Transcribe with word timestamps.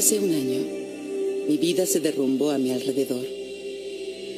Hace 0.00 0.18
un 0.18 0.32
año, 0.32 0.64
mi 1.46 1.58
vida 1.58 1.84
se 1.84 2.00
derrumbó 2.00 2.52
a 2.52 2.56
mi 2.56 2.70
alrededor. 2.70 3.22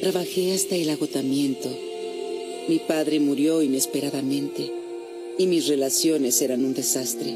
Trabajé 0.01 0.51
hasta 0.51 0.75
el 0.75 0.89
agotamiento. 0.89 1.69
Mi 2.67 2.79
padre 2.79 3.21
murió 3.21 3.61
inesperadamente 3.61 4.69
y 5.37 5.47
mis 5.47 5.69
relaciones 5.69 6.41
eran 6.41 6.65
un 6.65 6.73
desastre. 6.73 7.29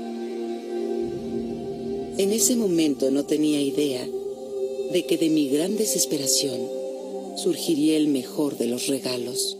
En 2.17 2.33
ese 2.33 2.57
momento 2.57 3.11
no 3.11 3.23
tenía 3.23 3.61
idea 3.61 4.05
de 4.91 5.05
que 5.05 5.17
de 5.17 5.29
mi 5.29 5.47
gran 5.47 5.77
desesperación 5.77 6.59
surgiría 7.37 7.95
el 7.95 8.09
mejor 8.09 8.57
de 8.57 8.67
los 8.67 8.87
regalos. 8.87 9.56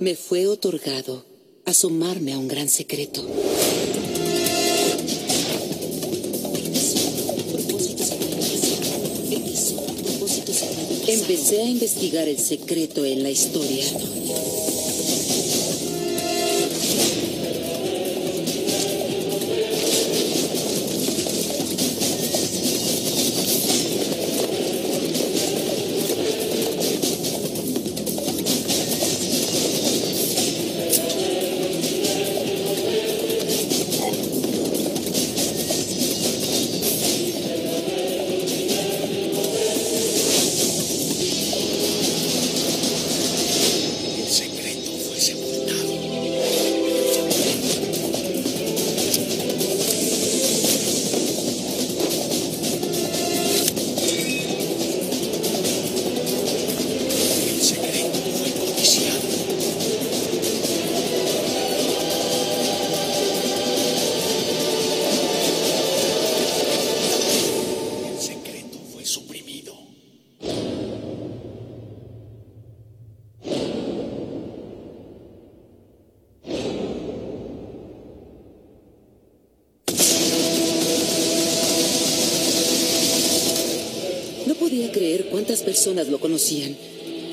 Me 0.00 0.14
fue 0.14 0.46
otorgado 0.46 1.26
asomarme 1.66 2.32
a 2.32 2.38
un 2.38 2.48
gran 2.48 2.70
secreto. 2.70 3.20
Empecé 11.06 11.60
a 11.60 11.66
investigar 11.66 12.28
el 12.28 12.38
secreto 12.38 13.04
en 13.04 13.22
la 13.22 13.28
historia. 13.28 13.84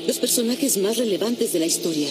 Los 0.06 0.18
personajes 0.18 0.76
más 0.76 0.98
relevantes 0.98 1.54
de 1.54 1.58
la 1.58 1.64
historia. 1.64 2.08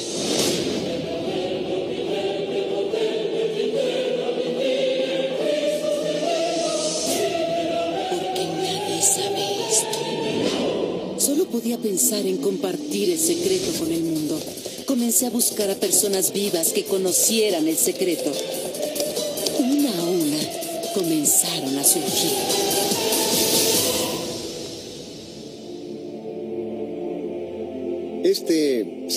Porque 8.10 8.46
nadie 8.46 9.02
sabe 9.04 9.46
esto. 9.70 11.20
Solo 11.20 11.46
podía 11.46 11.78
pensar 11.78 12.26
en 12.26 12.38
compartir 12.38 13.12
el 13.12 13.20
secreto 13.20 13.72
con 13.78 13.92
el 13.92 14.02
mundo. 14.02 14.40
Comencé 14.88 15.28
a 15.28 15.30
buscar 15.30 15.70
a 15.70 15.76
personas 15.76 16.34
vivas 16.34 16.74
que 16.74 16.86
conocieran 16.86 17.68
el 17.68 17.78
secreto. 17.78 18.32
Una 19.60 19.92
a 20.00 20.04
una 20.04 20.40
comenzaron 20.96 21.78
a 21.78 21.84
surgir. 21.84 22.67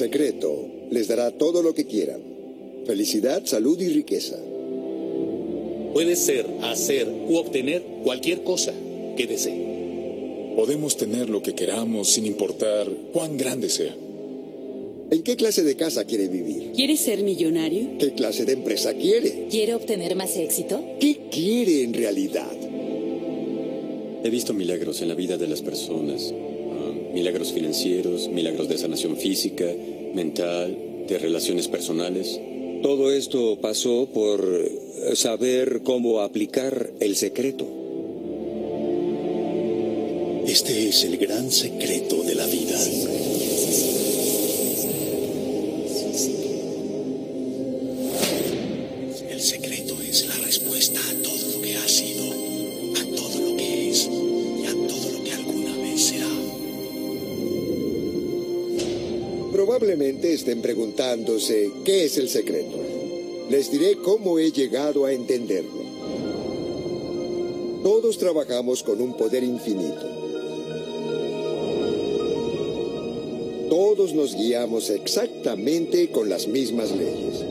Secreto 0.01 0.67
les 0.91 1.09
dará 1.09 1.31
todo 1.31 1.63
lo 1.63 1.75
que 1.75 1.85
quieran. 1.85 2.23
Felicidad, 2.87 3.43
salud 3.45 3.79
y 3.81 3.89
riqueza. 3.89 4.39
Puede 5.93 6.17
ser, 6.17 6.47
hacer 6.63 7.07
u 7.29 7.37
obtener 7.37 7.83
cualquier 8.03 8.43
cosa 8.43 8.73
que 9.17 9.27
desee. 9.27 10.55
Podemos 10.57 10.97
tener 10.97 11.29
lo 11.29 11.43
que 11.43 11.55
queramos 11.55 12.09
sin 12.09 12.25
importar 12.25 12.89
cuán 13.13 13.37
grande 13.37 13.69
sea. 13.69 13.95
¿En 15.11 15.23
qué 15.23 15.37
clase 15.37 15.65
de 15.65 15.77
casa 15.77 16.05
quiere 16.05 16.29
vivir? 16.29 16.73
¿Quieres 16.75 17.01
ser 17.01 17.23
millonario? 17.23 17.99
¿Qué 17.99 18.15
clase 18.15 18.47
de 18.47 18.53
empresa 18.55 18.95
quiere? 18.95 19.49
¿Quiere 19.51 19.75
obtener 19.75 20.17
más 20.17 20.35
éxito? 20.37 20.83
¿Qué 20.99 21.29
quiere 21.31 21.83
en 21.83 21.93
realidad? 21.93 22.57
He 24.25 24.31
visto 24.31 24.55
milagros 24.55 25.03
en 25.03 25.09
la 25.09 25.15
vida 25.15 25.37
de 25.37 25.49
las 25.49 25.61
personas. 25.61 26.33
Milagros 27.15 27.53
financieros, 27.53 28.29
milagros 28.29 28.69
de 28.69 28.79
sanación 28.79 29.17
física, 29.17 29.67
mental, 30.15 30.77
de 31.09 31.19
relaciones 31.19 31.69
personales. 31.69 32.41
Todo 32.83 33.13
esto 33.13 33.59
pasó 33.61 34.09
por 34.13 34.43
eh, 34.43 35.17
saber 35.17 35.83
cómo 35.83 36.21
aplicar 36.21 36.91
el 37.01 37.17
secreto. 37.17 37.67
Este 40.47 40.89
es 40.89 41.05
el 41.05 41.17
gran 41.19 41.51
secreto 41.51 42.23
de 42.23 42.35
la 42.35 42.47
vida. 42.47 42.79
Estén 60.41 60.63
preguntándose 60.63 61.71
qué 61.85 62.05
es 62.07 62.17
el 62.17 62.31
secreto. 62.31 62.79
Les 63.51 63.71
diré 63.71 63.97
cómo 63.97 64.39
he 64.39 64.51
llegado 64.51 65.05
a 65.05 65.13
entenderlo. 65.13 65.83
Todos 67.83 68.17
trabajamos 68.17 68.83
con 68.83 69.03
un 69.03 69.17
poder 69.19 69.45
infinito. 69.45 70.01
Todos 73.69 74.15
nos 74.15 74.35
guiamos 74.35 74.89
exactamente 74.89 76.11
con 76.11 76.31
las 76.31 76.49
mismas 76.49 76.91
leyes. 76.91 77.45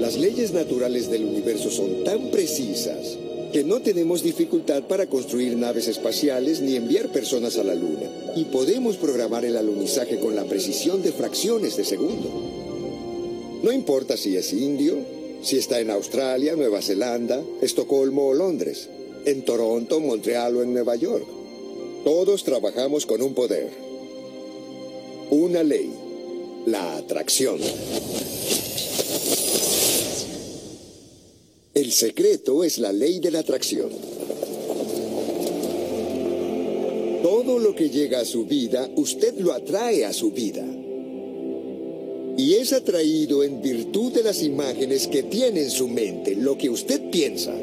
Las 0.00 0.16
leyes 0.16 0.52
naturales 0.54 1.10
del 1.10 1.26
universo 1.26 1.70
son 1.70 2.02
tan 2.02 2.30
precisas 2.30 3.18
que 3.52 3.64
no 3.64 3.80
tenemos 3.80 4.22
dificultad 4.22 4.84
para 4.84 5.06
construir 5.06 5.56
naves 5.56 5.88
espaciales 5.88 6.60
ni 6.60 6.76
enviar 6.76 7.08
personas 7.08 7.58
a 7.58 7.64
la 7.64 7.74
Luna. 7.74 8.08
Y 8.36 8.44
podemos 8.44 8.96
programar 8.96 9.44
el 9.44 9.56
alunizaje 9.56 10.18
con 10.18 10.36
la 10.36 10.44
precisión 10.44 11.02
de 11.02 11.12
fracciones 11.12 11.76
de 11.76 11.84
segundo. 11.84 12.30
No 13.62 13.72
importa 13.72 14.16
si 14.16 14.36
es 14.36 14.52
indio, 14.52 14.96
si 15.42 15.58
está 15.58 15.80
en 15.80 15.90
Australia, 15.90 16.54
Nueva 16.56 16.80
Zelanda, 16.80 17.42
Estocolmo 17.60 18.28
o 18.28 18.34
Londres, 18.34 18.88
en 19.24 19.44
Toronto, 19.44 20.00
Montreal 20.00 20.56
o 20.56 20.62
en 20.62 20.72
Nueva 20.72 20.96
York. 20.96 21.26
Todos 22.04 22.44
trabajamos 22.44 23.04
con 23.04 23.20
un 23.20 23.34
poder. 23.34 23.70
Una 25.30 25.62
ley. 25.62 25.92
La 26.66 26.96
atracción. 26.96 27.58
El 31.90 31.96
secreto 31.96 32.62
es 32.62 32.78
la 32.78 32.92
ley 32.92 33.18
de 33.18 33.32
la 33.32 33.40
atracción. 33.40 33.90
Todo 37.20 37.58
lo 37.58 37.74
que 37.74 37.90
llega 37.90 38.20
a 38.20 38.24
su 38.24 38.44
vida, 38.44 38.88
usted 38.94 39.36
lo 39.40 39.52
atrae 39.52 40.04
a 40.04 40.12
su 40.12 40.30
vida. 40.30 40.64
Y 42.38 42.54
es 42.54 42.72
atraído 42.72 43.42
en 43.42 43.60
virtud 43.60 44.12
de 44.12 44.22
las 44.22 44.40
imágenes 44.44 45.08
que 45.08 45.24
tiene 45.24 45.64
en 45.64 45.70
su 45.70 45.88
mente, 45.88 46.36
lo 46.36 46.56
que 46.56 46.70
usted 46.70 47.10
piensa. 47.10 47.56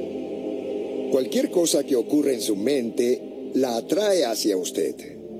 Cualquier 1.09 1.49
cosa 1.49 1.85
que 1.85 1.95
ocurra 1.95 2.33
en 2.33 2.41
su 2.41 2.57
mente 2.57 3.51
la 3.53 3.77
atrae 3.77 4.25
hacia 4.25 4.57
usted. 4.57 4.95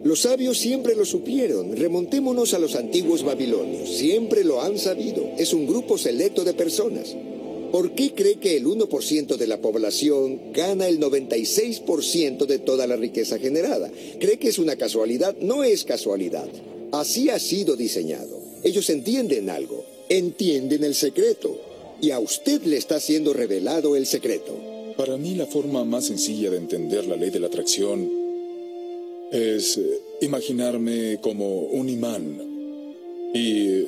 Los 0.06 0.22
sabios 0.22 0.58
siempre 0.58 0.96
lo 0.96 1.04
supieron. 1.04 1.76
Remontémonos 1.76 2.54
a 2.54 2.60
los 2.60 2.74
antiguos 2.78 3.24
babilonios. 3.24 3.98
Siempre 3.98 4.46
lo 4.46 4.62
han 4.62 4.78
sabido. 4.78 5.30
Es 5.38 5.52
un 5.52 5.68
grupo 5.68 5.98
selecto 5.98 6.46
de 6.46 6.54
personas. 6.54 7.14
¿Por 7.72 7.94
qué 7.96 8.14
cree 8.14 8.36
que 8.36 8.56
el 8.56 8.66
1% 8.66 9.36
de 9.36 9.48
la 9.48 9.62
población 9.62 10.54
gana 10.54 10.88
el 10.88 11.00
96% 11.00 12.46
de 12.46 12.60
toda 12.60 12.88
la 12.88 12.96
riqueza 12.96 13.40
generada? 13.40 13.92
¿Cree 14.20 14.38
que 14.38 14.48
es 14.48 14.58
una 14.58 14.76
casualidad? 14.78 15.36
No 15.42 15.64
es 15.64 15.84
casualidad. 15.84 16.48
Así 16.92 17.30
ha 17.30 17.40
sido 17.40 17.76
diseñado. 17.76 18.40
Ellos 18.64 18.90
entienden 18.90 19.50
algo, 19.50 19.84
entienden 20.08 20.84
el 20.84 20.96
secreto. 20.96 21.60
Y 22.02 22.12
a 22.12 22.20
usted 22.20 22.62
le 22.64 22.78
está 22.78 23.00
siendo 23.00 23.34
revelado 23.34 23.96
el 23.96 24.06
secreto. 24.06 24.56
Para 24.96 25.18
mí 25.18 25.36
la 25.36 25.46
forma 25.46 25.84
más 25.84 26.06
sencilla 26.06 26.50
de 26.50 26.58
entender 26.58 27.06
la 27.06 27.18
ley 27.18 27.30
de 27.32 27.40
la 27.40 27.48
atracción 27.48 28.10
es 29.32 29.78
eh, 29.78 30.02
imaginarme 30.22 31.20
como 31.22 31.64
un 31.64 31.90
imán. 31.90 32.42
Y 33.34 33.84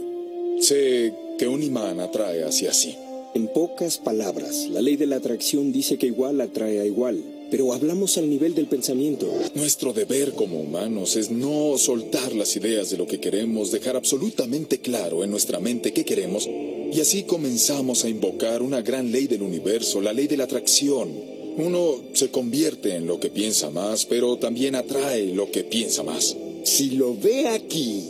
sé 0.62 1.14
que 1.38 1.48
un 1.48 1.64
imán 1.64 2.00
atrae 2.00 2.44
hacia 2.44 2.74
sí. 2.74 2.96
En 3.36 3.48
pocas 3.48 4.00
palabras, 4.00 4.68
la 4.72 4.82
ley 4.82 4.96
de 4.96 5.06
la 5.06 5.18
atracción 5.18 5.72
dice 5.72 6.00
que 6.00 6.08
igual 6.08 6.42
atrae 6.42 6.80
a 6.80 6.86
igual, 6.86 7.24
pero 7.52 7.74
hablamos 7.74 8.18
al 8.18 8.28
nivel 8.28 8.56
del 8.56 8.66
pensamiento. 8.66 9.32
Nuestro 9.54 9.94
deber 9.94 10.34
como 10.34 10.60
humanos 10.60 11.16
es 11.16 11.30
no 11.30 11.78
soltar 11.78 12.34
las 12.34 12.56
ideas 12.56 12.90
de 12.90 12.98
lo 12.98 13.06
que 13.06 13.20
queremos, 13.20 13.72
dejar 13.72 13.96
absolutamente 13.96 14.80
claro 14.80 15.24
en 15.24 15.30
nuestra 15.30 15.60
mente 15.60 15.94
qué 15.94 16.04
queremos, 16.06 16.50
y 16.92 17.00
así 17.00 17.24
comenzamos 17.24 18.04
a 18.04 18.10
invocar 18.10 18.64
una 18.64 18.82
gran 18.82 19.12
ley 19.12 19.28
del 19.28 19.44
universo, 19.44 20.02
la 20.02 20.12
ley 20.12 20.26
de 20.26 20.38
la 20.38 20.46
atracción. 20.46 21.10
Uno 21.58 21.98
se 22.14 22.32
convierte 22.32 22.96
en 22.96 23.06
lo 23.06 23.20
que 23.20 23.30
piensa 23.30 23.70
más, 23.70 24.06
pero 24.06 24.38
también 24.38 24.74
atrae 24.74 25.28
lo 25.36 25.52
que 25.52 25.64
piensa 25.64 26.02
más. 26.02 26.36
Si 26.64 26.92
lo 26.92 27.16
ve 27.16 27.48
aquí, 27.48 28.04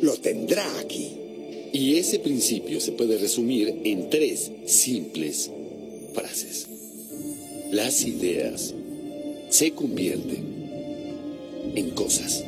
lo 0.00 0.14
tendrá 0.14 0.78
aquí. 0.78 1.23
Y 1.74 1.96
ese 1.96 2.20
principio 2.20 2.80
se 2.80 2.92
puede 2.92 3.18
resumir 3.18 3.80
en 3.82 4.08
tres 4.08 4.52
simples 4.64 5.50
frases. 6.14 6.68
Las 7.72 8.04
ideas 8.04 8.72
se 9.50 9.72
convierten 9.72 10.44
en 11.74 11.90
cosas. 11.90 12.44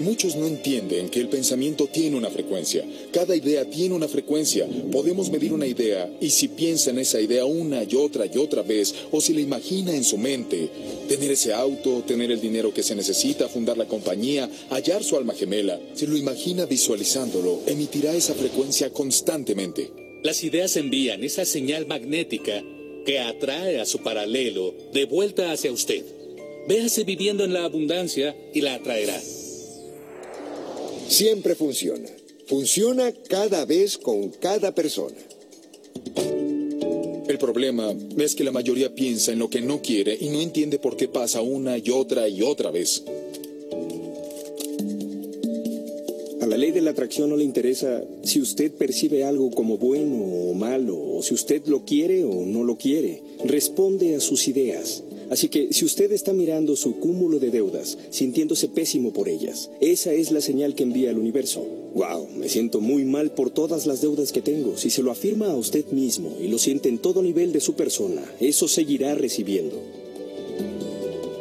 Muchos 0.00 0.34
no 0.34 0.46
entienden 0.46 1.08
que 1.08 1.20
el 1.20 1.28
pensamiento 1.28 1.86
tiene 1.86 2.16
una 2.16 2.28
frecuencia. 2.28 2.84
Cada 3.12 3.36
idea 3.36 3.64
tiene 3.64 3.94
una 3.94 4.08
frecuencia. 4.08 4.66
Podemos 4.90 5.30
medir 5.30 5.52
una 5.52 5.66
idea 5.66 6.10
y 6.20 6.30
si 6.30 6.48
piensa 6.48 6.90
en 6.90 6.98
esa 6.98 7.20
idea 7.20 7.44
una 7.44 7.84
y 7.84 7.94
otra 7.94 8.26
y 8.26 8.36
otra 8.36 8.62
vez, 8.62 8.92
o 9.12 9.20
si 9.20 9.32
la 9.32 9.40
imagina 9.40 9.94
en 9.94 10.02
su 10.02 10.18
mente, 10.18 10.68
tener 11.08 11.30
ese 11.30 11.52
auto, 11.52 12.02
tener 12.06 12.32
el 12.32 12.40
dinero 12.40 12.74
que 12.74 12.82
se 12.82 12.96
necesita, 12.96 13.48
fundar 13.48 13.78
la 13.78 13.86
compañía, 13.86 14.50
hallar 14.70 15.04
su 15.04 15.16
alma 15.16 15.34
gemela, 15.34 15.78
si 15.94 16.06
lo 16.06 16.16
imagina 16.16 16.66
visualizándolo, 16.66 17.60
emitirá 17.66 18.14
esa 18.14 18.34
frecuencia 18.34 18.90
constantemente. 18.90 19.90
Las 20.24 20.42
ideas 20.42 20.76
envían 20.76 21.22
esa 21.22 21.44
señal 21.44 21.86
magnética 21.86 22.64
que 23.06 23.20
atrae 23.20 23.80
a 23.80 23.86
su 23.86 23.98
paralelo 23.98 24.74
de 24.92 25.04
vuelta 25.04 25.52
hacia 25.52 25.70
usted. 25.70 26.04
Véase 26.66 27.04
viviendo 27.04 27.44
en 27.44 27.52
la 27.52 27.64
abundancia 27.64 28.34
y 28.52 28.62
la 28.62 28.74
atraerá. 28.74 29.20
Siempre 31.08 31.54
funciona. 31.54 32.08
Funciona 32.46 33.12
cada 33.28 33.64
vez 33.64 33.96
con 33.98 34.30
cada 34.30 34.74
persona. 34.74 35.16
El 37.28 37.38
problema 37.38 37.94
es 38.18 38.34
que 38.34 38.44
la 38.44 38.52
mayoría 38.52 38.94
piensa 38.94 39.32
en 39.32 39.38
lo 39.38 39.48
que 39.48 39.60
no 39.60 39.80
quiere 39.80 40.16
y 40.20 40.28
no 40.28 40.40
entiende 40.40 40.78
por 40.78 40.96
qué 40.96 41.08
pasa 41.08 41.40
una 41.40 41.78
y 41.78 41.90
otra 41.90 42.28
y 42.28 42.42
otra 42.42 42.70
vez. 42.70 43.02
A 46.42 46.46
la 46.46 46.58
ley 46.58 46.72
de 46.72 46.82
la 46.82 46.90
atracción 46.90 47.30
no 47.30 47.36
le 47.36 47.44
interesa 47.44 48.04
si 48.22 48.40
usted 48.40 48.72
percibe 48.72 49.24
algo 49.24 49.50
como 49.50 49.78
bueno 49.78 50.16
o 50.16 50.52
malo, 50.52 50.94
o 51.00 51.22
si 51.22 51.32
usted 51.32 51.64
lo 51.66 51.86
quiere 51.86 52.24
o 52.24 52.44
no 52.44 52.64
lo 52.64 52.76
quiere. 52.76 53.22
Responde 53.44 54.14
a 54.16 54.20
sus 54.20 54.46
ideas. 54.46 55.03
Así 55.30 55.48
que 55.48 55.72
si 55.72 55.84
usted 55.84 56.12
está 56.12 56.32
mirando 56.32 56.76
su 56.76 56.96
cúmulo 56.96 57.38
de 57.38 57.50
deudas, 57.50 57.96
sintiéndose 58.10 58.68
pésimo 58.68 59.12
por 59.12 59.28
ellas, 59.28 59.70
esa 59.80 60.12
es 60.12 60.30
la 60.30 60.40
señal 60.40 60.74
que 60.74 60.82
envía 60.82 61.10
al 61.10 61.18
universo. 61.18 61.64
Wow, 61.94 62.28
me 62.36 62.48
siento 62.48 62.80
muy 62.80 63.04
mal 63.04 63.30
por 63.32 63.50
todas 63.50 63.86
las 63.86 64.00
deudas 64.00 64.32
que 64.32 64.42
tengo. 64.42 64.76
Si 64.76 64.90
se 64.90 65.02
lo 65.02 65.10
afirma 65.10 65.46
a 65.46 65.56
usted 65.56 65.86
mismo 65.92 66.36
y 66.40 66.48
lo 66.48 66.58
siente 66.58 66.88
en 66.88 66.98
todo 66.98 67.22
nivel 67.22 67.52
de 67.52 67.60
su 67.60 67.74
persona, 67.74 68.22
eso 68.40 68.68
seguirá 68.68 69.14
recibiendo. 69.14 69.80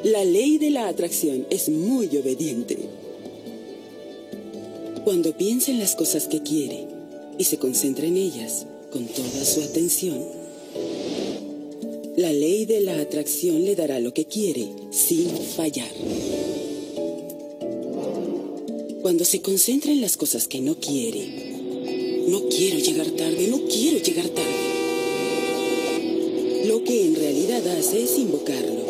La 0.04 0.26
ley 0.26 0.58
de 0.58 0.70
la 0.70 0.88
atracción 0.88 1.48
es 1.50 1.70
muy 1.70 2.08
obediente. 2.18 2.78
Cuando 5.04 5.36
piensa 5.36 5.72
en 5.72 5.80
las 5.80 5.96
cosas 5.96 6.28
que 6.28 6.44
quiere 6.44 6.88
y 7.38 7.46
se 7.46 7.58
concentra 7.58 8.06
en 8.06 8.18
ellas 8.18 8.66
con 8.92 9.06
toda 9.06 9.44
su 9.44 9.62
atención, 9.62 10.43
la 12.16 12.32
ley 12.32 12.66
de 12.66 12.82
la 12.82 13.00
atracción 13.00 13.66
le 13.66 13.76
dará 13.76 14.00
lo 14.00 14.14
que 14.14 14.26
quiere 14.26 14.68
sin 14.92 15.28
fallar. 15.30 15.90
Cuando 19.02 19.26
se 19.26 19.42
concentra 19.42 19.92
en 19.92 20.00
las 20.00 20.16
cosas 20.16 20.48
que 20.48 20.62
no 20.62 20.76
quiere, 20.76 21.28
no 22.28 22.48
quiero 22.50 22.78
llegar 22.78 23.10
tarde, 23.12 23.48
no 23.48 23.62
quiero 23.66 23.98
llegar 23.98 24.30
tarde. 24.30 24.52
Lo 26.68 26.84
que 26.84 27.04
en 27.04 27.16
realidad 27.16 27.68
hace 27.68 28.04
es 28.04 28.20
invocarlo. 28.20 28.84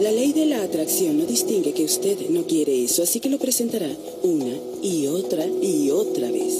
La 0.00 0.10
ley 0.10 0.32
de 0.32 0.46
la 0.46 0.62
atracción 0.62 1.16
no 1.16 1.26
distingue 1.26 1.72
que 1.72 1.84
usted 1.84 2.18
no 2.30 2.48
quiere 2.48 2.82
eso, 2.82 3.04
así 3.04 3.20
que 3.20 3.30
lo 3.30 3.38
presentará 3.38 3.96
una 4.24 4.58
y 4.82 5.06
otra 5.06 5.46
y 5.62 5.90
otra 5.90 6.32
vez. 6.32 6.54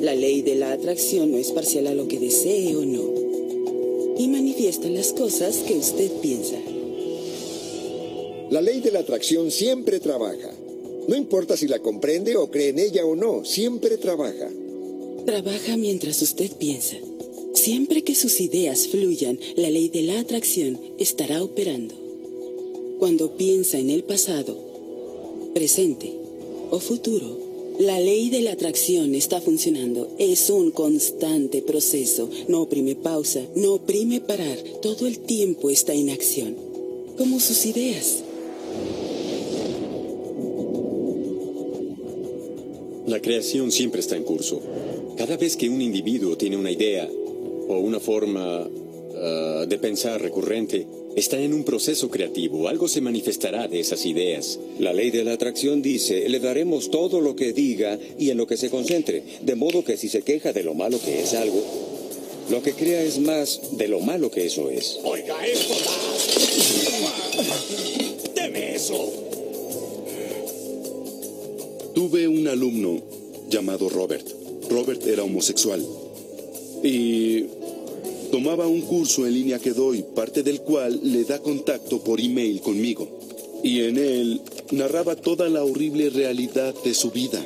La 0.00 0.14
ley 0.14 0.42
de 0.42 0.56
la 0.56 0.72
atracción 0.72 1.32
no 1.32 1.38
es 1.38 1.50
parcial 1.50 1.86
a 1.86 1.94
lo 1.94 2.08
que 2.08 2.18
desee 2.18 2.76
o 2.76 2.84
no 2.84 3.09
y 4.20 4.28
manifiesta 4.28 4.86
las 4.90 5.14
cosas 5.14 5.56
que 5.66 5.78
usted 5.78 6.10
piensa. 6.20 6.58
La 8.50 8.60
ley 8.60 8.82
de 8.82 8.90
la 8.90 8.98
atracción 8.98 9.50
siempre 9.50 9.98
trabaja. 9.98 10.52
No 11.08 11.16
importa 11.16 11.56
si 11.56 11.66
la 11.66 11.78
comprende 11.78 12.36
o 12.36 12.50
cree 12.50 12.68
en 12.68 12.80
ella 12.80 13.06
o 13.06 13.16
no, 13.16 13.46
siempre 13.46 13.96
trabaja. 13.96 14.50
Trabaja 15.24 15.78
mientras 15.78 16.20
usted 16.20 16.50
piensa. 16.52 16.96
Siempre 17.54 18.02
que 18.02 18.14
sus 18.14 18.42
ideas 18.42 18.88
fluyan, 18.88 19.38
la 19.56 19.70
ley 19.70 19.88
de 19.88 20.02
la 20.02 20.20
atracción 20.20 20.78
estará 20.98 21.42
operando. 21.42 21.94
Cuando 22.98 23.38
piensa 23.38 23.78
en 23.78 23.88
el 23.88 24.04
pasado, 24.04 24.54
presente 25.54 26.12
o 26.70 26.78
futuro, 26.78 27.38
la 27.80 27.98
ley 27.98 28.28
de 28.28 28.42
la 28.42 28.52
atracción 28.52 29.14
está 29.14 29.40
funcionando. 29.40 30.14
Es 30.18 30.50
un 30.50 30.70
constante 30.70 31.62
proceso. 31.62 32.28
No 32.46 32.60
oprime 32.60 32.94
pausa, 32.94 33.40
no 33.56 33.72
oprime 33.72 34.20
parar. 34.20 34.58
Todo 34.82 35.06
el 35.06 35.20
tiempo 35.20 35.70
está 35.70 35.94
en 35.94 36.10
acción. 36.10 36.56
Como 37.16 37.40
sus 37.40 37.64
ideas. 37.64 38.22
La 43.06 43.20
creación 43.22 43.72
siempre 43.72 44.00
está 44.00 44.14
en 44.14 44.24
curso. 44.24 44.60
Cada 45.16 45.38
vez 45.38 45.56
que 45.56 45.70
un 45.70 45.80
individuo 45.80 46.36
tiene 46.36 46.58
una 46.58 46.70
idea 46.70 47.08
o 47.68 47.78
una 47.78 47.98
forma 47.98 48.68
ah, 49.16 49.64
de 49.66 49.78
pensar 49.78 50.20
recurrente, 50.20 50.86
está 51.16 51.38
en 51.38 51.54
un 51.54 51.64
proceso 51.64 52.10
creativo. 52.10 52.68
Algo 52.68 52.88
se 52.88 53.00
manifestará 53.00 53.68
de 53.68 53.80
esas 53.80 54.06
ideas. 54.06 54.58
La 54.78 54.92
ley 54.92 55.10
de 55.10 55.24
la 55.24 55.32
atracción 55.32 55.82
dice, 55.82 56.28
le 56.28 56.40
daremos 56.40 56.90
todo 56.90 57.20
lo 57.20 57.36
que 57.36 57.52
diga 57.52 57.98
y 58.18 58.30
en 58.30 58.38
lo 58.38 58.46
que 58.46 58.56
se 58.56 58.70
concentre. 58.70 59.22
De 59.42 59.54
modo 59.54 59.84
que 59.84 59.96
si 59.96 60.08
se 60.08 60.22
queja 60.22 60.52
de 60.52 60.62
lo 60.62 60.74
malo 60.74 60.98
que 61.04 61.20
es 61.20 61.34
algo, 61.34 61.62
lo 62.50 62.62
que 62.62 62.72
crea 62.72 63.02
es 63.02 63.18
más 63.18 63.60
de 63.72 63.88
lo 63.88 64.00
malo 64.00 64.30
que 64.30 64.46
eso 64.46 64.70
es. 64.70 64.98
Oiga, 65.04 65.46
esto 65.46 65.74
da. 65.74 65.90
Deme 68.34 68.74
eso. 68.74 69.12
Tuve 71.94 72.26
un 72.26 72.48
alumno 72.48 73.02
llamado 73.48 73.88
Robert. 73.88 74.26
Robert 74.68 75.06
era 75.06 75.22
homosexual. 75.22 75.84
Y 76.82 77.44
tomaba 78.30 78.66
un 78.66 78.82
curso 78.82 79.26
en 79.26 79.34
línea 79.34 79.58
que 79.58 79.72
doy, 79.72 80.04
parte 80.14 80.42
del 80.42 80.60
cual 80.60 81.00
le 81.02 81.24
da 81.24 81.40
contacto 81.40 82.00
por 82.00 82.20
email 82.20 82.60
conmigo. 82.60 83.08
Y 83.62 83.80
en 83.80 83.98
él 83.98 84.40
narraba 84.70 85.16
toda 85.16 85.48
la 85.48 85.64
horrible 85.64 86.10
realidad 86.10 86.74
de 86.84 86.94
su 86.94 87.10
vida. 87.10 87.44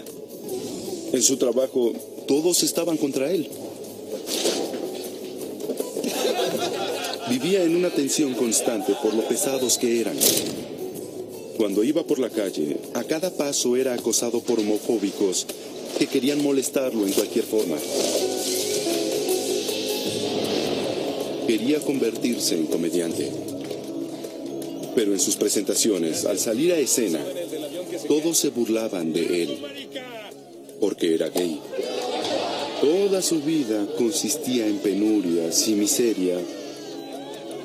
En 1.13 1.23
su 1.23 1.37
trabajo, 1.37 1.93
todos 2.27 2.63
estaban 2.63 2.97
contra 2.97 3.31
él. 3.31 3.49
Vivía 7.31 7.65
en 7.65 7.75
una 7.75 7.91
tensión 7.91 8.35
constante 8.35 8.95
por 9.03 9.15
lo 9.15 9.27
pesados 9.27 9.79
que 9.79 10.01
eran. 10.01 10.17
Cuando 11.57 11.83
iba 11.83 12.05
por 12.05 12.19
la 12.19 12.31
calle, 12.31 12.77
a 12.95 13.05
cada 13.05 13.31
paso 13.31 13.77
era 13.77 13.95
acosado 13.95 14.41
por 14.41 14.61
homofóbicos 14.61 15.47
que 15.99 16.07
querían 16.07 16.43
molestarlo 16.43 17.07
en 17.07 17.13
cualquier 17.13 17.45
forma. 17.45 17.77
Quería 21.47 21.81
convertirse 21.81 22.55
en 22.55 22.67
comediante. 22.67 23.31
Pero 24.95 25.13
en 25.13 25.21
sus 25.21 25.37
presentaciones, 25.37 26.25
al 26.25 26.39
salir 26.39 26.73
a 26.73 26.79
escena, 26.79 27.21
todos 28.09 28.39
se 28.39 28.51
burlaban 28.51 29.13
de 29.13 29.43
él. 29.43 29.59
Porque 30.81 31.15
era 31.15 31.29
gay. 31.29 31.61
Toda 32.81 33.23
su 33.23 33.41
vida 33.41 33.87
consistía 33.97 34.67
en 34.67 34.79
penurias 34.79 35.69
y 35.69 35.75
miseria 35.75 36.39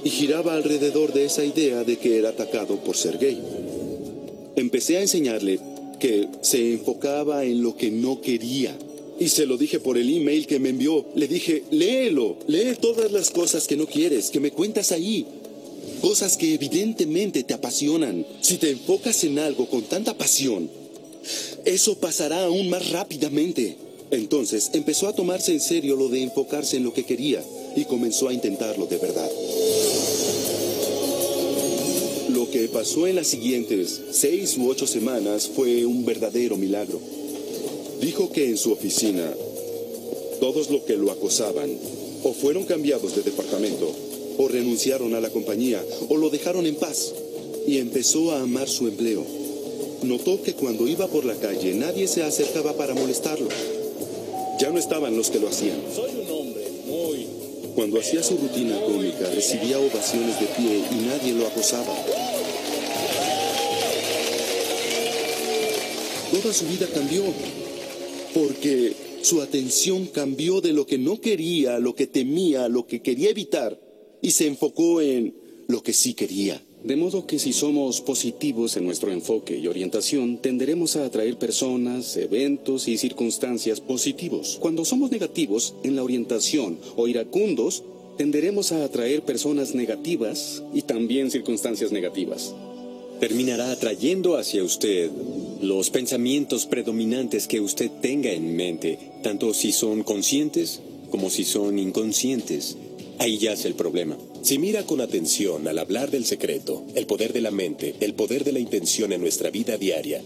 y 0.04 0.10
giraba 0.10 0.54
alrededor 0.54 1.14
de 1.14 1.26
esa 1.26 1.44
idea 1.44 1.84
de 1.84 1.98
que 1.98 2.18
era 2.18 2.30
atacado 2.30 2.78
por 2.78 2.96
ser 2.96 3.18
gay. 3.18 3.42
Empecé 4.56 4.98
a 4.98 5.02
enseñarle 5.02 5.60
que 6.00 6.28
se 6.42 6.74
enfocaba 6.74 7.44
en 7.44 7.62
lo 7.62 7.76
que 7.76 7.92
no 7.92 8.22
quería. 8.22 8.76
Y 9.20 9.28
se 9.28 9.46
lo 9.46 9.58
dije 9.58 9.80
por 9.80 9.98
el 9.98 10.10
email 10.10 10.48
que 10.48 10.60
me 10.60 10.70
envió. 10.70 11.06
Le 11.16 11.28
dije, 11.28 11.64
léelo, 11.72 12.38
lee 12.48 12.76
todas 12.80 13.12
las 13.12 13.30
cosas 13.30 13.68
que 13.68 13.76
no 13.76 13.86
quieres, 13.86 14.30
que 14.30 14.40
me 14.40 14.52
cuentas 14.52 14.92
ahí. 14.92 15.26
Cosas 16.02 16.38
que 16.38 16.54
evidentemente 16.54 17.44
te 17.44 17.54
apasionan. 17.54 18.26
Si 18.42 18.58
te 18.58 18.70
enfocas 18.70 19.24
en 19.26 19.40
algo 19.40 19.70
con 19.70 19.82
tanta 19.84 20.18
pasión, 20.18 20.70
eso 21.66 21.96
pasará 21.96 22.46
aún 22.46 22.70
más 22.70 22.92
rápidamente. 22.92 23.76
Entonces 24.12 24.72
empezó 24.74 25.08
a 25.08 25.14
tomarse 25.14 25.52
en 25.52 25.60
serio 25.60 25.98
lo 25.98 26.08
de 26.08 26.24
enfocarse 26.24 26.78
en 26.78 26.84
lo 26.84 26.94
que 26.94 27.04
quería 27.04 27.44
y 27.76 27.86
comenzó 27.86 28.30
a 28.30 28.34
intentarlo 28.34 28.86
de 28.86 28.98
verdad. 28.98 29.30
Lo 32.30 32.50
que 32.50 32.70
pasó 32.70 33.06
en 33.06 33.18
las 33.18 33.28
siguientes 33.28 34.02
seis 34.12 34.58
u 34.58 34.70
ocho 34.70 34.88
semanas 34.88 35.50
fue 35.54 35.86
un 35.86 36.06
verdadero 36.06 36.56
milagro. 36.56 37.19
Dijo 38.02 38.32
que 38.32 38.46
en 38.46 38.58
su 38.58 38.72
oficina, 38.72 39.30
todos 40.40 40.70
los 40.70 40.84
que 40.84 40.96
lo 40.96 41.12
acosaban 41.12 41.70
o 42.24 42.34
fueron 42.34 42.64
cambiados 42.64 43.16
de 43.16 43.24
departamento, 43.24 43.92
o 44.38 44.48
renunciaron 44.48 45.14
a 45.16 45.20
la 45.20 45.30
compañía, 45.30 45.84
o 46.08 46.16
lo 46.16 46.30
dejaron 46.30 46.66
en 46.66 46.76
paz, 46.76 47.14
y 47.68 47.78
empezó 47.78 48.32
a 48.32 48.42
amar 48.42 48.70
su 48.70 48.88
empleo. 48.88 49.26
Notó 50.04 50.42
que 50.42 50.54
cuando 50.54 50.88
iba 50.88 51.08
por 51.08 51.26
la 51.26 51.36
calle 51.36 51.74
nadie 51.74 52.08
se 52.08 52.24
acercaba 52.24 52.74
para 52.74 52.94
molestarlo. 52.94 53.50
Ya 54.60 54.70
no 54.70 54.80
estaban 54.80 55.18
los 55.18 55.30
que 55.30 55.40
lo 55.40 55.50
hacían. 55.50 55.82
Soy 55.94 56.12
un 56.22 56.32
hombre 56.32 56.68
muy... 56.86 57.28
Cuando 57.76 58.00
hacía 58.00 58.24
su 58.24 58.38
rutina 58.38 58.80
cómica 58.82 59.30
recibía 59.34 59.78
ovaciones 59.80 60.40
de 60.40 60.48
pie 60.48 60.84
y 60.92 61.06
nadie 61.06 61.34
lo 61.34 61.48
acosaba. 61.48 61.94
Toda 66.32 66.54
su 66.54 66.66
vida 66.66 66.88
cambió 66.94 67.24
porque 68.34 68.94
su 69.22 69.42
atención 69.42 70.08
cambió 70.08 70.62
de 70.62 70.74
lo 70.74 70.86
que 70.86 70.98
no 70.98 71.20
quería, 71.20 71.80
lo 71.80 71.96
que 71.96 72.08
temía, 72.08 72.70
lo 72.70 72.88
que 72.88 73.02
quería 73.02 73.30
evitar 73.30 73.80
y 74.22 74.32
se 74.32 74.48
enfocó 74.48 75.02
en 75.02 75.34
lo 75.68 75.84
que 75.84 75.94
sí 75.94 76.14
quería. 76.14 76.62
De 76.84 76.96
modo 76.96 77.28
que 77.28 77.40
si 77.40 77.52
somos 77.52 78.00
positivos 78.00 78.78
en 78.78 78.86
nuestro 78.86 79.12
enfoque 79.12 79.58
y 79.58 79.68
orientación, 79.68 80.38
tenderemos 80.38 80.96
a 80.96 81.06
atraer 81.06 81.38
personas, 81.38 82.16
eventos 82.16 82.88
y 82.88 82.98
circunstancias 82.98 83.82
positivos. 83.82 84.58
Cuando 84.62 84.86
somos 84.86 85.12
negativos 85.12 85.76
en 85.84 85.98
la 85.98 86.04
orientación 86.04 86.80
o 86.96 87.10
iracundos, 87.10 87.84
tenderemos 88.18 88.72
a 88.72 88.86
atraer 88.86 89.24
personas 89.24 89.76
negativas 89.76 90.64
y 90.74 90.84
también 90.84 91.32
circunstancias 91.32 91.92
negativas. 91.92 92.56
Terminará 93.20 93.72
atrayendo 93.72 94.38
hacia 94.38 94.64
usted 94.64 95.12
los 95.62 95.90
pensamientos 95.90 96.66
predominantes 96.66 97.48
que 97.48 97.60
usted 97.60 97.92
tenga 98.02 98.32
en 98.32 98.56
mente, 98.56 98.98
tanto 99.22 99.54
si 99.54 99.74
son 99.74 100.04
conscientes 100.04 100.80
como 101.12 101.30
si 101.30 101.44
son 101.44 101.80
inconscientes. 101.80 102.78
Ahí 103.18 103.38
yace 103.38 103.68
el 103.68 103.76
problema. 103.76 104.18
Si 104.42 104.58
mira 104.58 104.86
con 104.86 105.02
atención 105.02 105.68
al 105.68 105.80
hablar 105.80 106.12
del 106.12 106.24
secreto, 106.24 106.86
el 106.96 107.06
poder 107.06 107.34
de 107.34 107.42
la 107.42 107.52
mente, 107.52 107.96
el 108.00 108.14
poder 108.14 108.46
de 108.46 108.54
la 108.54 108.60
intención 108.60 109.12
en 109.12 109.20
nuestra 109.20 109.50
vida 109.50 109.78
diaria, 109.78 110.22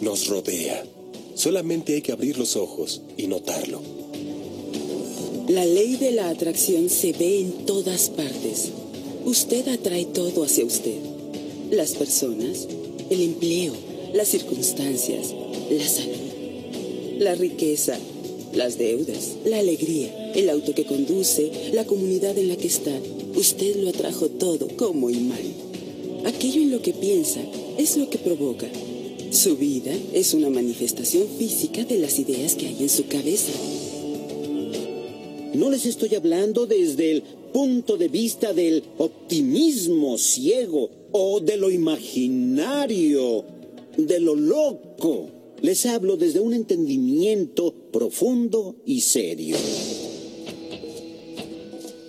nos 0.00 0.26
rodea. 0.26 0.84
Solamente 1.36 1.94
hay 1.94 2.02
que 2.02 2.10
abrir 2.10 2.36
los 2.36 2.56
ojos 2.56 3.02
y 3.16 3.28
notarlo. 3.28 3.80
La 5.48 5.64
ley 5.64 5.96
de 5.96 6.10
la 6.10 6.30
atracción 6.30 6.88
se 6.88 7.12
ve 7.12 7.40
en 7.40 7.66
todas 7.66 8.10
partes. 8.10 8.70
Usted 9.24 9.68
atrae 9.68 10.06
todo 10.06 10.42
hacia 10.42 10.64
usted. 10.64 10.98
Las 11.70 11.92
personas, 11.92 12.66
el 13.10 13.20
empleo, 13.20 13.93
las 14.14 14.28
circunstancias, 14.28 15.34
la 15.70 15.88
salud, 15.88 17.18
la 17.18 17.34
riqueza, 17.34 17.98
las 18.54 18.78
deudas, 18.78 19.32
la 19.44 19.58
alegría, 19.58 20.32
el 20.34 20.50
auto 20.50 20.72
que 20.72 20.84
conduce, 20.84 21.50
la 21.72 21.84
comunidad 21.84 22.38
en 22.38 22.46
la 22.46 22.56
que 22.56 22.68
está. 22.68 22.92
Usted 23.34 23.74
lo 23.82 23.90
atrajo 23.90 24.28
todo, 24.28 24.68
como 24.76 25.08
mal. 25.08 25.42
Aquello 26.26 26.62
en 26.62 26.70
lo 26.70 26.80
que 26.80 26.92
piensa 26.92 27.40
es 27.76 27.96
lo 27.96 28.08
que 28.08 28.18
provoca. 28.18 28.68
Su 29.32 29.56
vida 29.56 29.92
es 30.12 30.32
una 30.32 30.48
manifestación 30.48 31.26
física 31.36 31.84
de 31.84 31.98
las 31.98 32.16
ideas 32.20 32.54
que 32.54 32.68
hay 32.68 32.76
en 32.78 32.88
su 32.88 33.08
cabeza. 33.08 33.52
No 35.54 35.70
les 35.70 35.86
estoy 35.86 36.14
hablando 36.14 36.66
desde 36.66 37.10
el 37.10 37.22
punto 37.52 37.96
de 37.96 38.06
vista 38.06 38.52
del 38.52 38.84
optimismo 38.96 40.18
ciego 40.18 40.88
o 41.10 41.40
de 41.40 41.56
lo 41.56 41.70
imaginario, 41.70 43.44
de 43.96 44.20
lo 44.20 44.34
loco. 44.34 45.30
Les 45.60 45.86
hablo 45.86 46.16
desde 46.16 46.40
un 46.40 46.52
entendimiento 46.52 47.72
profundo 47.90 48.76
y 48.84 49.00
serio. 49.00 49.56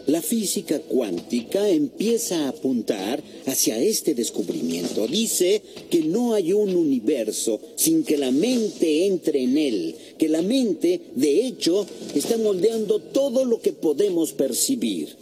La 0.07 0.21
física 0.21 0.79
cuántica 0.79 1.67
empieza 1.67 2.45
a 2.45 2.49
apuntar 2.49 3.23
hacia 3.47 3.79
este 3.79 4.13
descubrimiento. 4.13 5.07
Dice 5.07 5.63
que 5.89 6.01
no 6.01 6.35
hay 6.35 6.53
un 6.53 6.75
universo 6.75 7.59
sin 7.75 8.03
que 8.03 8.15
la 8.15 8.31
mente 8.31 9.07
entre 9.07 9.41
en 9.41 9.57
él, 9.57 9.95
que 10.19 10.29
la 10.29 10.43
mente, 10.43 11.01
de 11.15 11.47
hecho, 11.47 11.87
está 12.13 12.37
moldeando 12.37 12.99
todo 12.99 13.45
lo 13.45 13.59
que 13.59 13.73
podemos 13.73 14.33
percibir. 14.33 15.15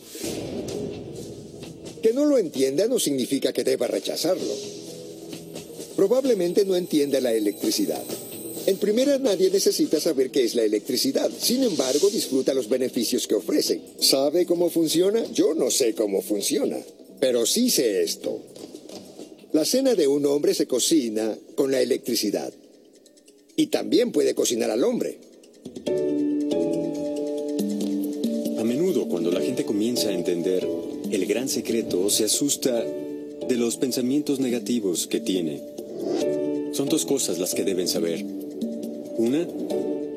Que 2.02 2.12
no 2.12 2.26
lo 2.26 2.38
entienda 2.38 2.86
no 2.88 3.00
significa 3.00 3.54
que 3.54 3.64
deba 3.64 3.88
rechazarlo. 3.88 4.83
Probablemente 5.96 6.66
no 6.66 6.76
entienda 6.76 7.22
la 7.22 7.34
electricidad. 7.34 8.04
En 8.66 8.78
primera, 8.78 9.18
nadie 9.20 9.50
necesita 9.50 10.00
saber 10.00 10.32
qué 10.32 10.44
es 10.46 10.56
la 10.56 10.64
electricidad. 10.64 11.30
Sin 11.38 11.64
embargo, 11.64 12.10
disfruta 12.10 12.54
los 12.54 12.70
beneficios 12.70 13.28
que 13.28 13.36
ofrece. 13.36 13.82
¿Sabe 14.00 14.46
cómo 14.46 14.70
funciona? 14.70 15.24
Yo 15.34 15.54
no 15.54 15.70
sé 15.70 15.94
cómo 15.94 16.22
funciona. 16.22 16.78
Pero 17.20 17.46
sí 17.46 17.70
sé 17.70 18.04
esto. 18.04 18.40
La 19.52 19.66
cena 19.66 19.96
de 19.96 20.08
un 20.08 20.26
hombre 20.26 20.54
se 20.54 20.66
cocina 20.66 21.38
con 21.56 21.72
la 21.72 21.82
electricidad. 21.82 22.54
Y 23.56 23.68
también 23.68 24.12
puede 24.12 24.34
cocinar 24.34 24.72
al 24.72 24.84
hombre. 24.84 25.18
A 28.58 28.64
menudo, 28.64 29.08
cuando 29.10 29.30
la 29.30 29.42
gente 29.42 29.66
comienza 29.66 30.08
a 30.08 30.14
entender 30.14 30.66
el 31.12 31.26
gran 31.26 31.50
secreto, 31.50 32.10
se 32.10 32.24
asusta 32.24 32.82
de 32.82 33.56
los 33.58 33.76
pensamientos 33.76 34.40
negativos 34.40 35.06
que 35.06 35.20
tiene. 35.20 35.62
Son 36.74 36.90
dos 36.90 37.06
cosas 37.06 37.40
las 37.40 37.54
que 37.54 37.64
deben 37.64 37.88
saber. 37.88 38.26
Una, 39.18 39.48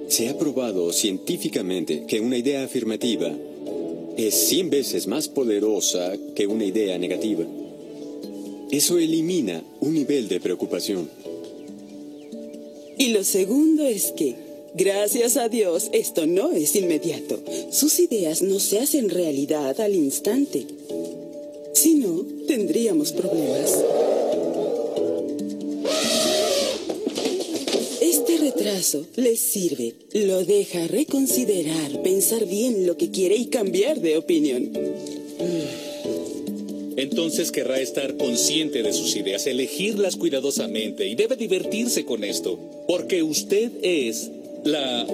se 0.08 0.28
ha 0.28 0.38
probado 0.38 0.92
científicamente 0.92 2.04
que 2.06 2.20
una 2.20 2.38
idea 2.38 2.64
afirmativa 2.64 3.30
es 4.16 4.34
100 4.48 4.70
veces 4.70 5.06
más 5.06 5.28
poderosa 5.28 6.14
que 6.34 6.46
una 6.46 6.64
idea 6.64 6.96
negativa. 6.98 7.44
Eso 8.70 8.98
elimina 8.98 9.62
un 9.80 9.94
nivel 9.94 10.28
de 10.28 10.40
preocupación. 10.40 11.08
Y 12.98 13.08
lo 13.08 13.22
segundo 13.24 13.86
es 13.86 14.12
que, 14.12 14.34
gracias 14.74 15.36
a 15.36 15.48
Dios, 15.48 15.90
esto 15.92 16.26
no 16.26 16.52
es 16.52 16.74
inmediato. 16.74 17.38
Sus 17.70 18.00
ideas 18.00 18.40
no 18.40 18.58
se 18.58 18.78
hacen 18.78 19.10
realidad 19.10 19.78
al 19.80 19.94
instante. 19.94 20.66
Si 21.74 21.94
no, 21.94 22.24
tendríamos 22.46 23.12
problemas. 23.12 23.84
Retraso 28.76 29.06
les 29.16 29.40
sirve, 29.40 29.94
lo 30.12 30.44
deja 30.44 30.86
reconsiderar, 30.86 32.02
pensar 32.02 32.44
bien 32.44 32.86
lo 32.86 32.98
que 32.98 33.10
quiere 33.10 33.34
y 33.34 33.46
cambiar 33.46 34.02
de 34.02 34.18
opinión. 34.18 34.70
Entonces 36.98 37.52
querrá 37.52 37.80
estar 37.80 38.18
consciente 38.18 38.82
de 38.82 38.92
sus 38.92 39.16
ideas, 39.16 39.46
elegirlas 39.46 40.16
cuidadosamente 40.16 41.06
y 41.06 41.14
debe 41.14 41.36
divertirse 41.36 42.04
con 42.04 42.22
esto, 42.22 42.58
porque 42.86 43.22
usted 43.22 43.72
es 43.80 44.30
la 44.64 45.06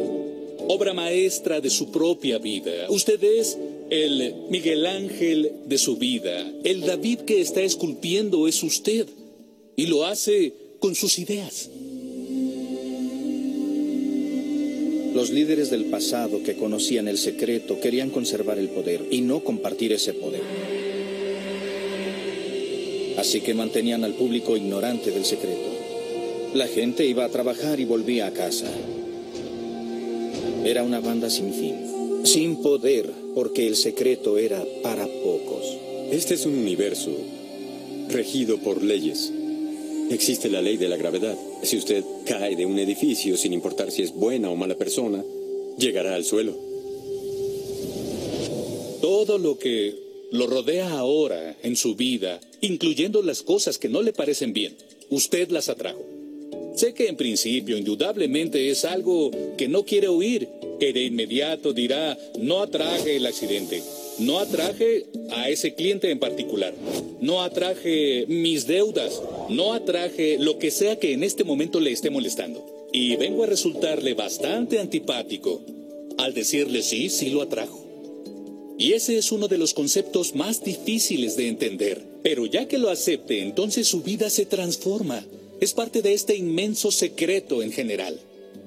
obra 0.67 0.93
maestra 0.93 1.61
de 1.61 1.71
su 1.71 1.93
propia 1.93 2.39
vida. 2.39 2.89
Usted 2.89 3.23
es 3.23 3.57
el 3.91 4.35
Miguel 4.51 4.87
Ángel 4.87 5.53
de 5.67 5.79
su 5.79 5.99
vida. 5.99 6.53
El 6.65 6.81
David 6.81 7.21
que 7.21 7.41
está 7.41 7.63
esculpiendo 7.63 8.49
es 8.49 8.61
usted 8.65 9.07
y 9.77 9.87
lo 9.87 10.05
hace 10.05 10.53
con 10.81 10.97
sus 10.97 11.21
ideas. 11.21 11.71
Los 15.15 15.31
líderes 15.31 15.71
del 15.71 15.85
pasado 15.87 16.43
que 16.43 16.57
conocían 16.57 17.07
el 17.07 17.19
secreto 17.19 17.79
querían 17.81 18.09
conservar 18.09 18.59
el 18.59 18.69
poder 18.69 19.07
y 19.11 19.21
no 19.21 19.41
compartir 19.41 19.93
ese 19.93 20.15
poder. 20.15 20.41
Así 23.19 23.43
que 23.43 23.53
mantenían 23.53 24.05
al 24.05 24.15
público 24.15 24.57
ignorante 24.57 25.11
del 25.11 25.27
secreto. 25.27 25.69
La 26.55 26.67
gente 26.67 27.07
iba 27.07 27.25
a 27.25 27.29
trabajar 27.29 27.79
y 27.79 27.85
volvía 27.85 28.27
a 28.27 28.33
casa. 28.33 28.71
Era 30.65 30.83
una 30.83 31.01
banda 31.01 31.29
sin 31.29 31.53
fin, 31.53 31.75
sin 32.25 32.63
poder, 32.63 33.11
porque 33.35 33.67
el 33.67 33.77
secreto 33.77 34.39
era 34.39 34.65
para 34.83 35.07
pocos. 35.07 35.77
Este 36.11 36.35
es 36.35 36.47
un 36.47 36.55
universo 36.55 37.11
regido 38.09 38.59
por 38.59 38.83
leyes. 38.83 39.31
Existe 40.11 40.51
la 40.51 40.61
ley 40.61 40.77
de 40.77 40.89
la 40.89 40.97
gravedad. 40.97 41.37
Si 41.63 41.77
usted 41.77 42.05
cae 42.27 42.57
de 42.57 42.67
un 42.67 42.79
edificio, 42.79 43.37
sin 43.37 43.53
importar 43.53 43.91
si 43.91 44.03
es 44.03 44.13
buena 44.13 44.51
o 44.51 44.57
mala 44.57 44.75
persona, 44.77 45.25
llegará 45.79 46.15
al 46.15 46.25
suelo. 46.25 46.57
Todo 49.01 49.39
lo 49.39 49.59
que 49.59 49.95
lo 50.31 50.47
rodea 50.47 50.91
ahora 50.91 51.57
en 51.63 51.77
su 51.77 51.95
vida, 51.95 52.41
incluyendo 52.61 53.23
las 53.23 53.43
cosas 53.43 53.79
que 53.79 53.89
no 53.89 54.03
le 54.03 54.13
parecen 54.13 54.53
bien, 54.53 54.77
usted 55.11 55.51
las 55.51 55.69
atrajo. 55.69 56.05
Sé 56.75 56.95
que 56.95 57.09
en 57.09 57.17
principio 57.17 57.77
indudablemente 57.77 58.71
es 58.71 58.85
algo 58.85 59.31
que 59.59 59.69
no 59.69 59.85
quiere 59.85 60.09
oír, 60.09 60.49
que 60.81 60.93
de 60.93 61.05
inmediato 61.05 61.73
dirá, 61.73 62.19
no 62.39 62.61
atraje 62.61 63.17
el 63.17 63.27
accidente, 63.27 63.83
no 64.19 64.39
atraje 64.39 65.07
a 65.31 65.49
ese 65.49 65.75
cliente 65.75 66.11
en 66.11 66.19
particular, 66.19 66.75
no 67.21 67.43
atraje 67.43 68.27
mis 68.29 68.67
deudas, 68.67 69.23
no 69.49 69.73
atraje 69.73 70.39
lo 70.39 70.59
que 70.59 70.71
sea 70.71 70.99
que 70.99 71.13
en 71.13 71.25
este 71.25 71.45
momento 71.45 71.81
le 71.81 71.93
esté 71.93 72.11
molestando. 72.11 72.65
Y 72.93 73.17
vengo 73.17 73.43
a 73.43 73.47
resultarle 73.47 74.15
bastante 74.15 74.79
antipático 74.79 75.63
al 76.19 76.35
decirle 76.35 76.83
sí, 76.83 77.09
sí 77.09 77.31
lo 77.31 77.43
atrajo. 77.43 77.83
Y 78.79 78.95
ese 78.95 79.17
es 79.17 79.33
uno 79.33 79.49
de 79.49 79.59
los 79.59 79.75
conceptos 79.75 80.35
más 80.35 80.63
difíciles 80.65 81.37
de 81.37 81.49
entender. 81.49 82.03
Pero 82.23 82.47
ya 82.47 82.67
que 82.69 82.79
lo 82.79 82.91
acepte, 82.91 83.41
entonces 83.41 83.89
su 83.89 84.03
vida 84.03 84.29
se 84.31 84.47
transforma. 84.47 85.25
Es 85.61 85.73
parte 85.73 86.03
de 86.03 86.13
este 86.13 86.37
inmenso 86.37 86.91
secreto 86.91 87.63
en 87.63 87.73
general. 87.73 88.19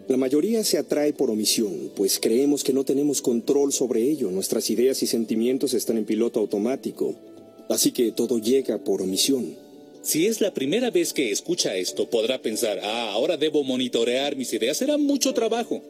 La 0.08 0.18
mayoría 0.18 0.64
se 0.64 0.78
atrae 0.78 1.14
por 1.14 1.32
omisión, 1.32 1.92
pues 1.96 2.20
creemos 2.20 2.64
que 2.64 2.74
no 2.74 2.84
tenemos 2.84 3.24
control 3.24 3.74
sobre 3.74 4.04
ello. 4.04 4.30
Nuestras 4.30 4.70
ideas 4.70 5.02
y 5.02 5.08
sentimientos 5.08 5.74
están 5.74 5.98
en 5.98 6.06
piloto 6.06 6.40
automático. 6.40 7.16
Así 7.70 7.92
que 7.92 8.12
todo 8.12 8.38
llega 8.38 8.78
por 8.78 9.02
omisión. 9.02 9.56
Si 10.04 10.28
es 10.28 10.42
la 10.42 10.54
primera 10.54 10.92
vez 10.92 11.14
que 11.14 11.32
escucha 11.32 11.76
esto, 11.76 12.08
podrá 12.08 12.40
pensar, 12.40 12.80
ah, 12.84 13.10
ahora 13.14 13.38
debo 13.38 13.64
monitorear 13.64 14.36
mis 14.36 14.54
ideas, 14.54 14.78
será 14.78 14.98
mucho 15.00 15.34
trabajo. 15.34 15.82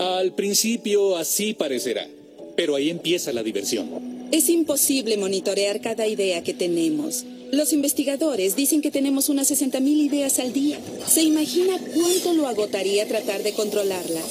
Al 0.00 0.34
principio 0.34 1.16
así 1.16 1.54
parecerá. 1.54 2.08
Pero 2.56 2.74
ahí 2.74 2.90
empieza 2.90 3.32
la 3.32 3.44
diversión. 3.44 4.28
Es 4.32 4.48
imposible 4.48 5.16
monitorear 5.16 5.80
cada 5.80 6.08
idea 6.08 6.42
que 6.42 6.54
tenemos. 6.54 7.24
Los 7.52 7.72
investigadores 7.72 8.56
dicen 8.56 8.82
que 8.82 8.90
tenemos 8.90 9.28
unas 9.28 9.50
60.000 9.50 10.06
ideas 10.06 10.38
al 10.38 10.52
día. 10.52 10.80
¿Se 11.06 11.22
imagina 11.22 11.78
cuánto 11.94 12.34
lo 12.34 12.48
agotaría 12.48 13.06
tratar 13.06 13.42
de 13.42 13.52
controlarlas? 13.52 14.24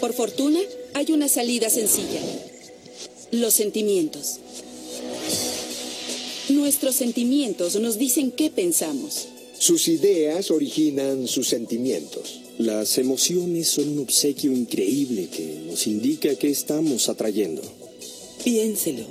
Por 0.00 0.12
fortuna, 0.12 0.60
hay 0.94 1.12
una 1.12 1.28
salida 1.28 1.68
sencilla. 1.68 2.20
Los 3.32 3.54
sentimientos. 3.54 4.38
Nuestros 6.48 6.96
sentimientos 6.96 7.76
nos 7.76 7.98
dicen 7.98 8.30
qué 8.30 8.50
pensamos. 8.50 9.28
Sus 9.58 9.88
ideas 9.88 10.50
originan 10.50 11.28
sus 11.28 11.48
sentimientos. 11.48 12.40
Las 12.58 12.98
emociones 12.98 13.68
son 13.68 13.90
un 13.90 13.98
obsequio 14.00 14.52
increíble 14.52 15.28
que 15.28 15.60
nos 15.66 15.86
indica 15.86 16.34
qué 16.34 16.50
estamos 16.50 17.08
atrayendo. 17.08 17.62
Piénselo. 18.42 19.04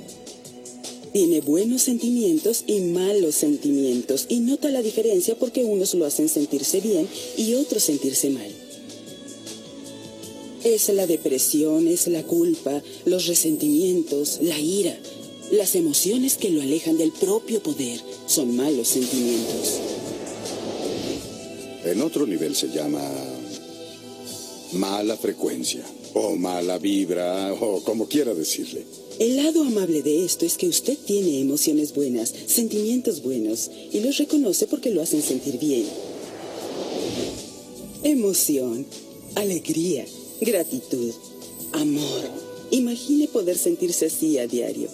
Tiene 1.12 1.40
buenos 1.40 1.82
sentimientos 1.82 2.62
y 2.68 2.80
malos 2.80 3.34
sentimientos 3.34 4.26
y 4.28 4.40
nota 4.40 4.70
la 4.70 4.80
diferencia 4.80 5.36
porque 5.36 5.64
unos 5.64 5.94
lo 5.94 6.06
hacen 6.06 6.28
sentirse 6.28 6.80
bien 6.80 7.08
y 7.36 7.54
otros 7.54 7.82
sentirse 7.82 8.30
mal. 8.30 8.50
Es 10.62 10.88
la 10.90 11.06
depresión, 11.06 11.88
es 11.88 12.06
la 12.06 12.22
culpa, 12.22 12.82
los 13.06 13.26
resentimientos, 13.26 14.38
la 14.42 14.58
ira, 14.60 14.96
las 15.50 15.74
emociones 15.74 16.36
que 16.36 16.50
lo 16.50 16.62
alejan 16.62 16.96
del 16.96 17.10
propio 17.10 17.60
poder 17.60 18.00
son 18.26 18.54
malos 18.54 18.88
sentimientos. 18.88 19.80
En 21.84 22.02
otro 22.02 22.26
nivel 22.26 22.54
se 22.54 22.68
llama 22.68 23.02
mala 24.72 25.16
frecuencia, 25.16 25.84
o 26.14 26.36
mala 26.36 26.78
vibra, 26.78 27.52
o 27.54 27.82
como 27.82 28.06
quiera 28.06 28.34
decirle. 28.34 28.84
El 29.18 29.36
lado 29.36 29.62
amable 29.62 30.02
de 30.02 30.24
esto 30.24 30.46
es 30.46 30.56
que 30.56 30.68
usted 30.68 30.96
tiene 30.96 31.40
emociones 31.40 31.94
buenas, 31.94 32.32
sentimientos 32.46 33.22
buenos, 33.22 33.70
y 33.92 34.00
los 34.00 34.16
reconoce 34.16 34.66
porque 34.66 34.90
lo 34.90 35.02
hacen 35.02 35.22
sentir 35.22 35.58
bien. 35.58 35.86
Emoción, 38.02 38.86
alegría, 39.34 40.06
gratitud, 40.40 41.12
amor. 41.72 42.22
Imagine 42.70 43.28
poder 43.28 43.58
sentirse 43.58 44.06
así 44.06 44.38
a 44.38 44.46
diario. 44.46 44.88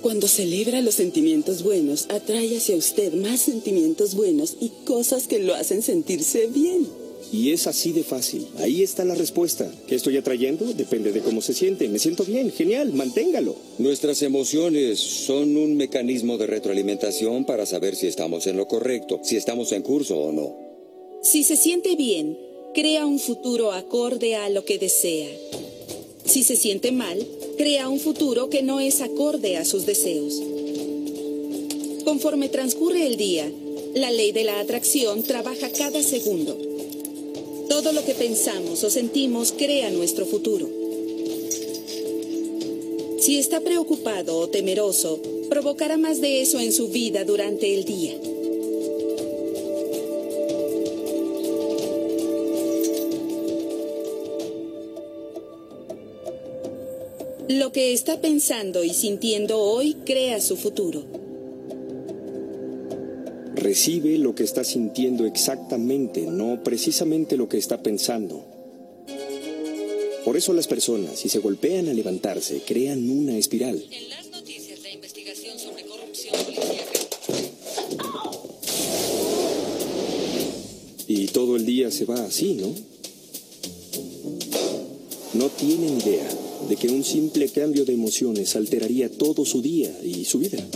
Cuando 0.00 0.28
celebra 0.28 0.80
los 0.80 0.94
sentimientos 0.94 1.62
buenos, 1.62 2.06
atrae 2.08 2.56
hacia 2.56 2.76
usted 2.76 3.12
más 3.12 3.42
sentimientos 3.42 4.14
buenos 4.14 4.56
y 4.58 4.70
cosas 4.86 5.26
que 5.28 5.40
lo 5.40 5.54
hacen 5.54 5.82
sentirse 5.82 6.46
bien. 6.46 6.99
Y 7.32 7.52
es 7.52 7.66
así 7.66 7.92
de 7.92 8.02
fácil. 8.02 8.46
Ahí 8.58 8.82
está 8.82 9.04
la 9.04 9.14
respuesta. 9.14 9.70
¿Qué 9.86 9.94
estoy 9.94 10.16
atrayendo? 10.16 10.72
Depende 10.72 11.12
de 11.12 11.20
cómo 11.20 11.40
se 11.40 11.54
siente. 11.54 11.88
Me 11.88 11.98
siento 11.98 12.24
bien, 12.24 12.50
genial, 12.50 12.92
manténgalo. 12.92 13.54
Nuestras 13.78 14.22
emociones 14.22 14.98
son 14.98 15.56
un 15.56 15.76
mecanismo 15.76 16.38
de 16.38 16.46
retroalimentación 16.46 17.44
para 17.44 17.66
saber 17.66 17.94
si 17.94 18.08
estamos 18.08 18.46
en 18.46 18.56
lo 18.56 18.66
correcto, 18.66 19.20
si 19.22 19.36
estamos 19.36 19.70
en 19.72 19.82
curso 19.82 20.18
o 20.18 20.32
no. 20.32 20.56
Si 21.22 21.44
se 21.44 21.56
siente 21.56 21.94
bien, 21.94 22.36
crea 22.74 23.06
un 23.06 23.18
futuro 23.18 23.72
acorde 23.72 24.34
a 24.34 24.48
lo 24.48 24.64
que 24.64 24.78
desea. 24.78 25.28
Si 26.24 26.42
se 26.42 26.56
siente 26.56 26.92
mal, 26.92 27.24
crea 27.56 27.88
un 27.88 28.00
futuro 28.00 28.50
que 28.50 28.62
no 28.62 28.80
es 28.80 29.00
acorde 29.00 29.56
a 29.56 29.64
sus 29.64 29.86
deseos. 29.86 30.40
Conforme 32.04 32.48
transcurre 32.48 33.06
el 33.06 33.16
día, 33.16 33.50
la 33.94 34.10
ley 34.10 34.32
de 34.32 34.44
la 34.44 34.60
atracción 34.60 35.22
trabaja 35.22 35.70
cada 35.70 36.02
segundo. 36.02 36.69
Todo 37.70 37.92
lo 37.92 38.04
que 38.04 38.16
pensamos 38.16 38.82
o 38.82 38.90
sentimos 38.90 39.52
crea 39.52 39.90
nuestro 39.90 40.26
futuro. 40.26 40.68
Si 43.20 43.38
está 43.38 43.60
preocupado 43.60 44.36
o 44.38 44.48
temeroso, 44.48 45.20
provocará 45.48 45.96
más 45.96 46.20
de 46.20 46.42
eso 46.42 46.58
en 46.58 46.72
su 46.72 46.88
vida 46.88 47.24
durante 47.24 47.72
el 47.72 47.84
día. 47.84 48.16
Lo 57.48 57.70
que 57.70 57.92
está 57.92 58.20
pensando 58.20 58.82
y 58.82 58.92
sintiendo 58.92 59.60
hoy 59.60 59.94
crea 60.04 60.40
su 60.40 60.56
futuro. 60.56 61.19
Recibe 63.60 64.16
lo 64.16 64.34
que 64.34 64.42
está 64.42 64.64
sintiendo 64.64 65.26
exactamente, 65.26 66.22
no 66.22 66.64
precisamente 66.64 67.36
lo 67.36 67.46
que 67.46 67.58
está 67.58 67.82
pensando. 67.82 68.42
Por 70.24 70.38
eso 70.38 70.54
las 70.54 70.66
personas, 70.66 71.18
si 71.18 71.28
se 71.28 71.40
golpean 71.40 71.88
a 71.88 71.92
levantarse, 71.92 72.62
crean 72.66 73.10
una 73.10 73.36
espiral. 73.36 73.84
En 73.90 74.08
las 74.08 74.30
noticias, 74.30 74.80
la 74.82 74.90
investigación 74.90 75.58
sobre 75.58 75.84
corrupción 75.84 76.34
Y 81.06 81.26
todo 81.26 81.56
el 81.56 81.66
día 81.66 81.90
se 81.90 82.06
va 82.06 82.24
así, 82.24 82.54
¿no? 82.54 82.74
No 85.34 85.50
tienen 85.50 85.98
idea 86.00 86.28
de 86.66 86.76
que 86.76 86.88
un 86.88 87.04
simple 87.04 87.50
cambio 87.50 87.84
de 87.84 87.92
emociones 87.92 88.56
alteraría 88.56 89.10
todo 89.10 89.44
su 89.44 89.60
día 89.60 89.94
y 90.02 90.24
su 90.24 90.38
vida. 90.38 90.66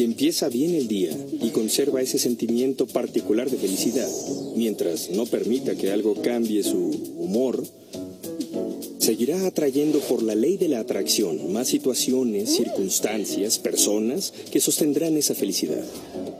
Si 0.00 0.04
empieza 0.04 0.48
bien 0.48 0.74
el 0.74 0.88
día 0.88 1.14
y 1.42 1.50
conserva 1.50 2.00
ese 2.00 2.18
sentimiento 2.18 2.86
particular 2.86 3.50
de 3.50 3.58
felicidad, 3.58 4.08
mientras 4.56 5.10
no 5.10 5.26
permita 5.26 5.76
que 5.76 5.92
algo 5.92 6.14
cambie 6.22 6.62
su 6.62 6.78
humor, 7.18 7.62
seguirá 8.96 9.46
atrayendo 9.46 10.00
por 10.00 10.22
la 10.22 10.34
ley 10.34 10.56
de 10.56 10.68
la 10.68 10.80
atracción 10.80 11.52
más 11.52 11.68
situaciones, 11.68 12.48
circunstancias, 12.48 13.58
personas 13.58 14.32
que 14.50 14.62
sostendrán 14.62 15.18
esa 15.18 15.34
felicidad. 15.34 15.84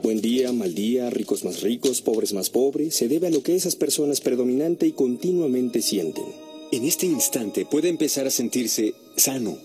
Buen 0.01 0.21
día, 0.21 0.51
mal 0.51 0.73
día, 0.73 1.11
ricos 1.11 1.43
más 1.43 1.61
ricos, 1.61 2.01
pobres 2.01 2.33
más 2.33 2.49
pobres, 2.49 2.95
se 2.95 3.09
debe 3.09 3.27
a 3.27 3.29
lo 3.29 3.43
que 3.43 3.55
esas 3.55 3.75
personas 3.75 4.21
predominante 4.21 4.87
y 4.87 4.93
continuamente 4.93 5.83
sienten. 5.83 6.25
En 6.71 6.83
este 6.83 7.05
instante 7.05 7.67
puede 7.67 7.89
empezar 7.89 8.25
a 8.25 8.31
sentirse 8.31 8.95
sano, 9.17 9.55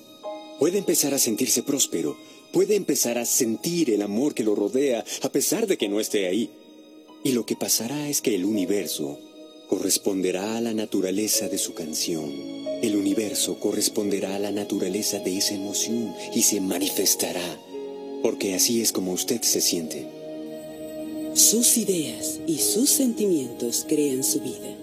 puede 0.58 0.76
empezar 0.76 1.14
a 1.14 1.18
sentirse 1.18 1.62
próspero, 1.62 2.14
puede 2.56 2.74
empezar 2.74 3.18
a 3.18 3.26
sentir 3.26 3.90
el 3.90 4.00
amor 4.00 4.32
que 4.32 4.42
lo 4.42 4.54
rodea 4.54 5.04
a 5.20 5.28
pesar 5.28 5.66
de 5.66 5.76
que 5.76 5.90
no 5.90 6.00
esté 6.00 6.26
ahí. 6.26 6.48
Y 7.22 7.32
lo 7.32 7.44
que 7.44 7.54
pasará 7.54 8.08
es 8.08 8.22
que 8.22 8.34
el 8.34 8.46
universo 8.46 9.18
corresponderá 9.68 10.56
a 10.56 10.62
la 10.62 10.72
naturaleza 10.72 11.50
de 11.50 11.58
su 11.58 11.74
canción. 11.74 12.32
El 12.80 12.96
universo 12.96 13.60
corresponderá 13.60 14.36
a 14.36 14.38
la 14.38 14.52
naturaleza 14.52 15.18
de 15.18 15.36
esa 15.36 15.54
emoción 15.54 16.14
y 16.34 16.44
se 16.44 16.62
manifestará, 16.62 17.60
porque 18.22 18.54
así 18.54 18.80
es 18.80 18.90
como 18.90 19.12
usted 19.12 19.42
se 19.42 19.60
siente. 19.60 20.06
Sus 21.34 21.76
ideas 21.76 22.40
y 22.46 22.56
sus 22.56 22.88
sentimientos 22.88 23.84
crean 23.86 24.24
su 24.24 24.40
vida. 24.40 24.74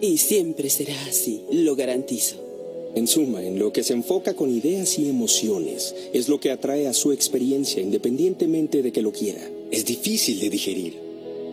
Y 0.00 0.18
siempre 0.18 0.70
será 0.70 0.94
así, 1.06 1.42
lo 1.50 1.74
garantizo. 1.74 2.45
En 2.96 3.06
suma, 3.06 3.44
en 3.44 3.58
lo 3.58 3.74
que 3.74 3.82
se 3.82 3.92
enfoca 3.92 4.34
con 4.34 4.50
ideas 4.50 4.98
y 4.98 5.06
emociones, 5.06 5.94
es 6.14 6.30
lo 6.30 6.40
que 6.40 6.50
atrae 6.50 6.86
a 6.86 6.94
su 6.94 7.12
experiencia 7.12 7.82
independientemente 7.82 8.82
de 8.82 8.90
que 8.90 9.02
lo 9.02 9.12
quiera. 9.12 9.46
Es 9.70 9.84
difícil 9.84 10.40
de 10.40 10.48
digerir, 10.48 10.94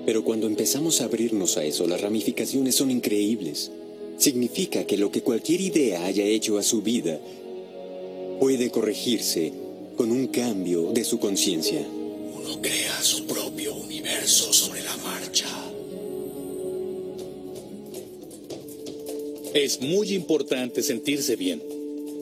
pero 0.05 0.23
cuando 0.23 0.47
empezamos 0.47 1.01
a 1.01 1.03
abrirnos 1.03 1.57
a 1.57 1.65
eso, 1.65 1.85
las 1.85 1.99
ramificaciones 1.99 2.75
son 2.75 2.91
increíbles. 2.91 3.71
Significa 4.17 4.85
que 4.85 4.95
lo 4.95 5.11
que 5.11 5.21
cualquier 5.21 5.59
idea 5.59 6.05
haya 6.05 6.23
hecho 6.23 6.57
a 6.57 6.63
su 6.63 6.81
vida 6.81 7.19
puede 8.39 8.71
corregirse 8.71 9.51
con 9.97 10.11
un 10.11 10.27
cambio 10.27 10.93
de 10.93 11.03
su 11.03 11.19
conciencia. 11.19 11.81
Uno 11.81 12.61
crea 12.61 13.01
su 13.01 13.25
propio 13.25 13.75
universo 13.75 14.53
sobre 14.53 14.81
la 14.81 14.95
marcha. 14.95 15.72
Es 19.53 19.81
muy 19.81 20.13
importante 20.13 20.81
sentirse 20.81 21.35
bien, 21.35 21.61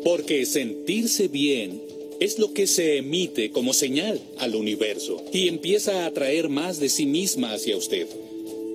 porque 0.04 0.46
sentirse 0.46 1.30
bien 1.30 1.82
es 2.20 2.39
lo 2.39 2.52
que 2.52 2.67
se 2.67 2.98
emite 2.98 3.52
como 3.52 3.74
señal 3.74 4.20
al 4.38 4.54
universo 4.54 5.24
y 5.32 5.48
empieza 5.48 6.04
a 6.04 6.08
atraer 6.08 6.50
más 6.50 6.82
de 6.82 6.89
sí 6.89 7.06
misma 7.06 7.54
hacia 7.54 7.78
usted. 7.78 8.06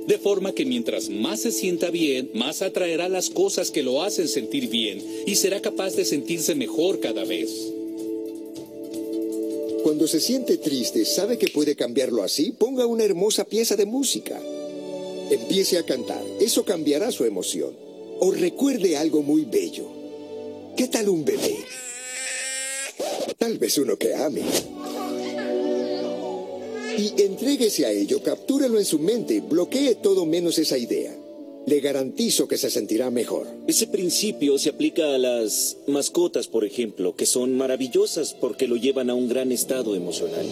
De 0.07 0.17
forma 0.17 0.53
que 0.53 0.65
mientras 0.65 1.11
más 1.11 1.41
se 1.41 1.53
sienta 1.53 1.91
bien, 1.91 2.31
más 2.33 2.63
atraerá 2.63 3.11
las 3.11 3.29
cosas 3.29 3.71
que 3.71 3.83
lo 3.83 4.03
hacen 4.03 4.27
sentir 4.27 4.71
bien 4.71 5.03
y 5.27 5.35
será 5.35 5.61
capaz 5.61 5.95
de 5.95 6.07
sentirse 6.07 6.55
mejor 6.55 7.01
cada 7.01 7.25
vez. 7.25 7.51
Cuando 9.83 10.09
se 10.09 10.19
siente 10.19 10.57
triste, 10.57 11.05
sabe 11.05 11.37
que 11.37 11.49
puede 11.49 11.77
cambiarlo 11.77 12.23
así. 12.23 12.53
Ponga 12.53 12.87
una 12.87 13.05
hermosa 13.05 13.45
pieza 13.45 13.77
de 13.77 13.85
música. 13.85 14.41
Empiece 15.31 15.77
a 15.77 15.83
cantar. 15.83 16.25
Eso 16.41 16.65
cambiará 16.65 17.13
su 17.13 17.25
emoción. 17.27 17.86
O 18.21 18.31
recuerde 18.31 18.97
algo 18.97 19.23
muy 19.23 19.45
bello. 19.45 19.89
¿Qué 20.77 20.89
tal 20.89 21.09
un 21.09 21.25
bebé? 21.25 21.57
Tal 23.39 23.59
vez 23.59 23.77
uno 23.79 23.97
que 23.97 24.15
ame. 24.15 24.43
Y 26.99 27.23
entréguese 27.23 27.85
a 27.85 27.91
ello, 27.91 28.23
captúrelo 28.23 28.79
en 28.79 28.87
su 28.87 28.99
mente, 28.99 29.41
bloquee 29.41 29.97
todo 29.97 30.25
menos 30.25 30.59
esa 30.59 30.79
idea. 30.79 31.15
Le 31.67 31.81
garantizo 31.81 32.49
que 32.49 32.57
se 32.57 32.71
sentirá 32.71 33.11
mejor. 33.11 33.47
Ese 33.67 33.87
principio 33.87 34.57
se 34.59 34.71
aplica 34.71 35.15
a 35.15 35.19
las 35.19 35.77
mascotas, 35.87 36.47
por 36.47 36.65
ejemplo, 36.65 37.17
que 37.17 37.27
son 37.27 37.57
maravillosas 37.57 38.35
porque 38.35 38.67
lo 38.67 38.77
llevan 38.77 39.11
a 39.11 39.15
un 39.15 39.29
gran 39.29 39.53
estado 39.53 39.95
emocional. 39.95 40.47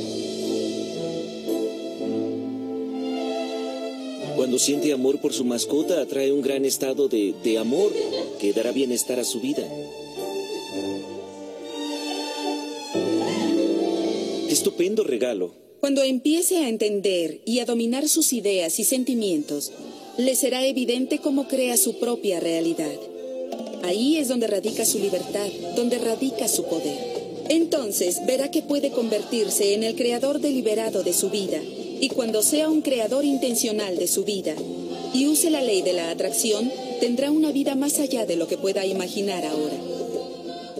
Cuando 4.44 4.58
siente 4.58 4.92
amor 4.92 5.22
por 5.22 5.32
su 5.32 5.42
mascota, 5.42 6.02
atrae 6.02 6.30
un 6.30 6.42
gran 6.42 6.66
estado 6.66 7.08
de, 7.08 7.34
de 7.42 7.56
amor 7.56 7.90
que 8.38 8.52
dará 8.52 8.72
bienestar 8.72 9.18
a 9.18 9.24
su 9.24 9.40
vida. 9.40 9.66
Estupendo 14.50 15.02
regalo. 15.02 15.54
Cuando 15.80 16.02
empiece 16.02 16.58
a 16.58 16.68
entender 16.68 17.40
y 17.46 17.60
a 17.60 17.64
dominar 17.64 18.06
sus 18.06 18.34
ideas 18.34 18.78
y 18.78 18.84
sentimientos, 18.84 19.72
le 20.18 20.36
será 20.36 20.66
evidente 20.66 21.20
cómo 21.20 21.48
crea 21.48 21.78
su 21.78 21.98
propia 21.98 22.38
realidad. 22.38 23.00
Ahí 23.82 24.18
es 24.18 24.28
donde 24.28 24.46
radica 24.46 24.84
su 24.84 24.98
libertad, 24.98 25.48
donde 25.74 25.96
radica 25.96 26.48
su 26.48 26.64
poder. 26.64 26.98
Entonces 27.48 28.20
verá 28.26 28.50
que 28.50 28.60
puede 28.60 28.90
convertirse 28.90 29.72
en 29.72 29.84
el 29.84 29.94
creador 29.94 30.38
deliberado 30.38 31.02
de 31.02 31.14
su 31.14 31.30
vida 31.30 31.62
y 32.00 32.08
cuando 32.08 32.42
sea 32.42 32.68
un 32.68 32.82
creador 32.82 33.24
intencional 33.24 33.96
de 33.96 34.06
su 34.06 34.24
vida 34.24 34.54
y 35.12 35.26
use 35.26 35.50
la 35.50 35.62
ley 35.62 35.82
de 35.82 35.92
la 35.92 36.10
atracción, 36.10 36.70
tendrá 37.00 37.30
una 37.30 37.52
vida 37.52 37.74
más 37.74 37.98
allá 38.00 38.26
de 38.26 38.36
lo 38.36 38.48
que 38.48 38.58
pueda 38.58 38.84
imaginar 38.86 39.44
ahora. 39.44 39.76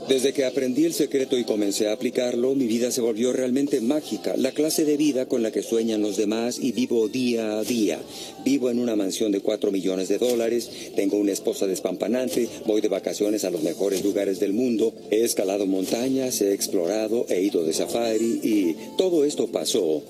Desde 0.09 0.35
que 0.35 0.45
aprendí 0.45 0.85
el 0.85 0.93
secreto 0.93 1.39
y 1.39 1.45
comencé 1.45 1.89
a 1.89 1.93
aplicarlo, 1.93 2.55
mi 2.55 2.67
vida 2.67 2.91
se 2.91 3.01
volvió 3.01 3.33
realmente 3.33 3.81
mágica, 3.81 4.35
la 4.37 4.53
clase 4.53 4.85
de 4.85 4.99
vida 4.99 5.27
con 5.27 5.43
la 5.43 5.51
que 5.51 5.63
sueñan 5.63 6.03
los 6.03 6.19
demás 6.19 6.59
y 6.61 6.73
vivo 6.73 7.09
día 7.09 7.59
a 7.59 7.65
día. 7.65 7.99
Vivo 8.45 8.69
en 8.69 8.81
una 8.81 8.97
mansión 8.97 9.33
de 9.33 9.41
4 9.41 9.71
millones 9.71 10.09
de 10.09 10.19
dólares, 10.19 10.69
tengo 10.95 11.17
una 11.17 11.33
esposa 11.33 11.67
despampanante, 11.67 12.49
voy 12.67 12.83
de 12.83 12.89
vacaciones 12.89 13.45
a 13.45 13.51
los 13.51 13.63
mejores 13.63 14.05
lugares 14.05 14.41
del 14.41 14.53
mundo, 14.53 14.93
he 15.11 15.25
escalado 15.25 15.67
montañas, 15.67 16.39
he 16.43 16.53
explorado, 16.53 17.25
he 17.31 17.41
ido 17.41 17.65
de 17.65 17.73
safari 17.73 18.41
y 18.43 18.77
todo 18.99 19.25
esto 19.25 19.47
pasó 19.47 20.03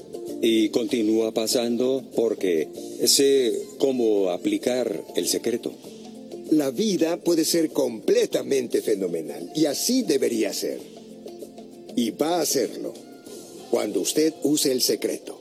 y 0.46 0.68
continúa 0.68 1.32
pasando 1.32 2.04
porque 2.14 2.68
sé 3.06 3.50
cómo 3.78 4.28
aplicar 4.28 5.02
el 5.16 5.26
secreto. 5.26 5.72
La 6.50 6.70
vida 6.70 7.16
puede 7.16 7.46
ser 7.46 7.70
completamente 7.70 8.82
fenomenal 8.82 9.50
y 9.56 9.64
así 9.64 10.02
debería 10.02 10.52
ser. 10.52 10.80
Y 11.96 12.10
va 12.10 12.42
a 12.42 12.46
serlo 12.46 12.92
cuando 13.70 14.00
usted 14.00 14.34
use 14.42 14.70
el 14.70 14.82
secreto. 14.82 15.40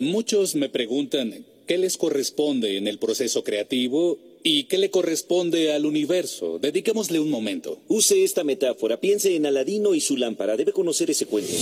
Muchos 0.00 0.54
me 0.54 0.70
preguntan 0.70 1.44
qué 1.66 1.76
les 1.76 1.98
corresponde 1.98 2.78
en 2.78 2.86
el 2.86 2.96
proceso 2.96 3.44
creativo 3.44 4.16
y 4.42 4.64
qué 4.64 4.78
le 4.78 4.88
corresponde 4.88 5.74
al 5.74 5.84
universo. 5.84 6.58
Dediquémosle 6.58 7.20
un 7.20 7.28
momento. 7.28 7.80
Use 7.86 8.24
esta 8.24 8.42
metáfora. 8.42 8.98
Piense 8.98 9.36
en 9.36 9.44
Aladino 9.44 9.94
y 9.94 10.00
su 10.00 10.16
lámpara. 10.16 10.56
Debe 10.56 10.72
conocer 10.72 11.10
ese 11.10 11.26
cuento. 11.26 11.52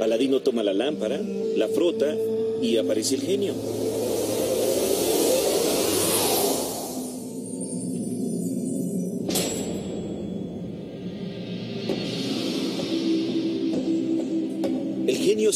Aladino 0.00 0.40
toma 0.40 0.62
la 0.62 0.72
lámpara, 0.72 1.20
la 1.20 1.68
frota 1.68 2.16
y 2.62 2.78
aparece 2.78 3.16
el 3.16 3.20
genio. 3.20 3.54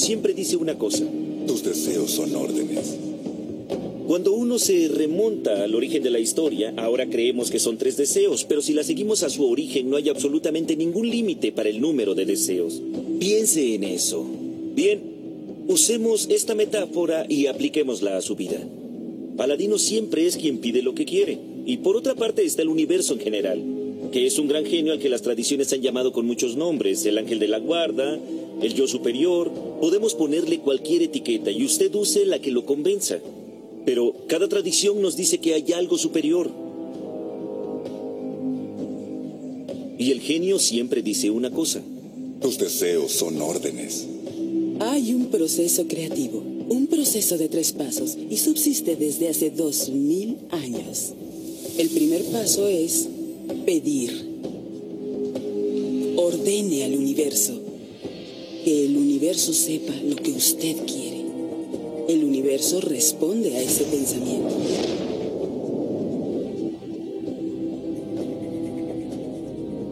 Siempre 0.05 0.35
dice 0.35 0.57
una 0.57 0.77
cosa. 0.77 1.05
Tus 1.47 1.65
deseos 1.65 2.11
son 2.11 2.37
órdenes. 2.37 2.99
Cuando 4.07 4.35
uno 4.35 4.59
se 4.59 4.89
remonta 4.89 5.65
al 5.65 5.75
origen 5.75 6.03
de 6.03 6.11
la 6.11 6.19
historia, 6.19 6.75
ahora 6.77 7.09
creemos 7.09 7.51
que 7.51 7.59
son 7.59 7.79
tres 7.79 7.97
deseos, 7.97 8.45
pero 8.45 8.61
si 8.61 8.75
la 8.75 8.85
seguimos 8.85 9.23
a 9.23 9.31
su 9.31 9.49
origen 9.49 9.89
no 9.89 9.97
hay 9.97 10.11
absolutamente 10.11 10.77
ningún 10.77 11.09
límite 11.09 11.53
para 11.53 11.71
el 11.71 11.81
número 11.81 12.15
de 12.15 12.27
deseos. 12.27 12.83
Piense 13.19 13.75
en 13.75 13.85
eso. 13.85 14.27
Bien, 14.75 15.01
usemos 15.69 16.29
esta 16.29 16.55
metáfora 16.55 17.25
y 17.27 17.47
apliquémosla 17.47 18.19
a 18.19 18.21
su 18.21 18.37
vida. 18.37 18.59
Paladino 19.39 19.79
siempre 19.79 20.27
es 20.27 20.37
quien 20.37 20.59
pide 20.59 20.83
lo 20.83 20.95
que 20.95 21.07
quiere. 21.07 21.39
Y 21.65 21.79
por 21.79 21.97
otra 21.97 22.15
parte 22.15 22.45
está 22.45 22.61
el 22.61 22.69
universo 22.69 23.15
en 23.15 23.21
general, 23.21 23.63
que 24.13 24.27
es 24.27 24.39
un 24.39 24.49
gran 24.49 24.67
genio 24.67 24.93
al 24.93 24.99
que 24.99 25.09
las 25.09 25.23
tradiciones 25.23 25.73
han 25.73 25.81
llamado 25.81 26.13
con 26.13 26.27
muchos 26.27 26.57
nombres, 26.57 27.07
el 27.07 27.17
ángel 27.17 27.39
de 27.39 27.49
la 27.49 27.59
guarda, 27.59 28.21
el 28.61 28.75
yo 28.75 28.87
superior, 28.87 29.51
podemos 29.81 30.15
ponerle 30.15 30.61
cualquier 30.61 31.03
etiqueta 31.03 31.51
y 31.51 31.65
usted 31.65 31.95
use 31.95 32.25
la 32.27 32.41
que 32.41 32.51
lo 32.51 32.65
convenza. 32.65 33.19
Pero 33.85 34.15
cada 34.29 34.49
tradición 34.49 35.03
nos 35.03 35.17
dice 35.17 35.39
que 35.39 35.55
hay 35.55 35.73
algo 35.73 35.99
superior. 35.99 36.51
Y 39.99 40.11
el 40.11 40.21
genio 40.21 40.59
siempre 40.59 41.03
dice 41.03 41.31
una 41.31 41.51
cosa. 41.51 41.83
Tus 42.41 42.59
deseos 42.59 43.13
son 43.13 43.41
órdenes. 43.41 44.07
Hay 44.81 45.15
un 45.15 45.27
proceso 45.27 45.87
creativo, 45.87 46.43
un 46.69 46.89
proceso 46.89 47.39
de 47.39 47.49
tres 47.49 47.73
pasos 47.73 48.17
y 48.29 48.37
subsiste 48.39 48.97
desde 48.97 49.29
hace 49.29 49.51
dos 49.51 49.89
mil 49.89 50.39
años. 50.51 51.13
El 51.79 51.91
primer 51.91 52.23
paso 52.25 52.69
es 52.69 53.09
pedir. 53.65 54.35
Ordene 56.17 56.85
al 56.85 56.97
universo. 56.97 57.64
Que 58.65 58.87
el 58.87 58.97
universo 58.97 59.53
sepa 59.53 59.93
lo 59.95 60.17
que 60.17 60.31
usted 60.31 60.77
quiere. 60.87 61.23
El 62.09 62.25
universo 62.25 62.81
responde 62.81 63.55
a 63.55 63.63
ese 63.63 63.85
pensamiento. 63.85 64.55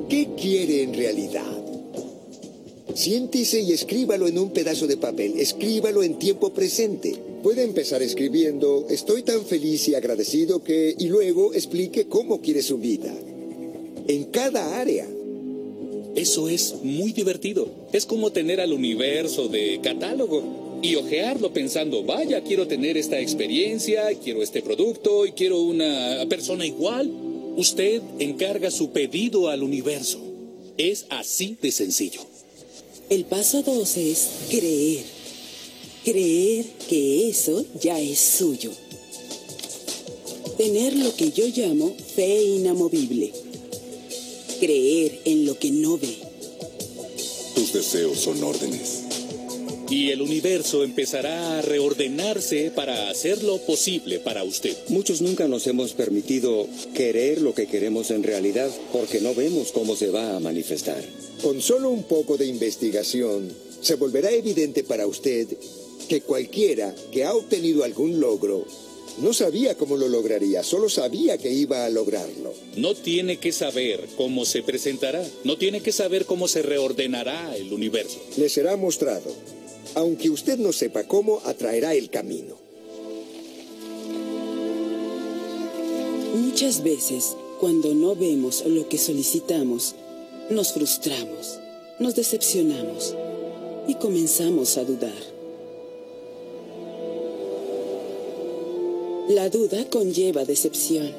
¿Qué 0.08 0.28
quiere 0.40 0.84
en 0.84 0.94
realidad? 0.94 1.62
Siéntese 2.94 3.60
y 3.60 3.72
escríbalo 3.72 4.26
en 4.26 4.38
un 4.38 4.50
pedazo 4.52 4.86
de 4.86 4.96
papel. 4.96 5.34
Escríbalo 5.38 6.02
en 6.02 6.18
tiempo 6.18 6.54
presente. 6.54 7.14
Puede 7.42 7.64
empezar 7.64 8.02
escribiendo, 8.02 8.86
estoy 8.88 9.22
tan 9.22 9.44
feliz 9.44 9.86
y 9.88 9.94
agradecido 9.94 10.62
que... 10.62 10.94
y 10.96 11.08
luego 11.08 11.52
explique 11.52 12.06
cómo 12.06 12.40
quiere 12.40 12.62
su 12.62 12.78
vida. 12.78 13.12
En 14.08 14.24
cada 14.24 14.80
área. 14.80 15.06
Eso 16.14 16.48
es 16.48 16.74
muy 16.82 17.12
divertido. 17.12 17.68
Es 17.92 18.04
como 18.04 18.32
tener 18.32 18.60
al 18.60 18.72
universo 18.72 19.48
de 19.48 19.80
catálogo. 19.82 20.60
y 20.82 20.96
ojearlo 20.96 21.52
pensando, 21.52 22.02
vaya, 22.02 22.42
quiero 22.42 22.66
tener 22.66 22.96
esta 22.96 23.20
experiencia, 23.20 24.08
quiero 24.20 24.42
este 24.42 24.62
producto 24.62 25.24
y 25.26 25.30
quiero 25.30 25.60
una 25.60 26.26
persona 26.28 26.66
igual, 26.66 27.08
usted 27.56 28.02
encarga 28.18 28.68
su 28.72 28.90
pedido 28.90 29.48
al 29.48 29.62
universo. 29.62 30.18
Es 30.76 31.06
así 31.08 31.56
de 31.62 31.70
sencillo. 31.70 32.22
El 33.10 33.24
paso 33.26 33.62
dos 33.62 33.96
es 33.96 34.28
creer. 34.50 35.04
Creer 36.04 36.64
que 36.88 37.28
eso 37.28 37.64
ya 37.80 38.00
es 38.00 38.18
suyo. 38.18 38.72
Tener 40.58 40.96
lo 40.96 41.14
que 41.14 41.30
yo 41.30 41.46
llamo 41.46 41.94
fe 42.16 42.42
inamovible. 42.42 43.32
Creer 44.62 45.22
en 45.24 45.44
lo 45.44 45.58
que 45.58 45.72
no 45.72 45.98
ve. 45.98 46.18
Tus 47.56 47.72
deseos 47.72 48.20
son 48.20 48.44
órdenes. 48.44 49.02
Y 49.90 50.10
el 50.10 50.22
universo 50.22 50.84
empezará 50.84 51.58
a 51.58 51.62
reordenarse 51.62 52.70
para 52.70 53.10
hacerlo 53.10 53.58
posible 53.66 54.20
para 54.20 54.44
usted. 54.44 54.76
Muchos 54.88 55.20
nunca 55.20 55.48
nos 55.48 55.66
hemos 55.66 55.94
permitido 55.94 56.68
querer 56.94 57.42
lo 57.42 57.54
que 57.54 57.66
queremos 57.66 58.12
en 58.12 58.22
realidad 58.22 58.70
porque 58.92 59.20
no 59.20 59.34
vemos 59.34 59.72
cómo 59.72 59.96
se 59.96 60.10
va 60.10 60.36
a 60.36 60.38
manifestar. 60.38 61.02
Con 61.42 61.60
solo 61.60 61.90
un 61.90 62.04
poco 62.04 62.36
de 62.36 62.46
investigación, 62.46 63.52
se 63.80 63.96
volverá 63.96 64.30
evidente 64.30 64.84
para 64.84 65.08
usted 65.08 65.48
que 66.08 66.20
cualquiera 66.20 66.94
que 67.10 67.24
ha 67.24 67.34
obtenido 67.34 67.82
algún 67.82 68.20
logro 68.20 68.64
no 69.18 69.32
sabía 69.32 69.76
cómo 69.76 69.96
lo 69.96 70.08
lograría, 70.08 70.62
solo 70.62 70.88
sabía 70.88 71.38
que 71.38 71.52
iba 71.52 71.84
a 71.84 71.90
lograrlo. 71.90 72.54
No 72.76 72.94
tiene 72.94 73.38
que 73.38 73.52
saber 73.52 74.08
cómo 74.16 74.44
se 74.44 74.62
presentará, 74.62 75.24
no 75.44 75.58
tiene 75.58 75.80
que 75.80 75.92
saber 75.92 76.24
cómo 76.24 76.48
se 76.48 76.62
reordenará 76.62 77.56
el 77.56 77.72
universo. 77.72 78.18
Le 78.36 78.48
será 78.48 78.76
mostrado. 78.76 79.32
Aunque 79.94 80.30
usted 80.30 80.58
no 80.58 80.72
sepa 80.72 81.04
cómo, 81.04 81.40
atraerá 81.44 81.94
el 81.94 82.08
camino. 82.08 82.56
Muchas 86.34 86.82
veces, 86.82 87.36
cuando 87.60 87.94
no 87.94 88.16
vemos 88.16 88.64
lo 88.66 88.88
que 88.88 88.96
solicitamos, 88.96 89.94
nos 90.48 90.72
frustramos, 90.72 91.58
nos 91.98 92.14
decepcionamos 92.14 93.14
y 93.86 93.94
comenzamos 93.96 94.78
a 94.78 94.84
dudar. 94.84 95.31
La 99.34 99.48
duda 99.48 99.88
conlleva 99.88 100.44
decepción. 100.44 101.10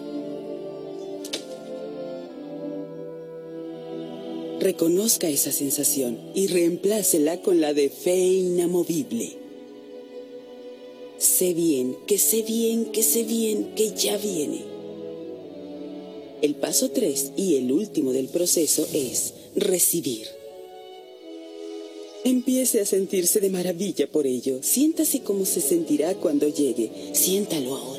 Reconozca 4.59 5.27
esa 5.29 5.51
sensación 5.51 6.19
y 6.35 6.45
reemplácela 6.45 7.41
con 7.41 7.59
la 7.59 7.73
de 7.73 7.89
fe 7.89 8.15
inamovible. 8.15 9.31
Sé 11.17 11.55
bien, 11.55 11.97
que 12.05 12.19
sé 12.19 12.43
bien, 12.43 12.91
que 12.91 13.01
sé 13.01 13.23
bien, 13.23 13.73
que 13.73 13.95
ya 13.95 14.15
viene. 14.17 14.61
El 16.43 16.53
paso 16.53 16.91
3 16.91 17.31
y 17.35 17.55
el 17.55 17.71
último 17.71 18.13
del 18.13 18.27
proceso 18.27 18.87
es 18.93 19.33
recibir. 19.55 20.27
Empiece 22.25 22.79
a 22.79 22.85
sentirse 22.85 23.39
de 23.39 23.49
maravilla 23.49 24.05
por 24.05 24.27
ello. 24.27 24.59
Siéntase 24.61 25.21
como 25.21 25.45
se 25.45 25.61
sentirá 25.61 26.13
cuando 26.13 26.47
llegue. 26.47 26.91
Siéntalo 27.13 27.75
ahora. 27.75 27.92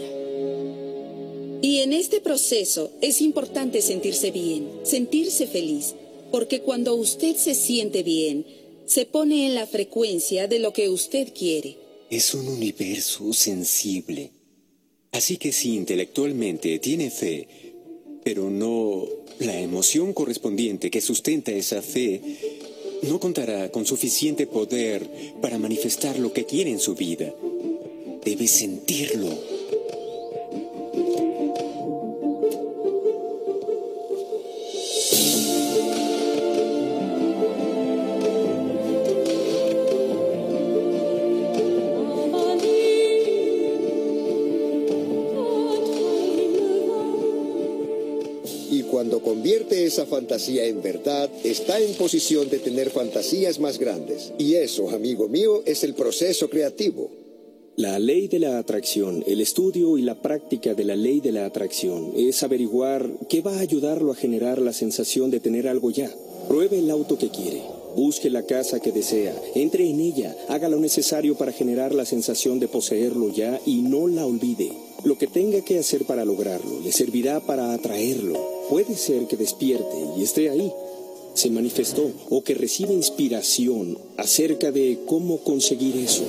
Y 1.65 1.79
en 1.79 1.95
este 1.95 2.21
proceso 2.21 2.93
es 3.01 3.23
importante 3.23 3.81
sentirse 3.81 4.31
bien, 4.31 4.69
sentirse 4.83 5.47
feliz, 5.47 5.95
porque 6.31 6.61
cuando 6.61 6.95
usted 6.95 7.37
se 7.37 7.55
siente 7.55 8.03
bien, 8.03 8.45
se 8.85 9.07
pone 9.07 9.47
en 9.47 9.55
la 9.55 9.67
frecuencia 9.67 10.47
de 10.47 10.59
lo 10.59 10.75
que 10.75 10.91
usted 10.91 11.33
quiere. 11.33 11.79
Es 12.11 12.35
un 12.35 12.49
universo 12.49 13.33
sensible. 13.33 14.31
Así 15.11 15.39
que 15.39 15.53
si 15.53 15.75
intelectualmente 15.75 16.79
tiene 16.81 17.11
fe, 17.11 17.49
pero 18.23 18.51
no 18.51 19.09
la 19.39 19.59
emoción 19.59 20.13
correspondiente 20.13 20.91
que 20.91 21.01
sustenta 21.01 21.51
esa 21.51 21.81
fe, 21.81 22.21
no 23.05 23.19
contará 23.19 23.71
con 23.71 23.87
suficiente 23.87 24.47
poder 24.47 25.09
para 25.41 25.59
manifestar 25.59 26.19
lo 26.19 26.31
que 26.31 26.45
quiere 26.45 26.71
en 26.71 26.79
su 26.79 26.95
vida. 26.95 27.35
Debe 28.23 28.49
sentirlo. 28.49 29.64
Convierte 49.45 49.85
esa 49.85 50.07
fantasía 50.07 50.65
en 50.65 50.81
verdad, 50.81 51.29
está 51.45 51.79
en 51.79 51.93
posición 51.97 52.49
de 52.49 52.61
tener 52.61 52.89
fantasías 52.89 53.61
más 53.61 53.79
grandes. 53.79 54.33
Y 54.39 54.55
eso, 54.55 54.89
amigo 54.89 55.29
mío, 55.29 55.63
es 55.67 55.85
el 55.85 55.93
proceso 55.93 56.49
creativo. 56.49 57.11
La 57.77 57.99
ley 57.99 58.27
de 58.27 58.39
la 58.39 58.57
atracción, 58.57 59.23
el 59.27 59.43
estudio 59.43 59.99
y 59.99 60.03
la 60.03 60.23
práctica 60.23 60.73
de 60.73 60.85
la 60.85 60.97
ley 60.97 61.21
de 61.21 61.31
la 61.31 61.45
atracción 61.45 62.13
es 62.17 62.43
averiguar 62.43 63.07
qué 63.29 63.43
va 63.43 63.59
a 63.59 63.61
ayudarlo 63.61 64.13
a 64.13 64.17
generar 64.17 64.63
la 64.63 64.73
sensación 64.73 65.31
de 65.31 65.41
tener 65.41 65.69
algo 65.69 65.91
ya. 65.91 66.11
Pruebe 66.49 66.79
el 66.79 66.91
auto 66.91 67.19
que 67.19 67.29
quiere, 67.29 67.61
busque 67.95 68.31
la 68.31 68.45
casa 68.45 68.81
que 68.81 68.93
desea, 68.93 69.39
entre 69.55 69.87
en 69.91 70.01
ella, 70.01 70.35
haga 70.49 70.71
lo 70.71 70.79
necesario 70.79 71.35
para 71.35 71.53
generar 71.53 71.95
la 71.95 72.07
sensación 72.07 72.61
de 72.61 72.69
poseerlo 72.69 73.29
ya 73.29 73.61
y 73.67 73.83
no 73.83 74.09
la 74.09 74.25
olvide. 74.25 74.84
Lo 75.05 75.19
que 75.19 75.27
tenga 75.27 75.61
que 75.61 75.79
hacer 75.79 76.05
para 76.05 76.25
lograrlo 76.25 76.81
le 76.81 76.91
servirá 76.91 77.41
para 77.41 77.75
atraerlo. 77.75 78.39
Puede 78.71 78.97
ser 78.97 79.27
que 79.27 79.37
despierte 79.37 79.97
y 80.17 80.23
esté 80.23 80.49
ahí. 80.49 80.73
Se 81.35 81.51
manifestó 81.51 82.11
o 82.31 82.43
que 82.43 82.55
reciba 82.55 82.93
inspiración 82.93 83.99
acerca 84.17 84.73
de 84.73 85.01
cómo 85.05 85.39
conseguir 85.45 85.97
eso. 85.97 86.25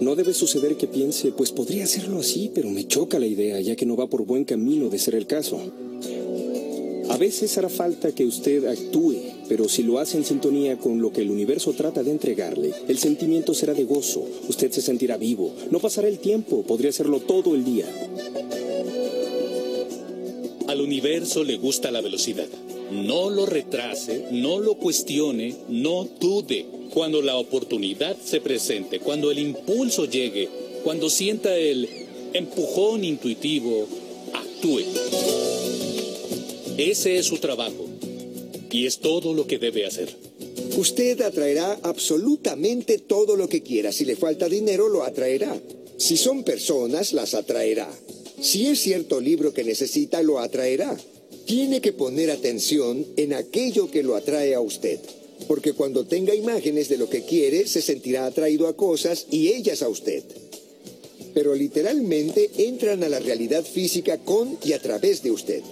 No 0.00 0.14
debe 0.14 0.32
suceder 0.32 0.76
que 0.76 0.86
piense, 0.86 1.32
pues 1.32 1.52
podría 1.52 1.84
hacerlo 1.84 2.20
así, 2.20 2.50
pero 2.54 2.70
me 2.70 2.86
choca 2.86 3.18
la 3.18 3.26
idea, 3.26 3.60
ya 3.60 3.76
que 3.76 3.86
no 3.86 3.96
va 3.96 4.06
por 4.06 4.24
buen 4.24 4.44
camino 4.44 4.88
de 4.88 4.98
ser 4.98 5.14
el 5.14 5.26
caso. 5.26 5.58
A 7.16 7.18
veces 7.18 7.56
hará 7.56 7.70
falta 7.70 8.14
que 8.14 8.26
usted 8.26 8.66
actúe, 8.66 9.16
pero 9.48 9.70
si 9.70 9.82
lo 9.82 10.00
hace 10.00 10.18
en 10.18 10.24
sintonía 10.26 10.76
con 10.76 11.00
lo 11.00 11.14
que 11.14 11.22
el 11.22 11.30
universo 11.30 11.72
trata 11.72 12.02
de 12.02 12.10
entregarle, 12.10 12.74
el 12.88 12.98
sentimiento 12.98 13.54
será 13.54 13.72
de 13.72 13.84
gozo, 13.84 14.22
usted 14.50 14.70
se 14.70 14.82
sentirá 14.82 15.16
vivo, 15.16 15.50
no 15.70 15.78
pasará 15.78 16.08
el 16.08 16.18
tiempo, 16.18 16.62
podría 16.64 16.90
hacerlo 16.90 17.20
todo 17.20 17.54
el 17.54 17.64
día. 17.64 17.86
Al 20.68 20.82
universo 20.82 21.42
le 21.42 21.56
gusta 21.56 21.90
la 21.90 22.02
velocidad. 22.02 22.48
No 22.92 23.30
lo 23.30 23.46
retrase, 23.46 24.26
no 24.32 24.60
lo 24.60 24.74
cuestione, 24.74 25.54
no 25.70 26.06
dude. 26.20 26.66
Cuando 26.92 27.22
la 27.22 27.36
oportunidad 27.36 28.14
se 28.22 28.42
presente, 28.42 29.00
cuando 29.00 29.30
el 29.30 29.38
impulso 29.38 30.04
llegue, 30.04 30.50
cuando 30.84 31.08
sienta 31.08 31.56
el 31.56 31.88
empujón 32.34 33.04
intuitivo, 33.04 33.86
actúe. 34.34 34.82
Ese 36.78 37.16
es 37.16 37.24
su 37.24 37.38
trabajo 37.38 37.86
y 38.70 38.84
es 38.84 38.98
todo 38.98 39.32
lo 39.32 39.46
que 39.46 39.58
debe 39.58 39.86
hacer. 39.86 40.14
Usted 40.76 41.22
atraerá 41.22 41.78
absolutamente 41.82 42.98
todo 42.98 43.34
lo 43.34 43.48
que 43.48 43.62
quiera. 43.62 43.92
Si 43.92 44.04
le 44.04 44.14
falta 44.14 44.46
dinero, 44.46 44.90
lo 44.90 45.02
atraerá. 45.02 45.58
Si 45.96 46.18
son 46.18 46.44
personas, 46.44 47.14
las 47.14 47.32
atraerá. 47.32 47.90
Si 48.42 48.66
es 48.66 48.80
cierto 48.80 49.22
libro 49.22 49.54
que 49.54 49.64
necesita, 49.64 50.22
lo 50.22 50.38
atraerá. 50.38 50.94
Tiene 51.46 51.80
que 51.80 51.94
poner 51.94 52.30
atención 52.30 53.06
en 53.16 53.32
aquello 53.32 53.90
que 53.90 54.02
lo 54.02 54.14
atrae 54.14 54.54
a 54.54 54.60
usted. 54.60 55.00
Porque 55.48 55.72
cuando 55.72 56.04
tenga 56.04 56.34
imágenes 56.34 56.90
de 56.90 56.98
lo 56.98 57.08
que 57.08 57.22
quiere, 57.22 57.66
se 57.66 57.80
sentirá 57.80 58.26
atraído 58.26 58.68
a 58.68 58.76
cosas 58.76 59.26
y 59.30 59.48
ellas 59.48 59.80
a 59.80 59.88
usted. 59.88 60.24
Pero 61.32 61.54
literalmente 61.54 62.50
entran 62.58 63.02
a 63.02 63.08
la 63.08 63.18
realidad 63.18 63.64
física 63.64 64.18
con 64.18 64.58
y 64.62 64.74
a 64.74 64.78
través 64.78 65.22
de 65.22 65.30
usted. 65.30 65.62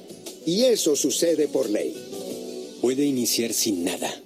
Y 0.47 0.65
eso 0.65 0.97
sucede 0.97 1.49
por 1.49 1.71
ley. 1.71 1.95
Puede 2.81 3.05
iniciar 3.05 3.53
sin 3.53 3.85
nada. 3.85 4.23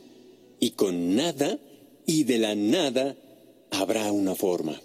Y 0.60 0.70
con 0.70 1.14
nada 1.14 1.58
y 2.06 2.24
de 2.24 2.38
la 2.38 2.54
nada 2.54 3.16
habrá 3.70 4.10
una 4.10 4.34
forma. 4.34 4.80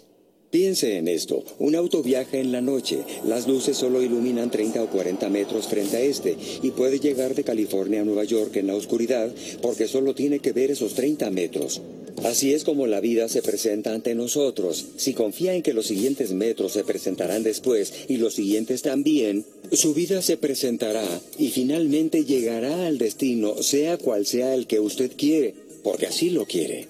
Piense 0.50 0.98
en 0.98 1.08
esto. 1.08 1.42
Un 1.58 1.74
auto 1.74 2.00
viaja 2.00 2.38
en 2.38 2.52
la 2.52 2.60
noche. 2.60 2.98
Las 3.26 3.48
luces 3.48 3.76
solo 3.76 4.00
iluminan 4.02 4.52
30 4.52 4.84
o 4.84 4.88
40 4.88 5.28
metros 5.28 5.66
frente 5.66 5.96
a 5.96 6.00
este 6.00 6.36
y 6.62 6.70
puede 6.70 7.00
llegar 7.00 7.34
de 7.34 7.42
California 7.42 8.02
a 8.02 8.04
Nueva 8.04 8.22
York 8.22 8.54
en 8.54 8.68
la 8.68 8.76
oscuridad 8.76 9.34
porque 9.60 9.88
solo 9.88 10.14
tiene 10.14 10.38
que 10.38 10.52
ver 10.52 10.70
esos 10.70 10.94
30 10.94 11.28
metros. 11.30 11.80
Así 12.22 12.54
es 12.54 12.64
como 12.64 12.86
la 12.86 13.00
vida 13.00 13.28
se 13.28 13.42
presenta 13.42 13.92
ante 13.92 14.14
nosotros. 14.14 14.86
Si 14.96 15.14
confía 15.14 15.54
en 15.54 15.62
que 15.62 15.74
los 15.74 15.86
siguientes 15.86 16.32
metros 16.32 16.72
se 16.72 16.84
presentarán 16.84 17.42
después 17.42 17.92
y 18.08 18.16
los 18.16 18.34
siguientes 18.34 18.82
también, 18.82 19.44
su 19.72 19.94
vida 19.94 20.22
se 20.22 20.36
presentará 20.36 21.06
y 21.38 21.48
finalmente 21.48 22.24
llegará 22.24 22.86
al 22.86 22.98
destino, 22.98 23.62
sea 23.62 23.98
cual 23.98 24.26
sea 24.26 24.54
el 24.54 24.66
que 24.66 24.80
usted 24.80 25.12
quiere. 25.16 25.54
porque 25.82 26.06
así 26.06 26.30
lo 26.30 26.46
quiere. 26.46 26.88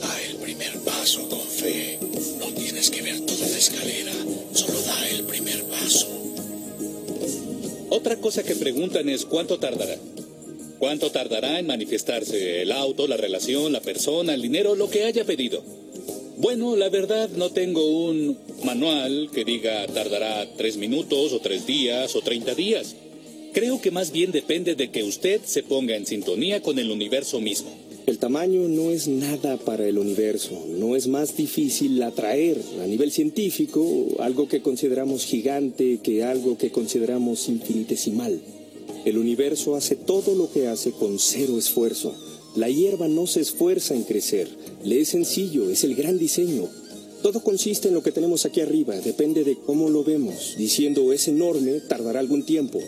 Da 0.00 0.22
el 0.30 0.36
primer 0.36 0.78
paso 0.78 1.28
con 1.28 1.40
fe. 1.40 1.98
No 2.38 2.46
tienes 2.54 2.88
que 2.88 3.02
ver 3.02 3.20
toda 3.20 3.46
la 3.46 3.58
escalera, 3.58 4.12
solo 4.54 4.80
da 4.80 5.08
el 5.10 5.24
primer 5.24 5.62
paso. 5.64 6.08
Otra 7.90 8.16
cosa 8.16 8.42
que 8.42 8.54
preguntan 8.54 9.08
es 9.10 9.26
cuánto 9.26 9.58
tardará. 9.58 9.98
¿Cuánto 10.78 11.10
tardará 11.10 11.58
en 11.58 11.66
manifestarse 11.66 12.62
el 12.62 12.70
auto, 12.70 13.08
la 13.08 13.16
relación, 13.16 13.72
la 13.72 13.80
persona, 13.80 14.34
el 14.34 14.42
dinero, 14.42 14.76
lo 14.76 14.88
que 14.88 15.04
haya 15.04 15.24
pedido? 15.24 15.62
Bueno, 16.36 16.76
la 16.76 16.88
verdad 16.88 17.28
no 17.30 17.50
tengo 17.50 17.84
un 17.84 18.38
manual 18.62 19.28
que 19.34 19.44
diga 19.44 19.84
tardará 19.88 20.46
tres 20.56 20.76
minutos 20.76 21.32
o 21.32 21.40
tres 21.40 21.66
días 21.66 22.14
o 22.14 22.20
treinta 22.20 22.54
días. 22.54 22.94
Creo 23.52 23.80
que 23.80 23.90
más 23.90 24.12
bien 24.12 24.30
depende 24.30 24.76
de 24.76 24.92
que 24.92 25.02
usted 25.02 25.40
se 25.44 25.64
ponga 25.64 25.96
en 25.96 26.06
sintonía 26.06 26.62
con 26.62 26.78
el 26.78 26.92
universo 26.92 27.40
mismo. 27.40 27.70
El 28.06 28.18
tamaño 28.18 28.68
no 28.68 28.90
es 28.90 29.08
nada 29.08 29.56
para 29.56 29.86
el 29.86 29.98
universo, 29.98 30.64
no 30.68 30.94
es 30.94 31.08
más 31.08 31.36
difícil 31.36 32.00
atraer 32.02 32.56
a 32.80 32.86
nivel 32.86 33.10
científico 33.10 34.06
algo 34.20 34.48
que 34.48 34.62
consideramos 34.62 35.24
gigante 35.24 35.98
que 36.02 36.22
algo 36.22 36.56
que 36.56 36.70
consideramos 36.70 37.48
infinitesimal. 37.48 38.40
El 39.04 39.18
universo 39.18 39.76
hace 39.76 39.96
todo 39.96 40.34
lo 40.34 40.50
que 40.50 40.68
hace 40.68 40.92
con 40.92 41.18
cero 41.18 41.58
esfuerzo. 41.58 42.14
La 42.56 42.68
hierba 42.68 43.08
no 43.08 43.26
se 43.26 43.40
esfuerza 43.40 43.94
en 43.94 44.02
crecer, 44.02 44.48
le 44.82 45.00
es 45.00 45.08
sencillo, 45.10 45.70
es 45.70 45.84
el 45.84 45.94
gran 45.94 46.18
diseño. 46.18 46.68
Todo 47.22 47.40
consiste 47.40 47.88
en 47.88 47.94
lo 47.94 48.02
que 48.02 48.12
tenemos 48.12 48.46
aquí 48.46 48.60
arriba, 48.60 48.96
depende 48.96 49.44
de 49.44 49.56
cómo 49.56 49.90
lo 49.90 50.04
vemos. 50.04 50.54
Diciendo 50.56 51.12
es 51.12 51.28
enorme, 51.28 51.80
tardará 51.80 52.20
algún 52.20 52.44
tiempo. 52.44 52.80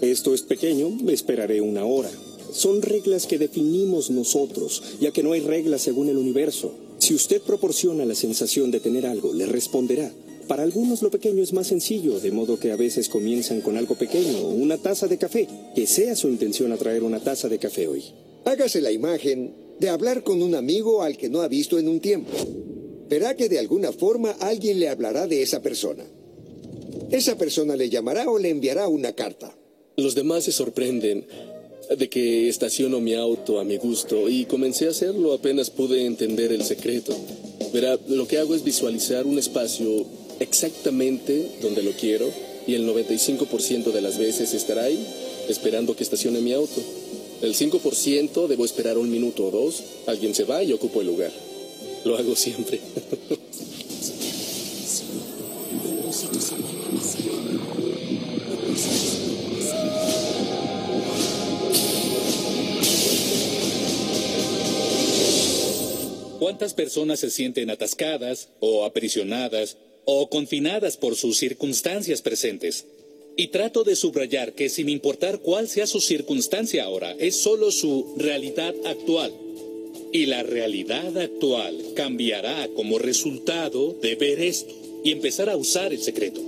Esto 0.00 0.34
es 0.34 0.42
pequeño, 0.42 0.96
esperaré 1.08 1.60
una 1.60 1.84
hora. 1.84 2.10
Son 2.52 2.82
reglas 2.82 3.26
que 3.26 3.38
definimos 3.38 4.10
nosotros, 4.10 4.82
ya 5.00 5.12
que 5.12 5.22
no 5.22 5.32
hay 5.32 5.40
reglas 5.40 5.82
según 5.82 6.08
el 6.08 6.16
universo. 6.16 6.72
Si 6.98 7.14
usted 7.14 7.40
proporciona 7.40 8.04
la 8.04 8.14
sensación 8.14 8.70
de 8.70 8.80
tener 8.80 9.06
algo, 9.06 9.32
le 9.32 9.46
responderá. 9.46 10.12
Para 10.50 10.64
algunos 10.64 11.00
lo 11.00 11.12
pequeño 11.12 11.44
es 11.44 11.52
más 11.52 11.68
sencillo, 11.68 12.18
de 12.18 12.32
modo 12.32 12.58
que 12.58 12.72
a 12.72 12.76
veces 12.76 13.08
comienzan 13.08 13.60
con 13.60 13.76
algo 13.76 13.94
pequeño, 13.94 14.48
una 14.48 14.78
taza 14.78 15.06
de 15.06 15.16
café, 15.16 15.46
que 15.76 15.86
sea 15.86 16.16
su 16.16 16.26
intención 16.26 16.72
atraer 16.72 17.04
una 17.04 17.20
taza 17.20 17.48
de 17.48 17.60
café 17.60 17.86
hoy. 17.86 18.02
Hágase 18.44 18.80
la 18.80 18.90
imagen 18.90 19.54
de 19.78 19.88
hablar 19.88 20.24
con 20.24 20.42
un 20.42 20.56
amigo 20.56 21.04
al 21.04 21.16
que 21.16 21.28
no 21.28 21.42
ha 21.42 21.46
visto 21.46 21.78
en 21.78 21.86
un 21.86 22.00
tiempo. 22.00 22.32
Verá 23.08 23.36
que 23.36 23.48
de 23.48 23.60
alguna 23.60 23.92
forma 23.92 24.32
alguien 24.40 24.80
le 24.80 24.88
hablará 24.88 25.28
de 25.28 25.40
esa 25.40 25.62
persona. 25.62 26.02
Esa 27.12 27.38
persona 27.38 27.76
le 27.76 27.88
llamará 27.88 28.28
o 28.28 28.36
le 28.36 28.50
enviará 28.50 28.88
una 28.88 29.12
carta. 29.12 29.56
Los 29.98 30.16
demás 30.16 30.42
se 30.42 30.50
sorprenden 30.50 31.28
de 31.96 32.08
que 32.08 32.48
estaciono 32.48 33.00
mi 33.00 33.14
auto 33.14 33.60
a 33.60 33.64
mi 33.64 33.76
gusto 33.76 34.28
y 34.28 34.46
comencé 34.46 34.88
a 34.88 34.90
hacerlo 34.90 35.32
apenas 35.32 35.70
pude 35.70 36.06
entender 36.06 36.50
el 36.50 36.64
secreto. 36.64 37.16
Verá, 37.72 38.00
lo 38.08 38.26
que 38.26 38.38
hago 38.38 38.56
es 38.56 38.64
visualizar 38.64 39.26
un 39.26 39.38
espacio 39.38 40.18
exactamente 40.40 41.58
donde 41.62 41.82
lo 41.82 41.92
quiero 41.92 42.28
y 42.66 42.74
el 42.74 42.88
95% 42.88 43.92
de 43.92 44.00
las 44.00 44.18
veces 44.18 44.52
estará 44.54 44.84
ahí 44.84 45.06
esperando 45.48 45.94
que 45.94 46.02
estacione 46.02 46.40
mi 46.40 46.52
auto. 46.52 46.80
El 47.42 47.54
5% 47.54 48.48
debo 48.48 48.64
esperar 48.64 48.98
un 48.98 49.10
minuto 49.10 49.46
o 49.46 49.50
dos, 49.50 49.82
alguien 50.06 50.34
se 50.34 50.44
va 50.44 50.62
y 50.62 50.72
ocupo 50.72 51.00
el 51.00 51.06
lugar. 51.06 51.32
Lo 52.04 52.16
hago 52.16 52.34
siempre. 52.36 52.80
¿Cuántas 66.38 66.74
personas 66.74 67.20
se 67.20 67.30
sienten 67.30 67.70
atascadas 67.70 68.48
o 68.60 68.84
aprisionadas 68.84 69.76
o 70.12 70.28
confinadas 70.28 70.96
por 70.96 71.14
sus 71.14 71.38
circunstancias 71.38 72.20
presentes? 72.20 72.84
Y 73.36 73.48
trato 73.48 73.84
de 73.84 73.94
subrayar 73.94 74.54
que 74.54 74.68
sin 74.68 74.88
importar 74.88 75.38
cuál 75.38 75.68
sea 75.68 75.86
su 75.86 76.00
circunstancia 76.00 76.84
ahora, 76.84 77.14
es 77.18 77.36
solo 77.36 77.70
su 77.70 78.14
realidad 78.16 78.74
actual. 78.84 79.32
Y 80.12 80.26
la 80.26 80.42
realidad 80.42 81.16
actual 81.16 81.80
cambiará 81.94 82.68
como 82.74 82.98
resultado 82.98 83.94
de 84.02 84.16
ver 84.16 84.40
esto 84.40 84.74
y 85.04 85.12
empezar 85.12 85.48
a 85.48 85.56
usar 85.56 85.92
el 85.92 86.02
secreto. 86.02 86.40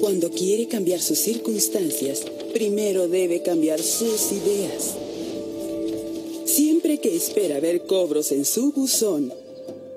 Cuando 0.00 0.30
quiere 0.30 0.68
cambiar 0.68 1.00
sus 1.00 1.18
circunstancias, 1.18 2.24
primero 2.52 3.08
debe 3.08 3.42
cambiar 3.42 3.82
sus 3.82 4.32
ideas. 4.32 4.96
Siempre 6.44 6.98
que 6.98 7.16
espera 7.16 7.58
ver 7.58 7.86
cobros 7.86 8.32
en 8.32 8.44
su 8.44 8.72
buzón, 8.72 9.32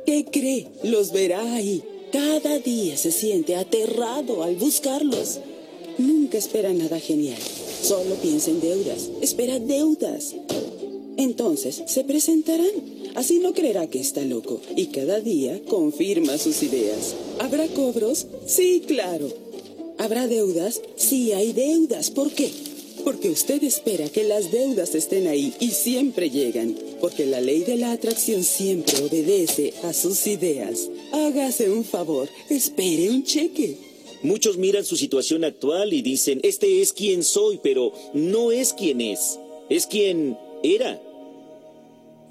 ¿qué 0.05 0.25
cree? 0.31 0.67
Los 0.83 1.11
verá 1.11 1.55
ahí. 1.55 1.83
Cada 2.13 2.59
día 2.59 2.95
se 2.95 3.11
siente 3.11 3.55
aterrado 3.55 4.43
al 4.43 4.55
buscarlos. 4.55 5.39
Nunca 5.97 6.37
espera 6.37 6.71
nada 6.71 6.99
genial. 6.99 7.39
Solo 7.81 8.13
piensa 8.21 8.51
en 8.51 8.61
deudas. 8.61 9.09
Espera 9.19 9.57
deudas. 9.57 10.35
Entonces 11.17 11.81
se 11.87 12.03
presentarán. 12.03 12.69
Así 13.15 13.39
no 13.39 13.51
creerá 13.53 13.87
que 13.87 13.99
está 13.99 14.21
loco. 14.21 14.61
Y 14.75 14.87
cada 14.87 15.21
día 15.21 15.59
confirma 15.67 16.37
sus 16.37 16.61
ideas. 16.61 17.15
¿Habrá 17.39 17.67
cobros? 17.69 18.27
Sí, 18.45 18.83
claro. 18.85 19.29
¿Habrá 19.97 20.27
deudas? 20.27 20.81
Sí, 20.95 21.31
hay 21.31 21.51
deudas. 21.51 22.11
¿Por 22.11 22.31
qué? 22.31 22.51
Porque 23.03 23.31
usted 23.31 23.63
espera 23.63 24.07
que 24.07 24.23
las 24.23 24.51
deudas 24.51 24.93
estén 24.93 25.25
ahí 25.25 25.51
y 25.59 25.71
siempre 25.71 26.29
llegan. 26.29 26.77
Porque 27.01 27.25
la 27.25 27.41
ley 27.41 27.63
de 27.63 27.77
la 27.77 27.91
atracción 27.91 28.43
siempre 28.43 29.01
obedece 29.01 29.73
a 29.81 29.93
sus 29.93 30.27
ideas. 30.27 30.89
Hágase 31.13 31.69
un 31.69 31.85
favor, 31.85 32.27
espere 32.49 33.11
un 33.11 33.23
cheque. 33.23 33.77
Muchos 34.23 34.57
miran 34.57 34.83
su 34.83 34.97
situación 34.97 35.43
actual 35.43 35.93
y 35.93 36.01
dicen, 36.01 36.39
este 36.41 36.81
es 36.81 36.91
quien 36.91 37.23
soy, 37.23 37.59
pero 37.61 37.93
no 38.15 38.51
es 38.51 38.73
quien 38.73 38.99
es, 38.99 39.37
es 39.69 39.85
quien 39.85 40.35
era. 40.63 40.99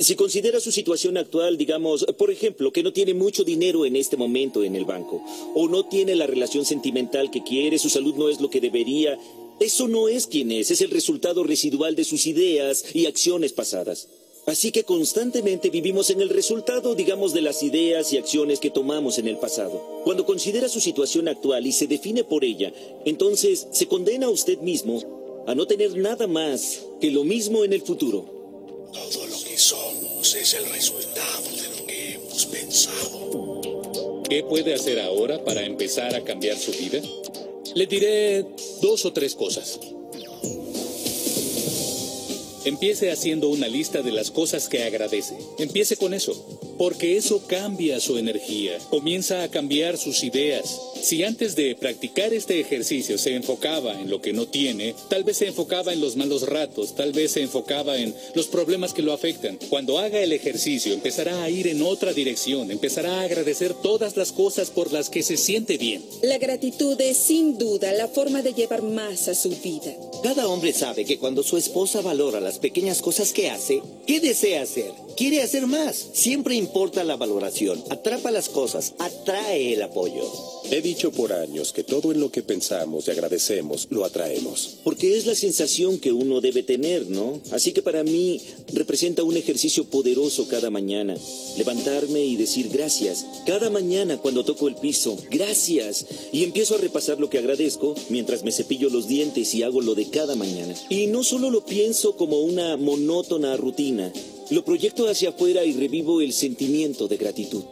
Si 0.00 0.16
considera 0.16 0.58
su 0.58 0.72
situación 0.72 1.16
actual, 1.16 1.58
digamos, 1.58 2.04
por 2.18 2.32
ejemplo, 2.32 2.72
que 2.72 2.82
no 2.82 2.92
tiene 2.92 3.14
mucho 3.14 3.44
dinero 3.44 3.86
en 3.86 3.94
este 3.94 4.16
momento 4.16 4.64
en 4.64 4.74
el 4.74 4.84
banco, 4.84 5.22
o 5.54 5.68
no 5.68 5.86
tiene 5.86 6.16
la 6.16 6.26
relación 6.26 6.64
sentimental 6.64 7.30
que 7.30 7.44
quiere, 7.44 7.78
su 7.78 7.88
salud 7.88 8.16
no 8.16 8.28
es 8.28 8.40
lo 8.40 8.50
que 8.50 8.60
debería, 8.60 9.16
eso 9.60 9.86
no 9.86 10.08
es 10.08 10.26
quien 10.26 10.50
es, 10.50 10.72
es 10.72 10.80
el 10.80 10.90
resultado 10.90 11.44
residual 11.44 11.94
de 11.94 12.02
sus 12.02 12.26
ideas 12.26 12.84
y 12.94 13.06
acciones 13.06 13.52
pasadas. 13.52 14.08
Así 14.44 14.72
que 14.72 14.82
constantemente 14.82 15.70
vivimos 15.70 16.10
en 16.10 16.20
el 16.20 16.28
resultado, 16.28 16.96
digamos, 16.96 17.32
de 17.32 17.42
las 17.42 17.62
ideas 17.62 18.12
y 18.12 18.18
acciones 18.18 18.58
que 18.58 18.70
tomamos 18.70 19.18
en 19.18 19.28
el 19.28 19.36
pasado. 19.36 20.02
Cuando 20.02 20.26
considera 20.26 20.68
su 20.68 20.80
situación 20.80 21.28
actual 21.28 21.64
y 21.64 21.70
se 21.70 21.86
define 21.86 22.24
por 22.24 22.44
ella, 22.44 22.72
entonces 23.04 23.68
se 23.70 23.86
condena 23.86 24.26
a 24.26 24.30
usted 24.30 24.58
mismo 24.58 25.00
a 25.46 25.54
no 25.54 25.66
tener 25.66 25.96
nada 25.96 26.26
más 26.26 26.80
que 27.00 27.12
lo 27.12 27.22
mismo 27.22 27.62
en 27.62 27.72
el 27.72 27.82
futuro. 27.82 28.24
Todo 28.92 29.26
lo 29.28 29.36
que 29.36 29.56
somos 29.56 30.34
es 30.34 30.54
el 30.54 30.66
resultado 30.66 31.42
de 31.50 31.78
lo 31.78 31.86
que 31.86 32.14
hemos 32.14 32.46
pensado. 32.46 34.22
¿Qué 34.28 34.42
puede 34.42 34.74
hacer 34.74 34.98
ahora 34.98 35.44
para 35.44 35.64
empezar 35.64 36.16
a 36.16 36.24
cambiar 36.24 36.58
su 36.58 36.72
vida? 36.72 37.00
Le 37.74 37.86
diré 37.86 38.44
dos 38.80 39.04
o 39.04 39.12
tres 39.12 39.34
cosas. 39.36 39.78
Empiece 42.64 43.10
haciendo 43.10 43.48
una 43.48 43.66
lista 43.66 44.02
de 44.02 44.12
las 44.12 44.30
cosas 44.30 44.68
que 44.68 44.84
agradece. 44.84 45.36
Empiece 45.58 45.96
con 45.96 46.14
eso, 46.14 46.32
porque 46.78 47.16
eso 47.16 47.44
cambia 47.48 47.98
su 47.98 48.18
energía, 48.18 48.78
comienza 48.88 49.42
a 49.42 49.48
cambiar 49.48 49.98
sus 49.98 50.22
ideas. 50.22 50.80
Si 51.02 51.24
antes 51.24 51.56
de 51.56 51.74
practicar 51.74 52.32
este 52.32 52.60
ejercicio 52.60 53.18
se 53.18 53.34
enfocaba 53.34 54.00
en 54.00 54.08
lo 54.08 54.22
que 54.22 54.32
no 54.32 54.46
tiene, 54.46 54.94
tal 55.10 55.24
vez 55.24 55.38
se 55.38 55.48
enfocaba 55.48 55.92
en 55.92 56.00
los 56.00 56.14
malos 56.14 56.48
ratos, 56.48 56.94
tal 56.94 57.12
vez 57.12 57.32
se 57.32 57.42
enfocaba 57.42 57.96
en 57.98 58.14
los 58.34 58.46
problemas 58.46 58.92
que 58.92 59.02
lo 59.02 59.12
afectan. 59.12 59.58
Cuando 59.68 59.98
haga 59.98 60.20
el 60.20 60.32
ejercicio 60.32 60.94
empezará 60.94 61.42
a 61.42 61.50
ir 61.50 61.66
en 61.66 61.82
otra 61.82 62.12
dirección, 62.12 62.70
empezará 62.70 63.20
a 63.20 63.24
agradecer 63.24 63.74
todas 63.74 64.16
las 64.16 64.30
cosas 64.30 64.70
por 64.70 64.92
las 64.92 65.10
que 65.10 65.24
se 65.24 65.36
siente 65.36 65.76
bien. 65.76 66.04
La 66.22 66.38
gratitud 66.38 66.98
es 67.00 67.16
sin 67.16 67.58
duda 67.58 67.92
la 67.92 68.06
forma 68.06 68.42
de 68.42 68.54
llevar 68.54 68.82
más 68.82 69.26
a 69.26 69.34
su 69.34 69.50
vida. 69.50 69.96
Cada 70.22 70.46
hombre 70.46 70.72
sabe 70.72 71.04
que 71.04 71.18
cuando 71.18 71.42
su 71.42 71.56
esposa 71.56 72.00
valora 72.00 72.38
las 72.38 72.60
pequeñas 72.60 73.02
cosas 73.02 73.32
que 73.32 73.50
hace, 73.50 73.82
¿qué 74.06 74.20
desea 74.20 74.62
hacer? 74.62 74.92
Quiere 75.16 75.42
hacer 75.42 75.66
más. 75.66 75.96
Siempre 76.12 76.54
importa 76.54 77.02
la 77.02 77.16
valoración. 77.16 77.82
Atrapa 77.90 78.30
las 78.30 78.48
cosas, 78.48 78.94
atrae 79.00 79.72
el 79.72 79.82
apoyo. 79.82 80.30
He 80.74 80.80
dicho 80.80 81.12
por 81.12 81.34
años 81.34 81.70
que 81.74 81.84
todo 81.84 82.12
en 82.12 82.20
lo 82.20 82.32
que 82.32 82.42
pensamos 82.42 83.06
y 83.06 83.10
agradecemos 83.10 83.88
lo 83.90 84.06
atraemos. 84.06 84.78
Porque 84.82 85.18
es 85.18 85.26
la 85.26 85.34
sensación 85.34 85.98
que 85.98 86.12
uno 86.12 86.40
debe 86.40 86.62
tener, 86.62 87.10
¿no? 87.10 87.42
Así 87.50 87.72
que 87.72 87.82
para 87.82 88.02
mí 88.02 88.40
representa 88.72 89.22
un 89.22 89.36
ejercicio 89.36 89.84
poderoso 89.84 90.48
cada 90.48 90.70
mañana. 90.70 91.14
Levantarme 91.58 92.24
y 92.24 92.36
decir 92.36 92.70
gracias. 92.70 93.26
Cada 93.44 93.68
mañana 93.68 94.16
cuando 94.16 94.46
toco 94.46 94.66
el 94.66 94.76
piso, 94.76 95.18
gracias. 95.30 96.06
Y 96.32 96.42
empiezo 96.42 96.76
a 96.76 96.78
repasar 96.78 97.20
lo 97.20 97.28
que 97.28 97.36
agradezco 97.36 97.94
mientras 98.08 98.42
me 98.42 98.50
cepillo 98.50 98.88
los 98.88 99.06
dientes 99.06 99.54
y 99.54 99.64
hago 99.64 99.82
lo 99.82 99.94
de 99.94 100.08
cada 100.08 100.36
mañana. 100.36 100.74
Y 100.88 101.06
no 101.06 101.22
solo 101.22 101.50
lo 101.50 101.66
pienso 101.66 102.16
como 102.16 102.40
una 102.40 102.78
monótona 102.78 103.58
rutina. 103.58 104.10
Lo 104.48 104.64
proyecto 104.64 105.06
hacia 105.06 105.30
afuera 105.30 105.66
y 105.66 105.72
revivo 105.74 106.22
el 106.22 106.32
sentimiento 106.32 107.08
de 107.08 107.18
gratitud. 107.18 107.62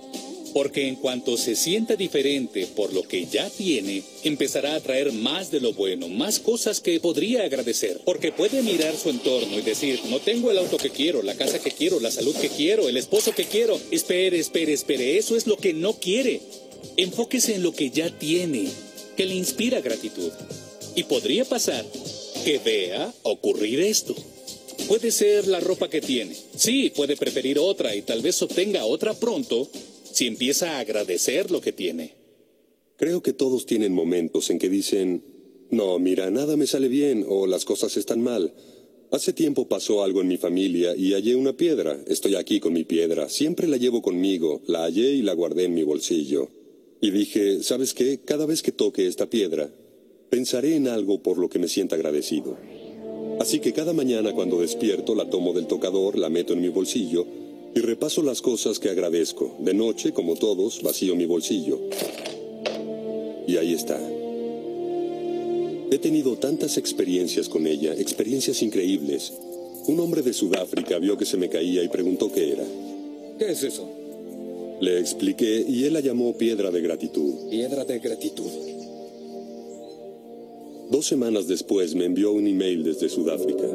Porque 0.52 0.88
en 0.88 0.96
cuanto 0.96 1.36
se 1.36 1.54
sienta 1.54 1.96
diferente 1.96 2.66
por 2.74 2.92
lo 2.92 3.02
que 3.02 3.26
ya 3.26 3.48
tiene, 3.50 4.02
empezará 4.24 4.74
a 4.74 4.80
traer 4.80 5.12
más 5.12 5.50
de 5.50 5.60
lo 5.60 5.72
bueno, 5.72 6.08
más 6.08 6.40
cosas 6.40 6.80
que 6.80 6.98
podría 7.00 7.44
agradecer. 7.44 8.00
Porque 8.04 8.32
puede 8.32 8.62
mirar 8.62 8.96
su 8.96 9.10
entorno 9.10 9.58
y 9.58 9.62
decir, 9.62 10.00
no 10.08 10.18
tengo 10.20 10.50
el 10.50 10.58
auto 10.58 10.76
que 10.76 10.90
quiero, 10.90 11.22
la 11.22 11.34
casa 11.34 11.60
que 11.60 11.70
quiero, 11.70 12.00
la 12.00 12.10
salud 12.10 12.34
que 12.36 12.48
quiero, 12.48 12.88
el 12.88 12.96
esposo 12.96 13.32
que 13.32 13.44
quiero. 13.44 13.80
Espere, 13.90 14.38
espere, 14.38 14.72
espere, 14.72 15.18
eso 15.18 15.36
es 15.36 15.46
lo 15.46 15.56
que 15.56 15.72
no 15.72 15.94
quiere. 15.94 16.40
Enfóquese 16.96 17.54
en 17.54 17.62
lo 17.62 17.72
que 17.72 17.90
ya 17.90 18.10
tiene, 18.18 18.68
que 19.16 19.26
le 19.26 19.34
inspira 19.34 19.80
gratitud. 19.80 20.32
Y 20.96 21.04
podría 21.04 21.44
pasar 21.44 21.84
que 22.44 22.58
vea 22.58 23.12
ocurrir 23.22 23.80
esto. 23.80 24.14
Puede 24.88 25.12
ser 25.12 25.46
la 25.46 25.60
ropa 25.60 25.88
que 25.88 26.00
tiene. 26.00 26.34
Sí, 26.56 26.90
puede 26.90 27.16
preferir 27.16 27.58
otra 27.58 27.94
y 27.94 28.02
tal 28.02 28.22
vez 28.22 28.40
obtenga 28.42 28.84
otra 28.84 29.14
pronto 29.14 29.68
si 30.12 30.26
empieza 30.26 30.76
a 30.76 30.80
agradecer 30.80 31.50
lo 31.50 31.60
que 31.60 31.72
tiene. 31.72 32.14
Creo 32.96 33.22
que 33.22 33.32
todos 33.32 33.66
tienen 33.66 33.92
momentos 33.92 34.50
en 34.50 34.58
que 34.58 34.68
dicen, 34.68 35.24
no, 35.70 35.98
mira, 35.98 36.30
nada 36.30 36.56
me 36.56 36.66
sale 36.66 36.88
bien 36.88 37.24
o 37.26 37.46
las 37.46 37.64
cosas 37.64 37.96
están 37.96 38.20
mal. 38.20 38.52
Hace 39.10 39.32
tiempo 39.32 39.68
pasó 39.68 40.04
algo 40.04 40.20
en 40.20 40.28
mi 40.28 40.36
familia 40.36 40.94
y 40.94 41.14
hallé 41.14 41.34
una 41.34 41.56
piedra. 41.56 41.98
Estoy 42.06 42.36
aquí 42.36 42.60
con 42.60 42.72
mi 42.72 42.84
piedra. 42.84 43.28
Siempre 43.28 43.66
la 43.66 43.76
llevo 43.76 44.02
conmigo. 44.02 44.62
La 44.66 44.84
hallé 44.84 45.12
y 45.12 45.22
la 45.22 45.32
guardé 45.32 45.64
en 45.64 45.74
mi 45.74 45.82
bolsillo. 45.82 46.48
Y 47.00 47.10
dije, 47.10 47.62
¿sabes 47.62 47.94
qué? 47.94 48.20
Cada 48.24 48.46
vez 48.46 48.62
que 48.62 48.72
toque 48.72 49.06
esta 49.06 49.30
piedra, 49.30 49.70
pensaré 50.28 50.76
en 50.76 50.86
algo 50.86 51.22
por 51.22 51.38
lo 51.38 51.48
que 51.48 51.58
me 51.58 51.68
sienta 51.68 51.96
agradecido. 51.96 52.56
Así 53.40 53.58
que 53.60 53.72
cada 53.72 53.94
mañana 53.94 54.32
cuando 54.32 54.60
despierto 54.60 55.14
la 55.14 55.30
tomo 55.30 55.54
del 55.54 55.66
tocador, 55.66 56.18
la 56.18 56.28
meto 56.28 56.52
en 56.52 56.60
mi 56.60 56.68
bolsillo 56.68 57.26
y 57.74 57.80
repaso 57.80 58.22
las 58.22 58.42
cosas 58.42 58.78
que 58.78 58.90
agradezco. 58.90 59.56
De 59.60 59.74
noche, 59.74 60.12
como 60.12 60.36
todos, 60.36 60.82
vacío 60.82 61.14
mi 61.16 61.26
bolsillo. 61.26 61.78
Y 63.46 63.56
ahí 63.56 63.74
está. 63.74 63.98
He 65.92 65.98
tenido 65.98 66.36
tantas 66.36 66.76
experiencias 66.76 67.48
con 67.48 67.66
ella, 67.66 67.94
experiencias 67.94 68.62
increíbles. 68.62 69.32
Un 69.86 69.98
hombre 69.98 70.22
de 70.22 70.32
Sudáfrica 70.32 70.98
vio 70.98 71.16
que 71.16 71.24
se 71.24 71.36
me 71.36 71.48
caía 71.48 71.82
y 71.82 71.88
preguntó 71.88 72.30
qué 72.32 72.52
era. 72.52 72.64
¿Qué 73.38 73.50
es 73.50 73.62
eso? 73.62 73.88
Le 74.80 74.98
expliqué 74.98 75.64
y 75.68 75.84
él 75.84 75.94
la 75.94 76.00
llamó 76.00 76.36
piedra 76.36 76.70
de 76.70 76.80
gratitud. 76.80 77.50
Piedra 77.50 77.84
de 77.84 77.98
gratitud. 77.98 78.50
Dos 80.90 81.06
semanas 81.06 81.46
después 81.46 81.94
me 81.94 82.04
envió 82.04 82.32
un 82.32 82.46
email 82.46 82.82
desde 82.82 83.08
Sudáfrica. 83.08 83.68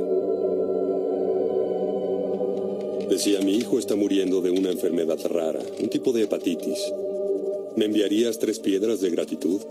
Decía, 3.10 3.40
mi 3.42 3.56
hijo 3.56 3.78
está 3.78 3.96
muriendo 3.96 4.42
de 4.42 4.50
una 4.50 4.72
enfermedad 4.72 5.20
rara, 5.28 5.62
un 5.80 5.90
tipo 5.90 6.12
de 6.12 6.24
hepatitis. 6.24 6.80
¿Me 7.76 7.86
enviarías 7.86 8.40
tres 8.40 8.60
piedras 8.60 9.00
de 9.00 9.12
gratitud? 9.12 9.62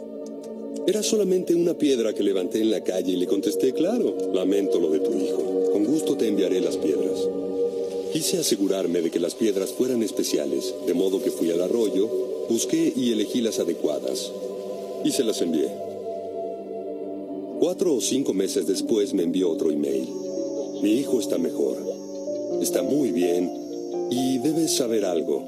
Era 0.87 1.03
solamente 1.03 1.55
una 1.55 1.75
piedra 1.75 2.13
que 2.15 2.23
levanté 2.23 2.61
en 2.61 2.71
la 2.71 2.85
calle 2.85 3.13
y 3.13 3.17
le 3.17 3.27
contesté, 3.27 3.73
claro, 3.73 4.17
lamento 4.33 4.79
lo 4.79 4.91
de 4.91 5.01
tu 5.01 5.13
hijo. 5.15 5.71
Con 5.73 5.85
gusto 5.85 6.17
te 6.17 6.29
enviaré 6.29 6.61
las 6.61 6.77
piedras. 6.77 7.19
Quise 8.13 8.39
asegurarme 8.39 9.01
de 9.01 9.11
que 9.11 9.19
las 9.19 9.35
piedras 9.35 9.73
fueran 9.73 10.03
especiales, 10.03 10.73
de 10.87 10.95
modo 10.95 11.23
que 11.23 11.31
fui 11.31 11.51
al 11.51 11.63
arroyo, 11.63 12.09
busqué 12.49 12.93
y 12.95 13.13
elegí 13.13 13.41
las 13.41 13.59
adecuadas. 13.59 14.31
Y 15.05 15.11
se 15.11 15.25
las 15.25 15.41
envié. 15.43 15.69
Cuatro 17.59 17.95
o 17.95 18.01
cinco 18.01 18.33
meses 18.33 18.67
después 18.67 19.13
me 19.15 19.23
envió 19.23 19.51
otro 19.51 19.71
email. 19.71 20.09
Mi 20.83 20.93
hijo 20.93 21.19
está 21.19 21.39
mejor. 21.39 21.94
Está 22.65 22.83
muy 22.83 23.13
bien. 23.13 23.51
Y 24.11 24.39
debes 24.39 24.77
saber 24.77 25.05
algo. 25.05 25.45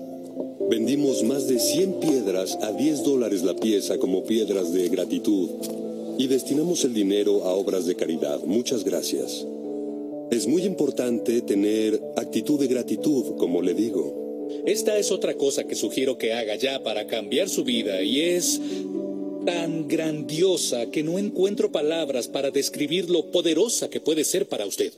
Vendimos 0.68 1.22
más 1.22 1.48
de 1.48 1.58
100 1.58 1.94
piedras 1.94 2.58
a 2.60 2.72
10 2.72 3.04
dólares 3.04 3.42
la 3.42 3.56
pieza 3.56 3.96
como 3.96 4.24
piedras 4.24 4.70
de 4.74 4.86
gratitud. 4.90 5.48
Y 6.18 6.26
destinamos 6.26 6.84
el 6.84 6.92
dinero 6.92 7.44
a 7.44 7.54
obras 7.54 7.86
de 7.86 7.94
caridad. 7.94 8.40
Muchas 8.44 8.84
gracias. 8.84 9.46
Es 10.30 10.46
muy 10.46 10.64
importante 10.64 11.40
tener 11.40 11.98
actitud 12.18 12.60
de 12.60 12.66
gratitud, 12.66 13.36
como 13.38 13.62
le 13.62 13.72
digo. 13.72 14.50
Esta 14.66 14.98
es 14.98 15.10
otra 15.10 15.38
cosa 15.38 15.64
que 15.64 15.74
sugiero 15.74 16.18
que 16.18 16.34
haga 16.34 16.56
ya 16.56 16.82
para 16.82 17.06
cambiar 17.06 17.48
su 17.48 17.64
vida 17.64 18.02
y 18.02 18.20
es 18.20 18.60
tan 19.46 19.88
grandiosa 19.88 20.90
que 20.90 21.02
no 21.02 21.18
encuentro 21.18 21.72
palabras 21.72 22.28
para 22.28 22.50
describir 22.50 23.08
lo 23.08 23.30
poderosa 23.30 23.88
que 23.88 24.02
puede 24.02 24.22
ser 24.22 24.46
para 24.46 24.66
usted. 24.66 24.92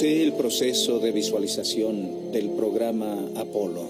Usé 0.00 0.22
el 0.22 0.32
proceso 0.32 0.98
de 0.98 1.12
visualización 1.12 2.32
del 2.32 2.48
programa 2.48 3.18
Apolo 3.34 3.82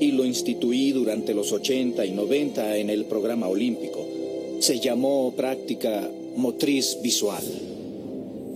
y 0.00 0.10
lo 0.10 0.24
instituí 0.24 0.90
durante 0.90 1.34
los 1.34 1.52
80 1.52 2.04
y 2.04 2.10
90 2.10 2.78
en 2.78 2.90
el 2.90 3.04
programa 3.04 3.46
olímpico. 3.46 4.04
Se 4.58 4.80
llamó 4.80 5.32
práctica 5.36 6.10
motriz 6.34 6.98
visual. 7.00 7.44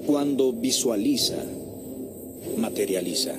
Cuando 0.04 0.52
visualiza, 0.52 1.44
materializa. 2.56 3.36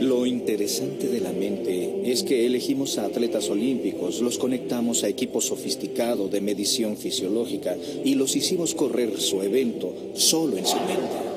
Lo 0.00 0.26
interesante 0.26 1.08
de 1.08 1.20
la 1.20 1.32
mente 1.32 2.02
es 2.04 2.22
que 2.22 2.46
elegimos 2.46 2.98
a 2.98 3.06
atletas 3.06 3.50
olímpicos, 3.50 4.20
los 4.20 4.38
conectamos 4.38 5.02
a 5.02 5.08
equipos 5.08 5.46
sofisticados 5.46 6.30
de 6.30 6.40
medición 6.40 6.96
fisiológica 6.96 7.76
y 8.04 8.14
los 8.14 8.36
hicimos 8.36 8.76
correr 8.76 9.20
su 9.20 9.42
evento 9.42 9.92
solo 10.14 10.56
en 10.56 10.64
su 10.64 10.76
mente. 10.76 11.27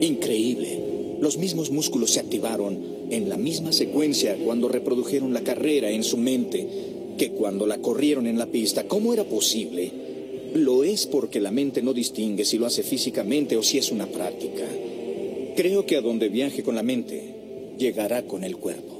Increíble. 0.00 1.16
Los 1.20 1.38
mismos 1.38 1.70
músculos 1.70 2.12
se 2.12 2.20
activaron 2.20 2.78
en 3.10 3.28
la 3.28 3.36
misma 3.36 3.72
secuencia 3.72 4.36
cuando 4.36 4.68
reprodujeron 4.68 5.32
la 5.32 5.42
carrera 5.42 5.90
en 5.90 6.04
su 6.04 6.16
mente 6.16 6.66
que 7.18 7.30
cuando 7.30 7.66
la 7.66 7.78
corrieron 7.78 8.26
en 8.26 8.38
la 8.38 8.46
pista. 8.46 8.86
¿Cómo 8.86 9.12
era 9.12 9.24
posible? 9.24 9.90
Lo 10.54 10.84
es 10.84 11.06
porque 11.06 11.40
la 11.40 11.50
mente 11.50 11.82
no 11.82 11.92
distingue 11.92 12.44
si 12.44 12.58
lo 12.58 12.66
hace 12.66 12.82
físicamente 12.82 13.56
o 13.56 13.62
si 13.62 13.78
es 13.78 13.90
una 13.90 14.06
práctica. 14.06 14.64
Creo 15.56 15.84
que 15.84 15.96
a 15.96 16.00
donde 16.00 16.28
viaje 16.28 16.62
con 16.62 16.76
la 16.76 16.84
mente, 16.84 17.34
llegará 17.76 18.22
con 18.22 18.44
el 18.44 18.56
cuerpo. 18.56 18.94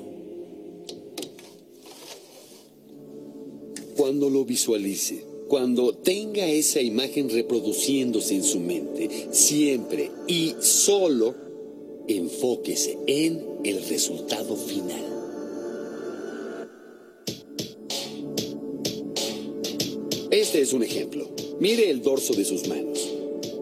Cuando 3.96 4.28
lo 4.28 4.44
visualice, 4.44 5.27
cuando 5.48 5.94
tenga 5.94 6.46
esa 6.46 6.80
imagen 6.80 7.30
reproduciéndose 7.30 8.34
en 8.34 8.44
su 8.44 8.60
mente, 8.60 9.28
siempre 9.32 10.10
y 10.26 10.54
solo 10.60 11.34
enfóquese 12.06 12.98
en 13.06 13.42
el 13.64 13.82
resultado 13.88 14.56
final. 14.56 15.04
Este 20.30 20.60
es 20.60 20.72
un 20.74 20.82
ejemplo. 20.82 21.28
Mire 21.58 21.90
el 21.90 22.02
dorso 22.02 22.34
de 22.34 22.44
sus 22.44 22.68
manos. 22.68 23.07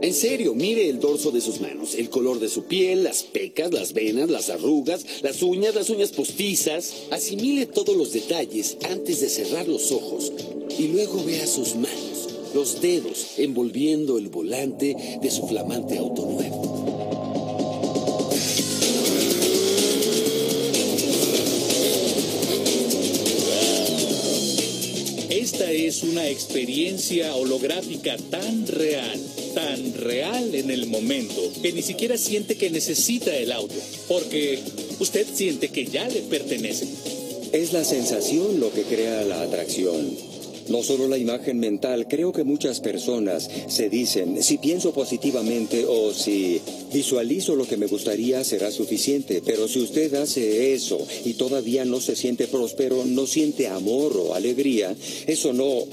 En 0.03 0.13
serio, 0.13 0.55
mire 0.55 0.89
el 0.89 1.01
dorso 1.01 1.31
de 1.31 1.41
sus 1.41 1.61
manos, 1.61 1.95
el 1.95 2.11
color 2.11 2.39
de 2.39 2.51
su 2.51 2.65
piel, 2.65 3.03
las 3.03 3.23
pecas, 3.23 3.73
las 3.73 3.95
venas, 3.95 4.29
las 4.29 4.51
arrugas, 4.51 5.05
las 5.23 5.43
uñas, 5.43 5.75
las 5.75 5.89
uñas 5.89 6.13
postizas. 6.13 6.93
Asimile 7.11 7.67
todos 7.67 7.97
los 7.97 8.13
detalles 8.13 8.77
antes 8.91 9.21
de 9.21 9.29
cerrar 9.29 9.67
los 9.67 9.91
ojos 9.93 10.33
y 10.79 10.89
luego 10.89 11.25
vea 11.25 11.47
sus 11.47 11.75
manos, 11.77 12.29
los 12.55 12.83
dedos 12.83 13.39
envolviendo 13.39 14.19
el 14.19 14.29
volante 14.29 15.19
de 15.21 15.31
su 15.31 15.47
flamante 15.49 15.97
auto 15.97 16.27
nuevo. 16.27 16.77
Esta 25.31 25.73
es 25.73 26.03
una 26.03 26.29
experiencia 26.29 27.35
holográfica 27.35 28.17
tan 28.31 28.67
real, 28.67 29.21
tan 29.57 29.95
real 29.95 30.55
en 30.55 30.71
el 30.71 30.85
momento, 30.85 31.41
que 31.63 31.73
ni 31.73 31.81
siquiera 31.81 32.19
siente 32.19 32.57
que 32.57 32.69
necesita 32.69 33.35
el 33.35 33.51
auto, 33.53 33.75
porque 34.07 34.59
usted 35.01 35.27
siente 35.33 35.71
que 35.71 35.87
ya 35.87 36.07
le 36.11 36.21
pertenece. 36.21 36.87
Es 37.53 37.73
la 37.73 37.83
sensación 37.83 38.61
lo 38.61 38.71
que 38.71 38.83
crea 38.83 39.25
la 39.25 39.41
atracción. 39.41 40.15
No 40.69 40.83
solo 40.83 41.09
la 41.09 41.17
imagen 41.17 41.59
mental, 41.59 42.07
creo 42.07 42.33
que 42.33 42.45
muchas 42.45 42.81
personas 42.81 43.49
se 43.69 43.89
dicen, 43.89 44.43
si 44.43 44.59
pienso 44.59 44.93
positivamente 44.93 45.87
o 45.87 46.13
si 46.13 46.61
visualizo 46.93 47.57
lo 47.57 47.67
que 47.67 47.79
me 47.79 47.87
gustaría 47.87 48.45
será 48.45 48.71
suficiente, 48.71 49.41
pero 49.43 49.69
si 49.69 49.81
usted 49.81 50.13
hace 50.17 50.75
eso 50.75 50.99
y 51.25 51.33
todavía 51.35 51.87
no 51.87 52.03
se 52.03 52.15
siente 52.15 52.47
próspero, 52.47 53.07
no 53.07 53.27
siente 53.27 53.69
amor 53.69 54.19
o 54.19 54.35
alegría, 54.35 54.95
eso 55.27 55.55
no, 55.55 55.87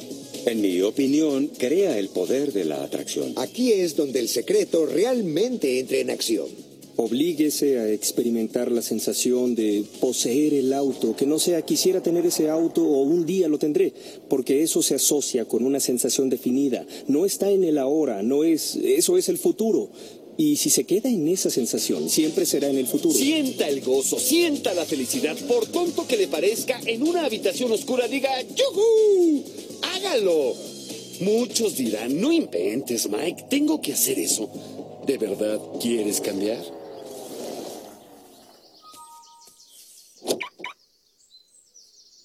en 0.45 0.61
mi 0.61 0.81
opinión, 0.81 1.47
crea 1.57 1.97
el 1.97 2.09
poder 2.09 2.53
de 2.53 2.65
la 2.65 2.83
atracción. 2.83 3.33
Aquí 3.37 3.71
es 3.71 3.95
donde 3.95 4.19
el 4.19 4.27
secreto 4.27 4.85
realmente 4.85 5.79
entra 5.79 5.97
en 5.97 6.09
acción. 6.09 6.47
Oblíguese 6.95 7.79
a 7.79 7.91
experimentar 7.91 8.71
la 8.71 8.83
sensación 8.83 9.55
de 9.55 9.83
poseer 9.99 10.53
el 10.53 10.73
auto, 10.73 11.15
que 11.15 11.25
no 11.25 11.39
sea 11.39 11.63
quisiera 11.63 12.03
tener 12.03 12.25
ese 12.25 12.49
auto 12.49 12.83
o 12.83 13.01
un 13.01 13.25
día 13.25 13.47
lo 13.47 13.57
tendré, 13.57 13.93
porque 14.29 14.61
eso 14.61 14.83
se 14.83 14.95
asocia 14.95 15.45
con 15.45 15.65
una 15.65 15.79
sensación 15.79 16.29
definida. 16.29 16.85
No 17.07 17.25
está 17.25 17.49
en 17.49 17.63
el 17.63 17.79
ahora, 17.79 18.21
no 18.21 18.43
es, 18.43 18.75
eso 18.75 19.17
es 19.17 19.27
el 19.27 19.39
futuro. 19.39 19.89
Y 20.37 20.57
si 20.57 20.69
se 20.69 20.83
queda 20.83 21.09
en 21.09 21.27
esa 21.27 21.49
sensación, 21.49 22.09
siempre 22.09 22.45
será 22.45 22.69
en 22.69 22.77
el 22.77 22.87
futuro. 22.87 23.13
Sienta 23.13 23.67
el 23.67 23.81
gozo, 23.81 24.19
sienta 24.19 24.73
la 24.73 24.85
felicidad, 24.85 25.37
por 25.47 25.67
tonto 25.67 26.07
que 26.07 26.17
le 26.17 26.27
parezca, 26.27 26.79
en 26.85 27.03
una 27.03 27.25
habitación 27.25 27.71
oscura 27.71 28.07
diga 28.07 28.29
¡Yuhu! 28.41 29.43
¡Hágalo! 29.83 30.55
Muchos 31.19 31.77
dirán, 31.77 32.19
no 32.19 32.31
inventes, 32.31 33.07
Mike, 33.09 33.45
tengo 33.49 33.81
que 33.81 33.93
hacer 33.93 34.17
eso. 34.19 34.49
¿De 35.05 35.17
verdad 35.17 35.59
quieres 35.79 36.19
cambiar? 36.21 36.63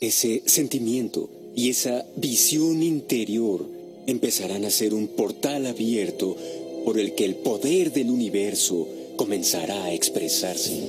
Ese 0.00 0.42
sentimiento 0.46 1.28
y 1.54 1.70
esa 1.70 2.06
visión 2.16 2.82
interior 2.82 3.68
empezarán 4.06 4.64
a 4.64 4.70
ser 4.70 4.94
un 4.94 5.09
portal 5.09 5.66
abierto 5.66 6.36
por 6.84 6.98
el 6.98 7.14
que 7.14 7.24
el 7.24 7.34
poder 7.36 7.92
del 7.92 8.11
universo 8.11 8.88
comenzará 9.16 9.84
a 9.84 9.92
expresarse. 9.92 10.80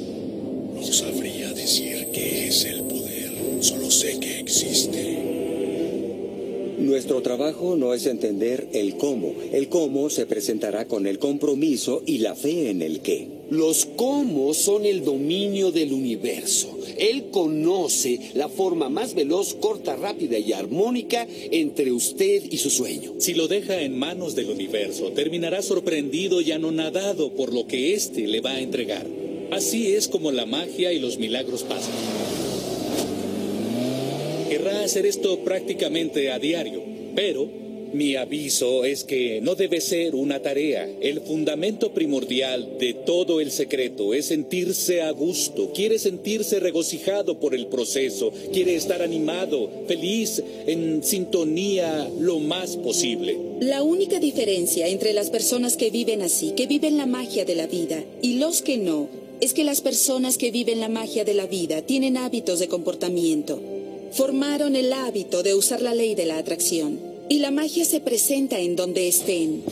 No 0.73 0.83
sabría 0.83 1.51
decir 1.51 2.07
qué 2.13 2.47
es 2.47 2.63
el 2.65 2.83
poder, 2.83 3.33
solo 3.61 3.91
sé 3.91 4.19
que 4.19 4.39
existe. 4.39 5.28
Nuestro 6.79 7.21
trabajo 7.21 7.75
no 7.75 7.93
es 7.93 8.05
entender 8.05 8.69
el 8.71 8.95
cómo. 8.95 9.33
El 9.51 9.67
cómo 9.67 10.09
se 10.09 10.25
presentará 10.25 10.87
con 10.87 11.07
el 11.07 11.19
compromiso 11.19 12.01
y 12.05 12.19
la 12.19 12.35
fe 12.35 12.69
en 12.69 12.81
el 12.81 13.01
qué. 13.01 13.27
Los 13.49 13.85
cómo 13.85 14.53
son 14.53 14.85
el 14.85 15.03
dominio 15.03 15.73
del 15.73 15.91
universo. 15.91 16.77
Él 16.97 17.25
conoce 17.31 18.31
la 18.33 18.47
forma 18.47 18.87
más 18.87 19.13
veloz, 19.13 19.55
corta, 19.55 19.97
rápida 19.97 20.39
y 20.39 20.53
armónica 20.53 21.27
entre 21.51 21.91
usted 21.91 22.43
y 22.49 22.57
su 22.57 22.69
sueño. 22.69 23.13
Si 23.19 23.33
lo 23.33 23.49
deja 23.49 23.81
en 23.81 23.99
manos 23.99 24.35
del 24.35 24.49
universo, 24.49 25.11
terminará 25.11 25.61
sorprendido 25.61 26.39
y 26.39 26.53
anonadado 26.53 27.33
por 27.33 27.53
lo 27.53 27.67
que 27.67 27.93
éste 27.93 28.25
le 28.25 28.39
va 28.39 28.51
a 28.51 28.61
entregar. 28.61 29.05
Así 29.51 29.93
es 29.93 30.07
como 30.07 30.31
la 30.31 30.45
magia 30.45 30.93
y 30.93 30.99
los 30.99 31.17
milagros 31.17 31.63
pasan. 31.63 32.28
Querrá 34.49 34.83
hacer 34.83 35.05
esto 35.05 35.39
prácticamente 35.43 36.31
a 36.31 36.39
diario, 36.39 36.81
pero 37.13 37.47
mi 37.93 38.15
aviso 38.15 38.83
es 38.83 39.03
que 39.03 39.41
no 39.41 39.53
debe 39.53 39.79
ser 39.79 40.15
una 40.15 40.41
tarea. 40.41 40.89
El 41.01 41.21
fundamento 41.21 41.93
primordial 41.93 42.77
de 42.79 42.95
todo 42.95 43.41
el 43.41 43.51
secreto 43.51 44.13
es 44.15 44.25
sentirse 44.25 45.03
a 45.03 45.11
gusto. 45.11 45.71
Quiere 45.71 45.99
sentirse 45.99 46.59
regocijado 46.59 47.39
por 47.39 47.53
el 47.53 47.67
proceso. 47.67 48.31
Quiere 48.51 48.73
estar 48.73 49.03
animado, 49.03 49.69
feliz, 49.87 50.41
en 50.65 51.03
sintonía 51.03 52.09
lo 52.19 52.39
más 52.39 52.75
posible. 52.75 53.37
La 53.59 53.83
única 53.83 54.19
diferencia 54.19 54.87
entre 54.87 55.13
las 55.13 55.29
personas 55.29 55.77
que 55.77 55.91
viven 55.91 56.23
así, 56.23 56.53
que 56.55 56.65
viven 56.65 56.97
la 56.97 57.05
magia 57.05 57.45
de 57.45 57.53
la 57.53 57.67
vida, 57.67 58.03
y 58.23 58.39
los 58.39 58.63
que 58.63 58.77
no, 58.77 59.09
es 59.41 59.53
que 59.53 59.63
las 59.63 59.81
personas 59.81 60.37
que 60.37 60.51
viven 60.51 60.79
la 60.79 60.89
magia 60.89 61.23
de 61.23 61.33
la 61.33 61.45
vida 61.45 61.83
tienen 61.83 62.17
hábitos 62.17 62.59
de 62.59 62.67
comportamiento. 62.67 63.78
Formaron 64.11 64.75
el 64.75 64.91
hábito 64.91 65.43
de 65.43 65.53
usar 65.53 65.81
la 65.81 65.93
ley 65.93 66.15
de 66.15 66.25
la 66.25 66.37
atracción. 66.37 66.99
Y 67.29 67.39
la 67.39 67.51
magia 67.51 67.85
se 67.85 67.99
presenta 67.99 68.59
en 68.59 68.75
donde 68.75 69.07
estén. 69.07 69.63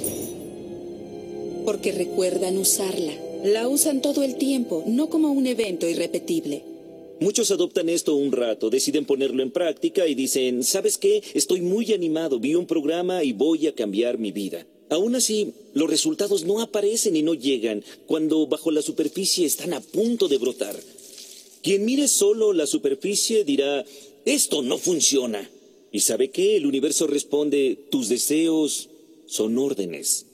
Porque 1.66 1.92
recuerdan 1.92 2.58
usarla. 2.58 3.14
La 3.44 3.68
usan 3.68 4.02
todo 4.02 4.24
el 4.24 4.36
tiempo, 4.36 4.84
no 4.88 5.10
como 5.10 5.32
un 5.32 5.48
evento 5.48 5.90
irrepetible. 5.90 6.64
Muchos 7.20 7.50
adoptan 7.50 7.90
esto 7.90 8.16
un 8.16 8.32
rato, 8.32 8.70
deciden 8.70 9.06
ponerlo 9.06 9.42
en 9.42 9.50
práctica 9.50 10.08
y 10.08 10.14
dicen, 10.14 10.64
¿sabes 10.64 11.00
qué? 11.00 11.24
Estoy 11.34 11.62
muy 11.62 11.92
animado, 11.92 12.40
vi 12.40 12.54
un 12.54 12.68
programa 12.68 13.24
y 13.24 13.34
voy 13.34 13.66
a 13.66 13.74
cambiar 13.74 14.20
mi 14.20 14.32
vida. 14.32 14.68
Aún 14.90 15.16
así, 15.16 15.54
los 15.74 15.90
resultados 15.90 16.46
no 16.46 16.62
aparecen 16.62 17.16
y 17.16 17.24
no 17.24 17.34
llegan 17.34 17.84
cuando 18.06 18.46
bajo 18.46 18.70
la 18.70 18.84
superficie 18.84 19.48
están 19.48 19.74
a 19.74 19.82
punto 19.82 20.28
de 20.28 20.38
brotar. 20.38 20.76
Quien 21.64 21.86
mire 21.86 22.08
solo 22.08 22.54
la 22.54 22.68
superficie 22.68 23.44
dirá, 23.44 23.84
esto 24.28 24.62
no 24.62 24.78
funciona. 24.78 25.50
¿Y 25.92 26.02
sabe 26.02 26.30
qué? 26.30 26.58
El 26.58 26.66
universo 26.66 27.08
responde, 27.08 27.88
tus 27.90 28.10
deseos 28.10 28.90
son 29.26 29.58
órdenes. 29.58 30.26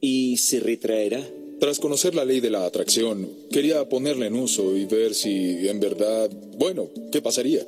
Y 0.00 0.36
se 0.36 0.60
retraerá. 0.60 1.26
Tras 1.60 1.78
conocer 1.78 2.14
la 2.14 2.24
ley 2.24 2.40
de 2.40 2.50
la 2.50 2.66
atracción, 2.66 3.28
quería 3.50 3.88
ponerla 3.88 4.26
en 4.26 4.34
uso 4.34 4.76
y 4.76 4.84
ver 4.84 5.14
si 5.14 5.66
en 5.68 5.80
verdad, 5.80 6.30
bueno, 6.58 6.88
¿qué 7.10 7.22
pasaría? 7.22 7.66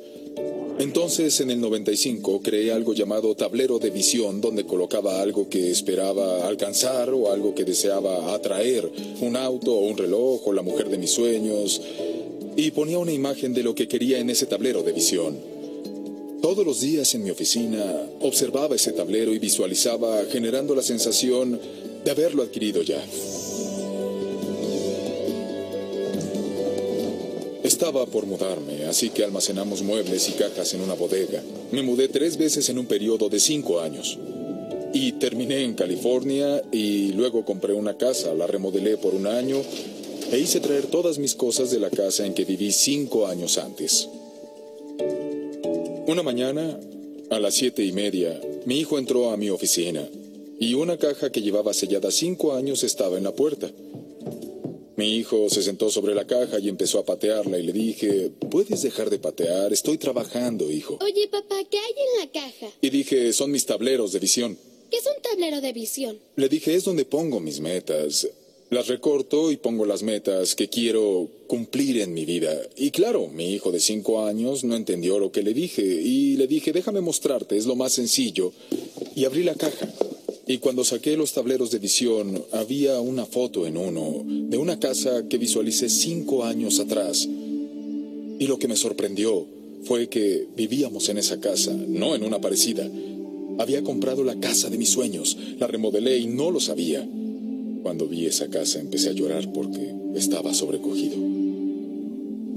Entonces, 0.79 1.39
en 1.41 1.49
el 1.49 1.59
95, 1.59 2.41
creé 2.43 2.71
algo 2.71 2.93
llamado 2.93 3.33
tablero 3.33 3.79
de 3.79 3.89
visión, 3.89 4.39
donde 4.39 4.65
colocaba 4.65 5.21
algo 5.21 5.49
que 5.49 5.71
esperaba 5.71 6.47
alcanzar 6.47 7.09
o 7.09 7.31
algo 7.31 7.55
que 7.55 7.63
deseaba 7.63 8.35
atraer, 8.35 8.87
un 9.21 9.35
auto 9.35 9.73
o 9.73 9.87
un 9.87 9.97
reloj 9.97 10.47
o 10.47 10.53
la 10.53 10.61
mujer 10.61 10.89
de 10.89 10.99
mis 10.99 11.09
sueños, 11.09 11.81
y 12.55 12.71
ponía 12.71 12.97
una 12.97 13.13
imagen 13.13 13.53
de 13.53 13.63
lo 13.63 13.75
que 13.75 13.87
quería 13.87 14.19
en 14.19 14.29
ese 14.29 14.47
tablero 14.47 14.83
de 14.83 14.91
visión. 14.91 15.37
Todos 16.41 16.65
los 16.65 16.81
días 16.81 17.13
en 17.15 17.23
mi 17.23 17.29
oficina 17.29 17.83
observaba 18.21 18.75
ese 18.75 18.91
tablero 18.91 19.33
y 19.33 19.39
visualizaba 19.39 20.23
generando 20.31 20.75
la 20.75 20.81
sensación 20.81 21.59
de 22.03 22.11
haberlo 22.11 22.43
adquirido 22.43 22.81
ya. 22.81 23.03
Estaba 27.63 28.05
por 28.05 28.25
mudarme, 28.25 28.85
así 28.85 29.09
que 29.09 29.23
almacenamos 29.23 29.81
muebles 29.81 30.29
y 30.29 30.31
cajas 30.33 30.73
en 30.73 30.81
una 30.81 30.93
bodega. 30.93 31.43
Me 31.71 31.83
mudé 31.83 32.07
tres 32.07 32.37
veces 32.37 32.69
en 32.69 32.79
un 32.79 32.85
periodo 32.85 33.29
de 33.29 33.39
cinco 33.39 33.81
años. 33.81 34.17
Y 34.93 35.11
terminé 35.13 35.63
en 35.63 35.73
California 35.73 36.63
y 36.71 37.11
luego 37.11 37.43
compré 37.43 37.73
una 37.73 37.97
casa, 37.97 38.33
la 38.33 38.47
remodelé 38.47 38.95
por 38.95 39.13
un 39.13 39.27
año 39.27 39.61
e 40.31 40.39
hice 40.39 40.59
traer 40.59 40.87
todas 40.87 41.17
mis 41.17 41.35
cosas 41.35 41.71
de 41.71 41.79
la 41.79 41.89
casa 41.89 42.25
en 42.25 42.33
que 42.33 42.45
viví 42.45 42.71
cinco 42.71 43.27
años 43.27 43.57
antes. 43.57 44.09
Una 46.07 46.23
mañana, 46.23 46.79
a 47.29 47.39
las 47.39 47.55
siete 47.55 47.83
y 47.83 47.91
media, 47.91 48.39
mi 48.65 48.79
hijo 48.79 48.97
entró 48.97 49.31
a 49.31 49.37
mi 49.37 49.49
oficina 49.49 50.07
y 50.59 50.73
una 50.73 50.97
caja 50.97 51.31
que 51.31 51.41
llevaba 51.41 51.73
sellada 51.73 52.11
cinco 52.11 52.53
años 52.53 52.83
estaba 52.83 53.17
en 53.17 53.23
la 53.23 53.33
puerta. 53.33 53.71
Mi 54.95 55.15
hijo 55.15 55.49
se 55.49 55.61
sentó 55.61 55.91
sobre 55.91 56.15
la 56.15 56.25
caja 56.25 56.59
y 56.59 56.69
empezó 56.69 56.97
a 56.99 57.05
patearla 57.05 57.59
y 57.59 57.63
le 57.63 57.71
dije, 57.71 58.31
puedes 58.49 58.81
dejar 58.81 59.09
de 59.11 59.19
patear, 59.19 59.71
estoy 59.71 59.97
trabajando, 59.97 60.71
hijo. 60.71 60.97
Oye, 61.01 61.27
papá, 61.27 61.57
¿qué 61.69 61.77
hay 61.77 61.91
en 61.91 62.19
la 62.19 62.31
caja? 62.31 62.73
Y 62.81 62.89
dije, 62.89 63.31
son 63.31 63.51
mis 63.51 63.65
tableros 63.65 64.11
de 64.11 64.19
visión. 64.19 64.57
¿Qué 64.89 64.97
es 64.97 65.05
un 65.05 65.21
tablero 65.21 65.61
de 65.61 65.73
visión? 65.73 66.17
Le 66.35 66.49
dije, 66.49 66.73
es 66.73 66.83
donde 66.83 67.05
pongo 67.05 67.39
mis 67.39 67.59
metas. 67.59 68.27
Las 68.69 68.87
recorto 68.87 69.49
y 69.49 69.55
pongo 69.55 69.85
las 69.85 70.03
metas 70.03 70.53
que 70.53 70.67
quiero 70.67 71.29
cumplir 71.47 72.01
en 72.01 72.13
mi 72.13 72.25
vida. 72.25 72.53
Y 72.75 72.91
claro, 72.91 73.29
mi 73.29 73.53
hijo 73.53 73.71
de 73.71 73.79
cinco 73.79 74.25
años 74.25 74.65
no 74.65 74.75
entendió 74.75 75.19
lo 75.19 75.31
que 75.31 75.41
le 75.41 75.53
dije. 75.53 75.83
Y 75.83 76.35
le 76.35 76.47
dije, 76.47 76.73
déjame 76.73 76.99
mostrarte, 76.99 77.55
es 77.55 77.65
lo 77.65 77.77
más 77.77 77.93
sencillo. 77.93 78.51
Y 79.15 79.23
abrí 79.23 79.43
la 79.43 79.55
caja. 79.55 79.89
Y 80.47 80.57
cuando 80.57 80.83
saqué 80.83 81.15
los 81.15 81.31
tableros 81.31 81.71
de 81.71 81.79
visión, 81.79 82.43
había 82.51 82.99
una 82.99 83.25
foto 83.25 83.65
en 83.67 83.77
uno 83.77 84.23
de 84.25 84.57
una 84.57 84.79
casa 84.79 85.27
que 85.29 85.37
visualicé 85.37 85.87
cinco 85.87 86.43
años 86.43 86.79
atrás. 86.81 87.25
Y 87.25 88.47
lo 88.47 88.59
que 88.59 88.67
me 88.67 88.75
sorprendió 88.75 89.45
fue 89.83 90.09
que 90.09 90.45
vivíamos 90.57 91.07
en 91.07 91.19
esa 91.19 91.39
casa, 91.39 91.73
no 91.73 92.15
en 92.15 92.23
una 92.23 92.41
parecida. 92.41 92.89
Había 93.59 93.81
comprado 93.83 94.25
la 94.25 94.39
casa 94.39 94.69
de 94.69 94.77
mis 94.77 94.89
sueños, 94.89 95.37
la 95.57 95.67
remodelé 95.67 96.17
y 96.17 96.27
no 96.27 96.51
lo 96.51 96.59
sabía. 96.59 97.07
Cuando 97.81 98.07
vi 98.07 98.25
esa 98.25 98.49
casa 98.49 98.79
empecé 98.79 99.09
a 99.09 99.13
llorar 99.13 99.51
porque 99.53 99.93
estaba 100.15 100.53
sobrecogido. 100.53 101.17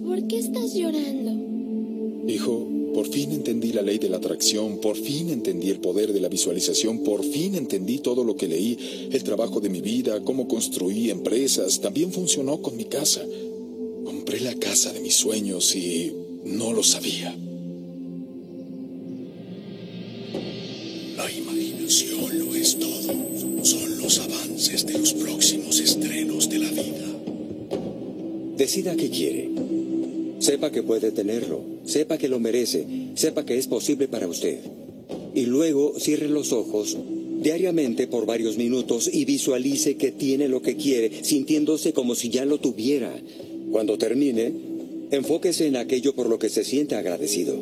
¿Por 0.05 0.27
qué 0.27 0.39
estás 0.39 0.75
llorando? 0.75 2.29
Hijo, 2.29 2.69
por 2.95 3.09
fin 3.09 3.33
entendí 3.33 3.73
la 3.73 3.83
ley 3.83 3.99
de 3.99 4.09
la 4.09 4.17
atracción, 4.17 4.79
por 4.79 4.97
fin 4.97 5.31
entendí 5.31 5.71
el 5.71 5.81
poder 5.81 6.13
de 6.13 6.21
la 6.21 6.29
visualización, 6.29 7.05
por 7.05 7.25
fin 7.25 7.55
entendí 7.55 7.99
todo 7.99 8.25
lo 8.25 8.37
que 8.37 8.49
leí, 8.49 9.09
el 9.13 9.23
trabajo 9.23 9.61
de 9.61 9.69
mi 9.69 9.81
vida, 9.81 10.23
cómo 10.25 10.49
construí 10.49 11.11
empresas, 11.11 11.81
también 11.81 12.13
funcionó 12.13 12.61
con 12.61 12.77
mi 12.77 12.85
casa. 12.85 13.25
Compré 14.05 14.41
la 14.41 14.55
casa 14.55 14.93
de 14.93 15.01
mis 15.01 15.15
sueños 15.15 15.75
y 15.77 16.13
no 16.45 16.73
lo 16.73 16.83
sabía. 16.83 17.37
Decida 28.61 28.95
qué 28.95 29.09
quiere. 29.09 29.49
Sepa 30.39 30.71
que 30.71 30.83
puede 30.83 31.13
tenerlo, 31.13 31.63
sepa 31.87 32.19
que 32.19 32.29
lo 32.29 32.39
merece, 32.39 32.85
sepa 33.15 33.47
que 33.47 33.57
es 33.57 33.67
posible 33.67 34.07
para 34.07 34.29
usted. 34.29 34.59
Y 35.35 35.47
luego 35.47 35.95
cierre 35.99 36.29
los 36.29 36.53
ojos 36.53 36.95
diariamente 37.41 38.07
por 38.07 38.27
varios 38.27 38.59
minutos 38.59 39.09
y 39.11 39.25
visualice 39.25 39.97
que 39.97 40.13
tiene 40.13 40.47
lo 40.47 40.61
que 40.61 40.77
quiere, 40.77 41.25
sintiéndose 41.25 41.95
como 41.95 42.15
si 42.15 42.29
ya 42.29 42.45
lo 42.45 42.59
tuviera. 42.59 43.19
Cuando 43.73 43.97
termine, 43.97 44.53
enfóquese 45.11 45.67
en 45.67 45.77
aquello 45.77 46.15
por 46.15 46.29
lo 46.29 46.39
que 46.39 46.51
se 46.51 46.63
siente 46.63 46.97
agradecido. 46.97 47.57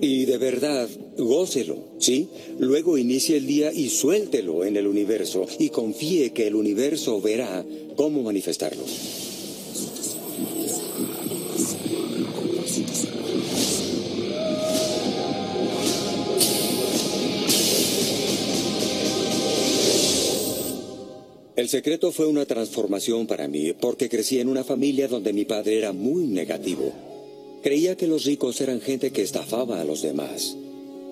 Y 0.00 0.24
de 0.24 0.36
verdad, 0.36 0.88
gócelo, 1.16 1.78
¿sí? 2.00 2.26
Luego 2.58 2.98
inicie 2.98 3.36
el 3.36 3.46
día 3.46 3.72
y 3.72 3.88
suéltelo 3.88 4.64
en 4.64 4.76
el 4.76 4.88
universo 4.88 5.46
y 5.60 5.68
confíe 5.68 6.30
que 6.30 6.48
el 6.48 6.56
universo 6.56 7.20
verá 7.20 7.64
cómo 7.94 8.24
manifestarlo. 8.24 8.82
El 21.58 21.68
secreto 21.68 22.12
fue 22.12 22.26
una 22.26 22.46
transformación 22.46 23.26
para 23.26 23.48
mí, 23.48 23.72
porque 23.72 24.08
crecí 24.08 24.38
en 24.38 24.48
una 24.48 24.62
familia 24.62 25.08
donde 25.08 25.32
mi 25.32 25.44
padre 25.44 25.76
era 25.76 25.92
muy 25.92 26.24
negativo. 26.28 26.92
Creía 27.64 27.96
que 27.96 28.06
los 28.06 28.26
ricos 28.26 28.60
eran 28.60 28.80
gente 28.80 29.10
que 29.10 29.22
estafaba 29.22 29.80
a 29.80 29.84
los 29.84 30.00
demás, 30.00 30.56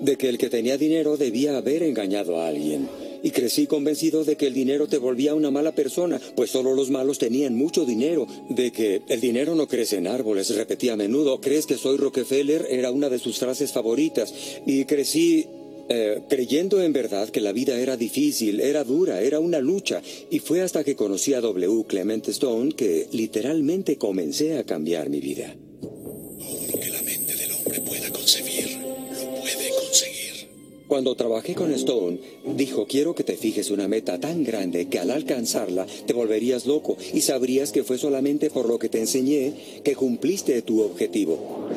de 0.00 0.14
que 0.14 0.28
el 0.28 0.38
que 0.38 0.48
tenía 0.48 0.78
dinero 0.78 1.16
debía 1.16 1.56
haber 1.56 1.82
engañado 1.82 2.38
a 2.40 2.46
alguien. 2.46 2.88
Y 3.24 3.32
crecí 3.32 3.66
convencido 3.66 4.22
de 4.22 4.36
que 4.36 4.46
el 4.46 4.54
dinero 4.54 4.86
te 4.86 4.98
volvía 4.98 5.34
una 5.34 5.50
mala 5.50 5.74
persona, 5.74 6.20
pues 6.36 6.50
solo 6.50 6.74
los 6.74 6.90
malos 6.90 7.18
tenían 7.18 7.56
mucho 7.56 7.84
dinero, 7.84 8.28
de 8.48 8.70
que 8.70 9.02
el 9.08 9.20
dinero 9.20 9.56
no 9.56 9.66
crece 9.66 9.96
en 9.96 10.06
árboles, 10.06 10.54
repetía 10.54 10.92
a 10.92 10.96
menudo, 10.96 11.40
¿crees 11.40 11.66
que 11.66 11.76
soy 11.76 11.96
Rockefeller? 11.96 12.68
Era 12.70 12.92
una 12.92 13.08
de 13.08 13.18
sus 13.18 13.40
frases 13.40 13.72
favoritas. 13.72 14.32
Y 14.64 14.84
crecí 14.84 15.46
eh, 15.88 16.22
creyendo 16.28 16.82
en 16.82 16.92
verdad 16.92 17.28
que 17.28 17.40
la 17.40 17.52
vida 17.52 17.78
era 17.78 17.96
difícil, 17.96 18.60
era 18.60 18.82
dura, 18.82 19.20
era 19.20 19.38
una 19.38 19.60
lucha, 19.60 20.02
y 20.30 20.40
fue 20.40 20.62
hasta 20.62 20.82
que 20.82 20.96
conocí 20.96 21.34
a 21.34 21.40
W. 21.40 21.84
Clement 21.86 22.26
Stone 22.28 22.72
que 22.72 23.06
literalmente 23.12 23.96
comencé 23.96 24.58
a 24.58 24.64
cambiar 24.64 25.10
mi 25.10 25.20
vida. 25.20 25.54
Todo 25.80 26.66
lo 26.72 26.80
que 26.80 26.90
la 26.90 27.02
mente 27.02 27.36
del 27.36 27.52
hombre 27.52 27.80
pueda 27.80 28.10
concebir, 28.10 28.78
lo 28.78 29.40
puede 29.40 29.70
conseguir. 29.80 30.48
Cuando 30.88 31.14
trabajé 31.14 31.54
con 31.54 31.72
Stone, 31.72 32.18
dijo, 32.56 32.86
quiero 32.86 33.14
que 33.14 33.24
te 33.24 33.36
fijes 33.36 33.70
una 33.70 33.86
meta 33.86 34.18
tan 34.18 34.44
grande 34.44 34.88
que 34.88 34.98
al 34.98 35.10
alcanzarla 35.10 35.86
te 36.06 36.12
volverías 36.12 36.66
loco 36.66 36.96
y 37.14 37.20
sabrías 37.20 37.70
que 37.70 37.84
fue 37.84 37.98
solamente 37.98 38.50
por 38.50 38.68
lo 38.68 38.78
que 38.78 38.88
te 38.88 39.00
enseñé 39.00 39.80
que 39.84 39.94
cumpliste 39.94 40.62
tu 40.62 40.82
objetivo. 40.82 41.68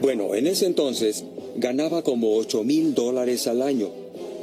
Bueno, 0.00 0.34
en 0.34 0.46
ese 0.46 0.66
entonces 0.66 1.24
ganaba 1.58 2.02
como 2.02 2.36
8 2.36 2.62
mil 2.62 2.94
dólares 2.94 3.48
al 3.48 3.62
año 3.62 3.90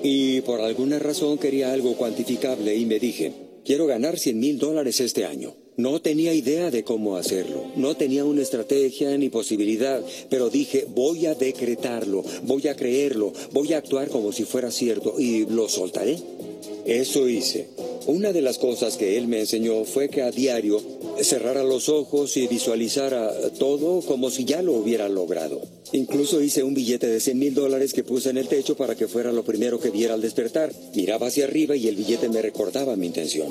y 0.04 0.42
por 0.42 0.60
alguna 0.62 1.00
razón 1.00 1.38
quería 1.38 1.72
algo 1.72 1.96
cuantificable 1.96 2.76
y 2.76 2.86
me 2.86 3.00
dije, 3.00 3.32
quiero 3.64 3.88
ganar 3.88 4.20
100 4.20 4.40
mil 4.40 4.60
dólares 4.60 5.00
este 5.00 5.26
año. 5.26 5.56
No 5.78 6.02
tenía 6.02 6.34
idea 6.34 6.72
de 6.72 6.84
cómo 6.84 7.18
hacerlo, 7.18 7.66
no 7.76 7.98
tenía 7.98 8.24
una 8.24 8.42
estrategia 8.42 9.18
ni 9.18 9.30
posibilidad, 9.30 10.02
pero 10.30 10.50
dije, 10.50 10.86
voy 10.94 11.26
a 11.26 11.36
decretarlo, 11.36 12.24
voy 12.44 12.68
a 12.68 12.76
creerlo, 12.76 13.34
voy 13.52 13.74
a 13.74 13.80
actuar 13.80 14.08
como 14.10 14.32
si 14.32 14.46
fuera 14.46 14.72
cierto 14.72 15.20
y 15.20 15.46
lo 15.46 15.68
soltaré. 15.68 16.18
Eso 16.86 17.28
hice. 17.28 17.68
Una 18.08 18.32
de 18.32 18.42
las 18.42 18.58
cosas 18.58 18.96
que 18.96 19.18
él 19.18 19.28
me 19.28 19.40
enseñó 19.40 19.84
fue 19.84 20.10
que 20.10 20.22
a 20.22 20.32
diario 20.32 20.82
cerrara 21.22 21.64
los 21.64 21.90
ojos 21.90 22.38
y 22.38 22.48
visualizara 22.48 23.34
todo 23.58 24.02
como 24.02 24.30
si 24.30 24.46
ya 24.46 24.62
lo 24.62 24.74
hubiera 24.74 25.10
logrado. 25.10 25.62
Incluso 25.92 26.42
hice 26.42 26.64
un 26.64 26.74
billete 26.74 27.08
de 27.08 27.20
100 27.20 27.38
mil 27.38 27.54
dólares 27.54 27.94
que 27.94 28.04
puse 28.04 28.30
en 28.30 28.38
el 28.38 28.48
techo 28.48 28.76
para 28.76 28.96
que 28.96 29.08
fuera 29.08 29.32
lo 29.32 29.44
primero 29.44 29.80
que 29.80 29.92
viera 29.92 30.14
al 30.14 30.22
despertar. 30.22 30.74
Miraba 30.96 31.28
hacia 31.28 31.46
arriba 31.46 31.76
y 31.76 31.88
el 31.88 31.96
billete 31.96 32.30
me 32.30 32.42
recordaba 32.42 32.96
mi 32.96 33.08
intención. 33.08 33.48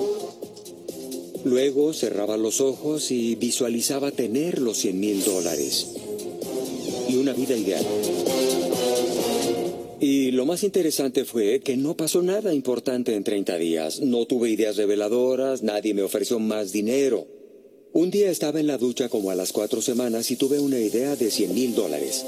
Luego 1.45 1.93
cerraba 1.93 2.37
los 2.37 2.61
ojos 2.61 3.11
y 3.11 3.35
visualizaba 3.35 4.11
tener 4.11 4.61
los 4.61 4.79
100 4.79 4.99
mil 4.99 5.25
dólares. 5.25 5.89
Y 7.09 7.17
una 7.17 7.33
vida 7.33 7.57
ideal. 7.57 7.85
Y 10.01 10.33
lo 10.33 10.45
más 10.45 10.65
interesante 10.65 11.25
fue 11.25 11.61
que 11.61 11.77
no 11.77 11.97
pasó 11.97 12.21
nada 12.23 12.53
importante 12.53 13.15
en 13.15 13.25
30 13.25 13.57
días. 13.57 14.01
No 14.01 14.27
tuve 14.27 14.51
ideas 14.51 14.77
reveladoras, 14.77 15.63
nadie 15.63 15.95
me 15.95 16.03
ofreció 16.03 16.39
más 16.39 16.73
dinero. 16.73 17.27
Un 17.95 18.11
día 18.11 18.29
estaba 18.29 18.59
en 18.59 18.67
la 18.67 18.77
ducha 18.77 19.09
como 19.09 19.31
a 19.31 19.37
las 19.37 19.53
cuatro 19.53 19.81
semanas 19.81 20.29
y 20.33 20.35
tuve 20.35 20.59
una 20.59 20.81
idea 20.81 21.15
de 21.15 21.31
100 21.31 21.55
mil 21.55 21.77
dólares. 21.77 22.27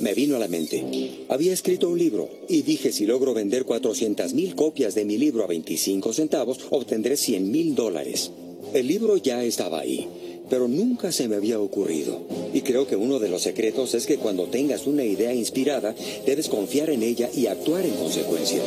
Me 0.00 0.12
vino 0.12 0.34
a 0.34 0.40
la 0.40 0.48
mente. 0.48 0.84
Había 1.28 1.52
escrito 1.52 1.88
un 1.88 2.00
libro 2.00 2.28
y 2.48 2.62
dije 2.62 2.90
si 2.90 3.06
logro 3.06 3.32
vender 3.32 3.64
400 3.64 4.34
mil 4.34 4.56
copias 4.56 4.96
de 4.96 5.04
mi 5.04 5.18
libro 5.18 5.44
a 5.44 5.46
25 5.46 6.12
centavos, 6.12 6.58
obtendré 6.70 7.16
100 7.16 7.48
mil 7.48 7.76
dólares. 7.76 8.32
El 8.74 8.88
libro 8.88 9.16
ya 9.18 9.44
estaba 9.44 9.78
ahí, 9.78 10.08
pero 10.50 10.66
nunca 10.66 11.12
se 11.12 11.28
me 11.28 11.36
había 11.36 11.60
ocurrido. 11.60 12.18
Y 12.52 12.62
creo 12.62 12.88
que 12.88 12.96
uno 12.96 13.20
de 13.20 13.28
los 13.28 13.42
secretos 13.42 13.94
es 13.94 14.06
que 14.06 14.16
cuando 14.18 14.46
tengas 14.46 14.88
una 14.88 15.04
idea 15.04 15.32
inspirada, 15.32 15.94
debes 16.26 16.48
confiar 16.48 16.90
en 16.90 17.04
ella 17.04 17.30
y 17.32 17.46
actuar 17.46 17.86
en 17.86 17.94
consecuencia. 17.94 18.60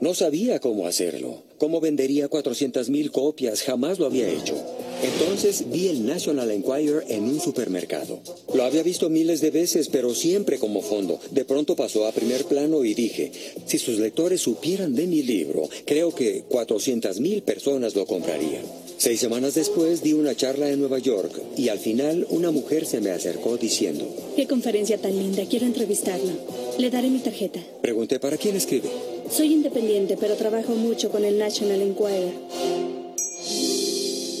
No 0.00 0.14
sabía 0.14 0.60
cómo 0.60 0.86
hacerlo, 0.86 1.42
cómo 1.58 1.80
vendería 1.80 2.28
400 2.28 2.90
mil 2.90 3.10
copias, 3.10 3.62
jamás 3.62 3.98
lo 3.98 4.06
había 4.06 4.28
hecho. 4.28 4.54
Entonces 5.02 5.64
vi 5.70 5.88
el 5.88 6.06
National 6.06 6.50
Enquirer 6.50 7.04
en 7.08 7.24
un 7.24 7.40
supermercado. 7.40 8.20
Lo 8.54 8.64
había 8.64 8.82
visto 8.82 9.08
miles 9.10 9.40
de 9.40 9.50
veces, 9.50 9.88
pero 9.88 10.14
siempre 10.14 10.58
como 10.58 10.82
fondo. 10.82 11.20
De 11.30 11.44
pronto 11.44 11.76
pasó 11.76 12.06
a 12.06 12.12
primer 12.12 12.44
plano 12.44 12.84
y 12.84 12.94
dije, 12.94 13.30
si 13.66 13.78
sus 13.78 13.98
lectores 13.98 14.40
supieran 14.40 14.94
de 14.94 15.06
mi 15.06 15.22
libro, 15.22 15.68
creo 15.84 16.14
que 16.14 16.44
400 16.48 17.20
mil 17.20 17.42
personas 17.42 17.94
lo 17.94 18.06
comprarían. 18.06 18.62
Seis 18.98 19.20
semanas 19.20 19.54
después 19.54 20.02
di 20.02 20.14
una 20.14 20.34
charla 20.34 20.70
en 20.70 20.80
Nueva 20.80 20.98
York 20.98 21.30
y 21.56 21.68
al 21.68 21.78
final 21.78 22.26
una 22.30 22.50
mujer 22.50 22.86
se 22.86 23.02
me 23.02 23.10
acercó 23.10 23.58
diciendo, 23.58 24.06
Qué 24.36 24.46
conferencia 24.46 24.96
tan 24.96 25.16
linda, 25.18 25.44
quiero 25.48 25.66
entrevistarlo. 25.66 26.32
Le 26.78 26.88
daré 26.88 27.10
mi 27.10 27.18
tarjeta. 27.18 27.60
pregunté, 27.82 28.18
¿para 28.18 28.38
quién 28.38 28.56
escribe? 28.56 28.88
Soy 29.30 29.52
independiente, 29.52 30.16
pero 30.18 30.36
trabajo 30.36 30.74
mucho 30.74 31.10
con 31.10 31.24
el 31.24 31.36
National 31.38 31.82
Enquirer. 31.82 32.85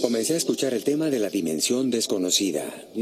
Comencé 0.06 0.34
a 0.34 0.36
escuchar 0.36 0.72
el 0.72 0.84
tema 0.84 1.10
de 1.10 1.18
la 1.18 1.30
dimensión 1.30 1.90
desconocida. 1.90 2.62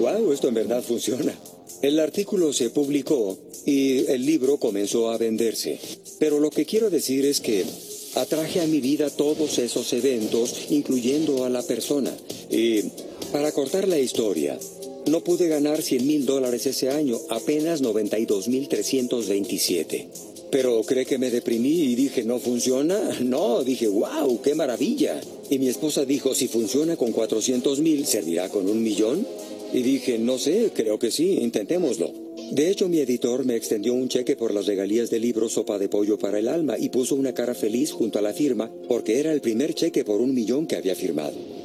¡Wow! 0.00 0.32
Esto 0.32 0.48
en 0.48 0.54
verdad 0.54 0.82
funciona. 0.82 1.38
El 1.82 2.00
artículo 2.00 2.54
se 2.54 2.70
publicó 2.70 3.36
y 3.66 4.06
el 4.06 4.24
libro 4.24 4.56
comenzó 4.56 5.10
a 5.10 5.18
venderse. 5.18 5.78
Pero 6.18 6.40
lo 6.40 6.48
que 6.48 6.64
quiero 6.64 6.88
decir 6.88 7.26
es 7.26 7.42
que 7.42 7.66
atraje 8.14 8.62
a 8.62 8.66
mi 8.66 8.80
vida 8.80 9.10
todos 9.10 9.58
esos 9.58 9.92
eventos, 9.92 10.70
incluyendo 10.70 11.44
a 11.44 11.50
la 11.50 11.60
persona. 11.62 12.16
Y 12.50 12.84
para 13.32 13.52
cortar 13.52 13.86
la 13.86 13.98
historia, 13.98 14.58
no 15.08 15.22
pude 15.22 15.46
ganar 15.46 15.82
100 15.82 16.06
mil 16.06 16.24
dólares 16.24 16.64
ese 16.64 16.88
año, 16.88 17.20
apenas 17.28 17.82
92 17.82 18.48
mil 18.48 18.66
327. 18.66 20.08
Pero 20.50 20.82
cree 20.82 21.04
que 21.04 21.18
me 21.18 21.30
deprimí 21.30 21.68
y 21.68 21.94
dije, 21.94 22.24
¿no 22.24 22.38
funciona? 22.38 23.18
No, 23.20 23.64
dije, 23.64 23.88
wow, 23.88 24.40
qué 24.40 24.54
maravilla. 24.54 25.20
Y 25.50 25.58
mi 25.58 25.68
esposa 25.68 26.04
dijo, 26.04 26.34
si 26.34 26.48
funciona 26.48 26.96
con 26.96 27.12
400 27.12 27.80
mil, 27.80 28.06
¿servirá 28.06 28.48
con 28.48 28.68
un 28.68 28.82
millón? 28.82 29.26
Y 29.72 29.82
dije, 29.82 30.18
no 30.18 30.38
sé, 30.38 30.70
creo 30.74 30.98
que 30.98 31.10
sí, 31.10 31.38
intentémoslo. 31.40 32.12
De 32.52 32.70
hecho, 32.70 32.88
mi 32.88 32.98
editor 32.98 33.44
me 33.44 33.56
extendió 33.56 33.94
un 33.94 34.08
cheque 34.08 34.36
por 34.36 34.54
las 34.54 34.66
regalías 34.66 35.10
del 35.10 35.22
libro 35.22 35.48
Sopa 35.48 35.78
de 35.78 35.88
Pollo 35.88 36.18
para 36.18 36.38
el 36.38 36.46
Alma 36.46 36.78
y 36.78 36.90
puso 36.90 37.16
una 37.16 37.34
cara 37.34 37.54
feliz 37.54 37.90
junto 37.90 38.20
a 38.20 38.22
la 38.22 38.32
firma 38.32 38.70
porque 38.86 39.18
era 39.18 39.32
el 39.32 39.40
primer 39.40 39.74
cheque 39.74 40.04
por 40.04 40.20
un 40.20 40.32
millón 40.32 40.66
que 40.66 40.76
había 40.76 40.94
firmado. 40.94 41.55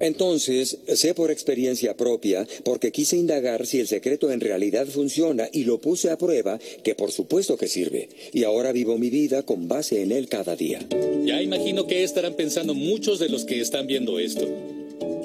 Entonces, 0.00 0.78
sé 0.94 1.14
por 1.14 1.30
experiencia 1.30 1.96
propia, 1.96 2.46
porque 2.64 2.92
quise 2.92 3.16
indagar 3.16 3.66
si 3.66 3.80
el 3.80 3.88
secreto 3.88 4.30
en 4.30 4.40
realidad 4.40 4.86
funciona 4.86 5.48
y 5.52 5.64
lo 5.64 5.78
puse 5.80 6.10
a 6.10 6.18
prueba, 6.18 6.58
que 6.82 6.94
por 6.94 7.12
supuesto 7.12 7.56
que 7.56 7.68
sirve. 7.68 8.08
Y 8.32 8.44
ahora 8.44 8.72
vivo 8.72 8.98
mi 8.98 9.10
vida 9.10 9.42
con 9.42 9.68
base 9.68 10.02
en 10.02 10.12
él 10.12 10.28
cada 10.28 10.56
día. 10.56 10.86
Ya 11.24 11.42
imagino 11.42 11.86
que 11.86 12.04
estarán 12.04 12.34
pensando 12.34 12.74
muchos 12.74 13.18
de 13.18 13.28
los 13.28 13.44
que 13.44 13.60
están 13.60 13.86
viendo 13.86 14.18
esto. 14.18 14.46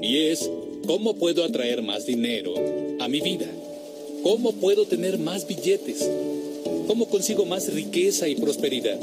Y 0.02 0.28
es, 0.28 0.50
¿cómo 0.88 1.16
puedo 1.16 1.44
atraer 1.44 1.82
más 1.82 2.06
dinero 2.06 2.54
a 3.00 3.08
mi 3.08 3.22
vida? 3.22 3.48
¿Cómo 4.24 4.54
puedo 4.54 4.86
tener 4.86 5.18
más 5.18 5.48
billetes? 5.48 6.10
¿Cómo 6.88 7.10
consigo 7.10 7.46
más 7.46 7.74
riqueza 7.74 8.28
y 8.28 8.36
prosperidad? 8.36 9.00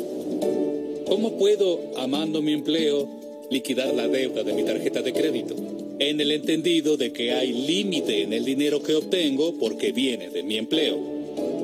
¿Cómo 1.06 1.38
puedo, 1.38 1.80
amando 1.96 2.42
mi 2.42 2.52
empleo, 2.52 3.08
liquidar 3.50 3.94
la 3.94 4.08
deuda 4.08 4.42
de 4.42 4.52
mi 4.52 4.64
tarjeta 4.64 5.02
de 5.02 5.12
crédito? 5.12 5.54
En 5.98 6.20
el 6.20 6.30
entendido 6.30 6.96
de 6.96 7.12
que 7.12 7.32
hay 7.32 7.52
límite 7.52 8.22
en 8.22 8.32
el 8.32 8.44
dinero 8.44 8.82
que 8.82 8.94
obtengo 8.94 9.54
porque 9.58 9.92
viene 9.92 10.30
de 10.30 10.42
mi 10.42 10.56
empleo. 10.56 10.98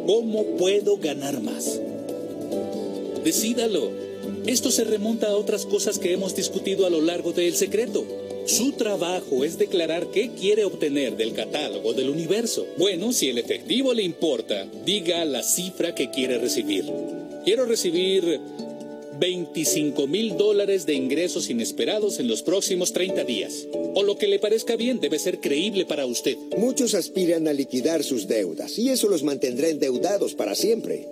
¿Cómo 0.07 0.45
puedo 0.57 0.97
ganar 0.97 1.41
más? 1.41 1.81
decídalo. 3.25 3.91
Esto 4.47 4.71
se 4.71 4.85
remonta 4.85 5.29
a 5.29 5.37
otras 5.37 5.65
cosas 5.65 5.99
que 5.99 6.13
hemos 6.13 6.37
discutido 6.37 6.87
a 6.87 6.91
lo 6.91 7.01
largo 7.01 7.33
de 7.33 7.49
El 7.49 7.55
Secreto. 7.55 8.05
Su 8.47 8.73
trabajo 8.73 9.43
es 9.43 9.57
declarar 9.57 10.09
qué 10.09 10.31
quiere 10.39 10.67
obtener 10.67 11.17
del 11.17 11.33
catálogo 11.33 11.95
del 11.95 12.11
universo. 12.11 12.67
Bueno, 12.77 13.13
si 13.13 13.31
el 13.31 13.39
efectivo 13.39 13.95
le 13.95 14.03
importa, 14.03 14.69
diga 14.85 15.25
la 15.25 15.43
cifra 15.43 15.95
que 15.95 16.11
quiere 16.11 16.39
recibir. 16.39 16.85
Quiero 17.45 17.65
recibir 17.65 18.39
25 19.19 20.07
mil 20.07 20.37
dólares 20.37 20.87
de 20.87 20.95
ingresos 20.95 21.51
inesperados 21.51 22.19
en 22.19 22.29
los 22.29 22.43
próximos 22.43 22.93
30 22.93 23.25
días. 23.25 23.67
O 23.95 24.03
lo 24.03 24.19
que 24.19 24.29
le 24.29 24.39
parezca 24.39 24.77
bien 24.77 25.01
debe 25.01 25.19
ser 25.19 25.41
creíble 25.41 25.85
para 25.87 26.07
usted. 26.07 26.37
Muchos 26.57 26.95
aspiran 26.95 27.47
a 27.49 27.53
liquidar 27.53 28.03
sus 28.03 28.27
deudas 28.27 28.79
y 28.79 28.91
eso 28.91 29.09
los 29.09 29.23
mantendrá 29.23 29.69
endeudados 29.69 30.35
para 30.35 30.55
siempre. 30.55 31.09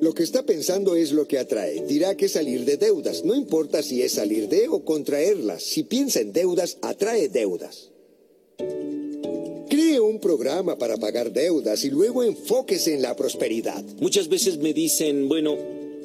Lo 0.00 0.12
que 0.12 0.22
está 0.22 0.42
pensando 0.42 0.96
es 0.96 1.12
lo 1.12 1.26
que 1.28 1.38
atrae. 1.38 1.84
Dirá 1.86 2.16
que 2.16 2.28
salir 2.28 2.64
de 2.64 2.76
deudas. 2.76 3.24
No 3.24 3.34
importa 3.34 3.82
si 3.82 4.02
es 4.02 4.12
salir 4.12 4.48
de 4.48 4.68
o 4.68 4.84
contraerlas. 4.84 5.62
Si 5.62 5.84
piensa 5.84 6.20
en 6.20 6.32
deudas, 6.32 6.78
atrae 6.82 7.28
deudas. 7.28 7.90
Cree 9.68 10.00
un 10.00 10.20
programa 10.20 10.76
para 10.78 10.96
pagar 10.96 11.32
deudas 11.32 11.84
y 11.84 11.90
luego 11.90 12.22
enfóquese 12.22 12.94
en 12.94 13.02
la 13.02 13.16
prosperidad. 13.16 13.82
Muchas 14.00 14.28
veces 14.28 14.58
me 14.58 14.72
dicen, 14.72 15.28
bueno, 15.28 15.56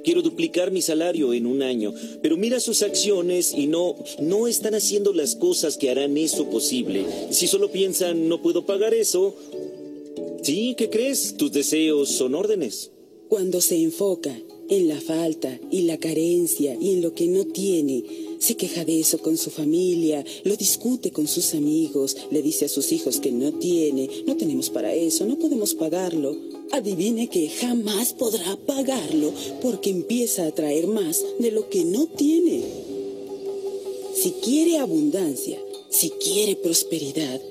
quiero 0.04 0.22
duplicar 0.22 0.72
mi 0.72 0.82
salario 0.82 1.34
en 1.34 1.45
un 1.45 1.62
año, 1.62 1.93
pero 2.22 2.38
mira 2.38 2.60
sus 2.60 2.82
acciones 2.82 3.54
y 3.56 3.68
no, 3.68 3.95
no 4.20 4.47
están 4.47 4.76
haciendo 4.76 5.14
las 5.14 5.36
cosas 5.36 5.78
que 5.78 5.89
harán 5.89 6.18
eso 6.18 6.50
posible. 6.50 7.06
Si 7.32 7.47
solo 7.47 7.72
piensan, 7.72 8.28
no 8.28 8.41
puedo 8.41 8.66
pagar 8.66 8.93
eso, 8.93 9.36
sí, 10.43 10.76
¿qué 10.78 10.89
crees? 10.89 11.36
Tus 11.38 11.52
deseos 11.52 12.10
son 12.10 12.36
órdenes. 12.36 12.91
Cuando 13.28 13.62
se 13.62 13.76
enfoca 13.76 14.36
en 14.70 14.88
la 14.88 15.00
falta 15.02 15.60
y 15.72 15.84
la 15.84 15.97
carencia 15.97 16.78
y 16.80 16.93
en 16.93 17.02
lo 17.02 17.14
que 17.14 17.28
no 17.28 17.45
tiene, 17.45 18.04
se 18.40 18.56
queja 18.56 18.86
de 18.86 19.00
eso 19.00 19.20
con 19.20 19.38
su 19.38 19.50
familia, 19.52 20.26
lo 20.44 20.56
discute 20.56 21.12
con 21.12 21.28
sus 21.28 21.54
amigos, 21.54 22.18
le 22.32 22.42
dice 22.42 22.66
a 22.66 22.70
sus 22.70 22.92
hijos 22.92 23.20
que 23.20 23.32
no 23.32 23.52
tiene, 23.54 24.10
no 24.26 24.36
tenemos 24.38 24.70
para 24.70 24.94
eso, 24.94 25.26
no 25.26 25.38
podemos 25.38 25.76
pagarlo. 25.76 26.36
Adivine 26.72 27.28
que 27.28 27.50
jamás 27.50 28.14
podrá 28.14 28.56
pagarlo 28.66 29.34
porque 29.62 29.90
empieza 29.90 30.48
a 30.48 30.52
traer 30.52 30.88
más 30.88 31.24
de 31.40 31.52
lo 31.52 31.70
que 31.70 31.84
no 31.84 32.06
tiene. 32.08 32.64
Si 34.16 34.32
quiere 34.32 34.78
abundancia, 34.78 35.60
si 35.90 36.10
quiere 36.12 36.56
prosperidad, 36.56 37.42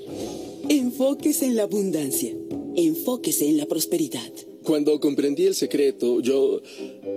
enfóquese 0.69 1.47
en 1.47 1.57
la 1.57 1.65
abundancia, 1.65 2.35
enfóquese 2.77 3.49
en 3.49 3.57
la 3.57 3.67
prosperidad. 3.67 4.33
Cuando 4.69 5.01
comprendí 5.01 5.47
el 5.47 5.55
secreto, 5.55 6.21
yo, 6.21 6.61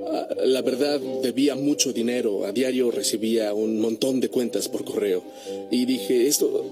ah, 0.07 0.27
la 0.45 0.61
verdad, 0.61 1.01
debía 1.21 1.53
mucho 1.53 1.91
dinero. 1.91 2.45
A 2.45 2.53
diario 2.53 2.91
recibía 2.91 3.53
un 3.53 3.77
montón 3.81 4.21
de 4.21 4.29
cuentas 4.29 4.69
por 4.69 4.85
correo. 4.85 5.21
Y 5.69 5.83
dije, 5.83 6.27
esto, 6.27 6.63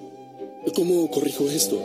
¿cómo 0.73 1.11
corrijo 1.11 1.49
esto? 1.49 1.81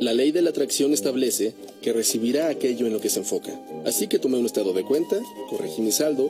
La 0.00 0.12
ley 0.12 0.32
de 0.32 0.42
la 0.42 0.50
atracción 0.50 0.92
establece 0.92 1.54
que 1.80 1.92
recibirá 1.92 2.48
aquello 2.48 2.88
en 2.88 2.94
lo 2.94 3.00
que 3.00 3.10
se 3.10 3.20
enfoca. 3.20 3.60
Así 3.84 4.08
que 4.08 4.18
tomé 4.18 4.38
un 4.38 4.46
estado 4.46 4.72
de 4.72 4.82
cuenta, 4.82 5.22
corregí 5.48 5.80
mi 5.80 5.92
saldo 5.92 6.28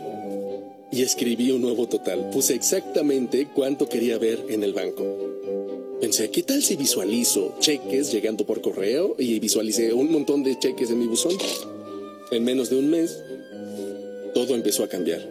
y 0.92 1.00
escribí 1.00 1.50
un 1.50 1.62
nuevo 1.62 1.88
total. 1.88 2.28
Puse 2.28 2.54
exactamente 2.54 3.48
cuánto 3.54 3.88
quería 3.88 4.18
ver 4.18 4.44
en 4.50 4.62
el 4.64 4.74
banco. 4.74 5.02
Pensé, 6.02 6.28
¿qué 6.28 6.42
tal 6.42 6.62
si 6.62 6.76
visualizo 6.76 7.54
cheques 7.58 8.12
llegando 8.12 8.44
por 8.44 8.60
correo? 8.60 9.16
Y 9.18 9.38
visualicé 9.38 9.94
un 9.94 10.12
montón 10.12 10.42
de 10.42 10.58
cheques 10.58 10.90
en 10.90 10.98
mi 10.98 11.06
buzón. 11.06 11.32
En 12.30 12.44
menos 12.44 12.70
de 12.70 12.76
un 12.76 12.90
mes, 12.90 13.18
todo 14.34 14.54
empezó 14.54 14.84
a 14.84 14.88
cambiar. 14.88 15.26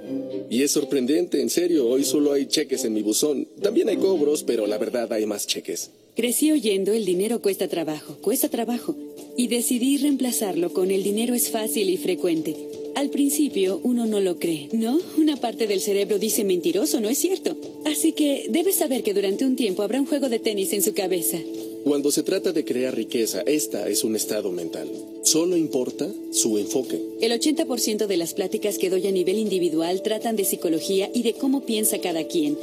Y 0.49 0.63
es 0.63 0.71
sorprendente, 0.71 1.41
en 1.41 1.49
serio, 1.49 1.87
hoy 1.87 2.03
solo 2.03 2.33
hay 2.33 2.45
cheques 2.45 2.85
en 2.85 2.93
mi 2.93 3.01
buzón. 3.01 3.47
También 3.61 3.89
hay 3.89 3.97
cobros, 3.97 4.43
pero 4.43 4.65
la 4.67 4.77
verdad 4.77 5.11
hay 5.11 5.25
más 5.25 5.45
cheques. 5.45 5.91
Crecí 6.15 6.51
oyendo 6.51 6.93
el 6.93 7.03
dinero 7.03 7.41
cuesta 7.41 7.67
trabajo, 7.67 8.17
cuesta 8.21 8.49
trabajo. 8.49 8.95
Y 9.35 9.47
decidí 9.47 9.97
reemplazarlo 9.97 10.71
con 10.71 10.91
el 10.91 11.03
dinero 11.03 11.33
es 11.33 11.49
fácil 11.49 11.89
y 11.89 11.97
frecuente. 11.97 12.55
Al 12.95 13.09
principio 13.09 13.81
uno 13.83 14.05
no 14.05 14.21
lo 14.21 14.39
cree, 14.39 14.69
¿no? 14.71 14.97
Una 15.17 15.35
parte 15.35 15.67
del 15.67 15.81
cerebro 15.81 16.17
dice 16.17 16.45
mentiroso, 16.45 17.01
no 17.01 17.09
es 17.09 17.17
cierto. 17.17 17.57
Así 17.85 18.13
que 18.13 18.47
debes 18.49 18.75
saber 18.75 19.03
que 19.03 19.13
durante 19.13 19.45
un 19.45 19.57
tiempo 19.57 19.83
habrá 19.83 19.99
un 19.99 20.07
juego 20.07 20.29
de 20.29 20.39
tenis 20.39 20.71
en 20.71 20.81
su 20.81 20.93
cabeza. 20.93 21.37
Cuando 21.85 22.11
se 22.11 22.23
trata 22.23 22.51
de 22.51 22.65
crear 22.65 22.95
riqueza, 22.95 23.43
esta 23.45 23.87
es 23.87 24.03
un 24.03 24.15
estado 24.15 24.51
mental. 24.51 24.89
Solo 25.21 25.55
importa 25.55 26.09
su 26.31 26.57
enfoque. 26.57 26.99
El 27.21 27.31
80% 27.31 28.07
de 28.07 28.17
las 28.17 28.33
pláticas 28.33 28.79
que 28.79 28.89
doy 28.89 29.05
a 29.05 29.11
nivel 29.11 29.37
individual 29.37 30.01
tratan 30.01 30.35
de 30.35 30.45
psicología 30.45 31.11
y 31.13 31.21
de 31.21 31.33
cómo 31.33 31.63
piensa 31.63 31.99
cada 31.99 32.23
quien. 32.23 32.57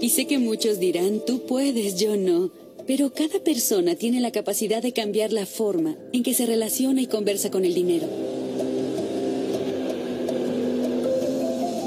Y 0.00 0.10
sé 0.10 0.28
que 0.28 0.38
muchos 0.38 0.78
dirán, 0.78 1.24
tú 1.26 1.40
puedes, 1.40 1.96
yo 1.96 2.16
no. 2.16 2.52
Pero 2.86 3.12
cada 3.12 3.40
persona 3.40 3.96
tiene 3.96 4.20
la 4.20 4.30
capacidad 4.30 4.80
de 4.80 4.92
cambiar 4.92 5.32
la 5.32 5.44
forma 5.44 5.96
en 6.12 6.22
que 6.22 6.32
se 6.32 6.46
relaciona 6.46 7.02
y 7.02 7.08
conversa 7.08 7.50
con 7.50 7.64
el 7.64 7.74
dinero. 7.74 8.06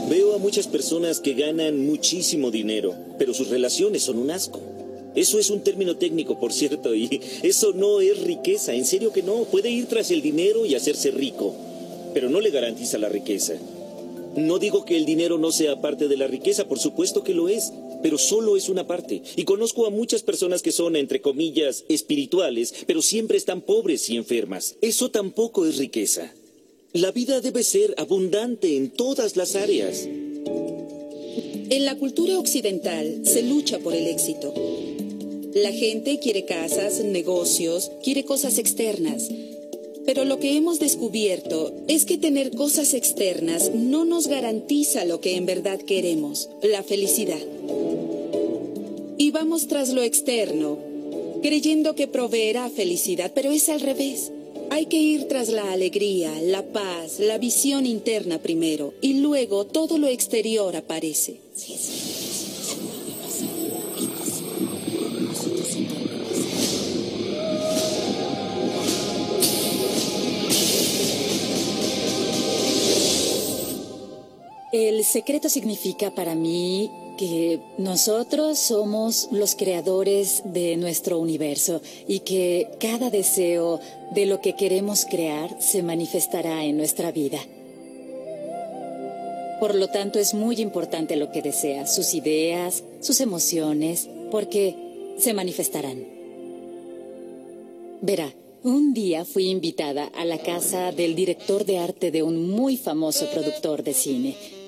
Veo 0.10 0.36
a 0.36 0.40
muchas 0.40 0.68
personas 0.68 1.22
que 1.22 1.36
ganan 1.36 1.86
muchísimo 1.86 2.52
dinero, 2.52 2.96
pero 3.18 3.34
sus 3.34 3.48
relaciones 3.48 4.04
son 4.04 4.18
un 4.18 4.32
asco. 4.32 4.60
Eso 5.16 5.40
es 5.40 5.50
un 5.50 5.62
término 5.62 5.98
técnico, 5.98 6.40
por 6.40 6.54
cierto, 6.54 6.94
y 6.94 7.22
eso 7.44 7.74
no 7.74 8.00
es 8.00 8.22
riqueza, 8.22 8.74
en 8.74 8.86
serio 8.86 9.12
que 9.12 9.24
no. 9.24 9.44
Puede 9.46 9.70
ir 9.70 9.88
tras 9.88 10.12
el 10.12 10.22
dinero 10.22 10.66
y 10.66 10.76
hacerse 10.76 11.12
rico, 11.12 11.56
pero 12.14 12.30
no 12.30 12.40
le 12.40 12.52
garantiza 12.52 12.98
la 12.98 13.10
riqueza. 13.10 13.56
No 14.36 14.60
digo 14.60 14.86
que 14.86 14.96
el 14.96 15.06
dinero 15.06 15.38
no 15.38 15.52
sea 15.52 15.82
parte 15.82 16.08
de 16.08 16.18
la 16.18 16.28
riqueza, 16.28 16.68
por 16.68 16.80
supuesto 16.80 17.24
que 17.24 17.34
lo 17.34 17.50
es, 17.50 17.74
pero 18.04 18.18
solo 18.18 18.56
es 18.56 18.70
una 18.70 18.88
parte. 18.88 19.22
Y 19.36 19.44
conozco 19.44 19.86
a 19.86 19.90
muchas 19.90 20.22
personas 20.22 20.62
que 20.62 20.72
son, 20.72 20.96
entre 20.96 21.22
comillas, 21.22 21.84
espirituales, 21.90 22.74
pero 22.86 23.02
siempre 23.02 23.38
están 23.38 23.62
pobres 23.62 24.10
y 24.10 24.18
enfermas. 24.18 24.76
Eso 24.82 25.10
tampoco 25.10 25.66
es 25.66 25.78
riqueza. 25.78 26.32
La 26.94 27.12
vida 27.12 27.42
debe 27.42 27.64
ser 27.64 27.94
abundante 27.98 28.76
en 28.78 28.92
todas 28.92 29.36
las 29.36 29.56
áreas. 29.56 30.08
En 31.72 31.86
la 31.86 31.96
cultura 31.98 32.40
occidental 32.40 33.22
se 33.24 33.44
lucha 33.44 33.80
por 33.80 33.94
el 33.94 34.08
éxito. 34.08 34.54
La 35.54 35.72
gente 35.72 36.20
quiere 36.20 36.46
casas, 36.46 37.04
negocios, 37.04 37.92
quiere 38.04 38.24
cosas 38.24 38.60
externas. 38.60 39.30
Pero 40.06 40.24
lo 40.24 40.40
que 40.40 40.56
hemos 40.56 40.80
descubierto 40.80 41.74
es 41.88 42.06
que 42.06 42.20
tener 42.20 42.52
cosas 42.52 42.94
externas 42.94 43.72
no 43.74 44.06
nos 44.06 44.28
garantiza 44.28 45.06
lo 45.06 45.22
que 45.22 45.36
en 45.36 45.48
verdad 45.48 45.80
queremos, 45.80 46.50
la 46.62 46.84
felicidad. 46.84 47.42
Y 49.18 49.32
vamos 49.32 49.68
tras 49.68 49.90
lo 49.90 50.04
externo, 50.04 50.78
creyendo 51.42 51.96
que 51.96 52.08
proveerá 52.08 52.70
felicidad, 52.70 53.32
pero 53.34 53.52
es 53.52 53.70
al 53.70 53.82
revés. 53.82 54.32
Hay 54.70 54.86
que 54.86 54.98
ir 54.98 55.28
tras 55.28 55.50
la 55.50 55.72
alegría, 55.72 56.32
la 56.42 56.64
paz, 56.64 57.20
la 57.20 57.40
visión 57.40 57.88
interna 57.88 58.40
primero, 58.40 58.94
y 59.02 59.16
luego 59.16 59.66
todo 59.66 59.98
lo 59.98 60.08
exterior 60.08 60.76
aparece. 60.76 61.38
El 74.72 75.04
secreto 75.04 75.50
significa 75.50 76.12
para 76.12 76.36
mí 76.36 76.92
que 77.18 77.60
nosotros 77.80 78.60
somos 78.60 79.28
los 79.32 79.56
creadores 79.56 80.44
de 80.46 80.78
nuestro 80.78 81.18
universo 81.18 81.82
y 82.08 82.20
que 82.20 82.70
cada 82.80 83.10
deseo 83.10 83.80
de 84.12 84.28
lo 84.28 84.42
que 84.42 84.56
queremos 84.56 85.06
crear 85.06 85.60
se 85.60 85.82
manifestará 85.82 86.64
en 86.66 86.78
nuestra 86.78 87.12
vida. 87.12 87.40
Por 89.60 89.74
lo 89.74 89.88
tanto, 89.88 90.20
es 90.20 90.36
muy 90.36 90.62
importante 90.62 91.16
lo 91.16 91.32
que 91.32 91.42
desea, 91.42 91.88
sus 91.88 92.14
ideas, 92.14 92.84
sus 93.02 93.22
emociones, 93.22 94.08
porque 94.30 94.76
se 95.18 95.34
manifestarán. 95.34 96.06
Verá, 98.02 98.32
un 98.64 98.94
día 98.94 99.26
fui 99.26 99.50
invitada 99.50 100.06
a 100.16 100.26
la 100.26 100.38
casa 100.38 100.92
del 100.92 101.16
director 101.16 101.66
de 101.66 101.80
arte 101.80 102.12
de 102.12 102.22
un 102.22 102.52
muy 102.52 102.78
famoso 102.78 103.26
productor 103.32 103.84
de 103.84 103.94
cine. 103.94 104.59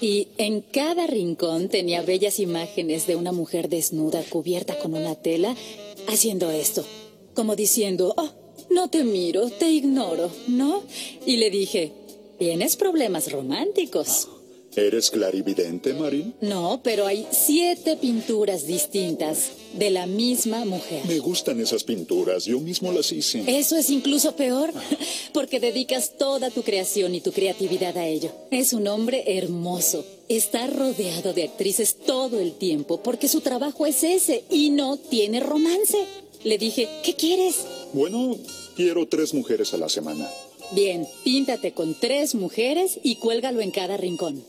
Y 0.00 0.28
en 0.36 0.60
cada 0.60 1.06
rincón 1.06 1.68
tenía 1.68 2.02
bellas 2.02 2.38
imágenes 2.38 3.06
de 3.06 3.16
una 3.16 3.32
mujer 3.32 3.68
desnuda 3.68 4.22
cubierta 4.28 4.78
con 4.78 4.94
una 4.94 5.14
tela 5.14 5.56
haciendo 6.06 6.50
esto, 6.50 6.84
como 7.34 7.56
diciendo, 7.56 8.14
oh, 8.16 8.30
no 8.70 8.88
te 8.88 9.04
miro, 9.04 9.48
te 9.48 9.70
ignoro, 9.70 10.30
¿no? 10.48 10.82
Y 11.24 11.38
le 11.38 11.50
dije, 11.50 11.92
tienes 12.38 12.76
problemas 12.76 13.32
románticos. 13.32 14.28
¿Eres 14.76 15.10
clarividente, 15.10 15.94
Marín? 15.94 16.34
No, 16.42 16.80
pero 16.84 17.06
hay 17.06 17.26
siete 17.30 17.96
pinturas 17.96 18.66
distintas 18.66 19.48
de 19.72 19.88
la 19.88 20.06
misma 20.06 20.66
mujer. 20.66 21.00
Me 21.08 21.18
gustan 21.18 21.60
esas 21.60 21.82
pinturas, 21.82 22.44
yo 22.44 22.60
mismo 22.60 22.92
las 22.92 23.10
hice. 23.10 23.42
Eso 23.46 23.76
es 23.78 23.88
incluso 23.88 24.36
peor, 24.36 24.70
porque 25.32 25.60
dedicas 25.60 26.18
toda 26.18 26.50
tu 26.50 26.62
creación 26.62 27.14
y 27.14 27.22
tu 27.22 27.32
creatividad 27.32 27.96
a 27.96 28.06
ello. 28.06 28.30
Es 28.50 28.74
un 28.74 28.86
hombre 28.86 29.38
hermoso. 29.38 30.04
Está 30.28 30.66
rodeado 30.66 31.32
de 31.32 31.44
actrices 31.44 31.96
todo 32.04 32.38
el 32.38 32.52
tiempo, 32.52 33.02
porque 33.02 33.28
su 33.28 33.40
trabajo 33.40 33.86
es 33.86 34.04
ese 34.04 34.44
y 34.50 34.68
no 34.68 34.98
tiene 34.98 35.40
romance. 35.40 35.96
Le 36.44 36.58
dije, 36.58 36.86
¿qué 37.02 37.14
quieres? 37.14 37.64
Bueno, 37.94 38.36
quiero 38.76 39.08
tres 39.08 39.32
mujeres 39.32 39.72
a 39.72 39.78
la 39.78 39.88
semana. 39.88 40.28
Bien, 40.72 41.06
píntate 41.24 41.72
con 41.72 41.94
tres 41.98 42.34
mujeres 42.34 42.98
y 43.02 43.16
cuélgalo 43.16 43.60
en 43.60 43.70
cada 43.70 43.96
rincón. 43.96 44.42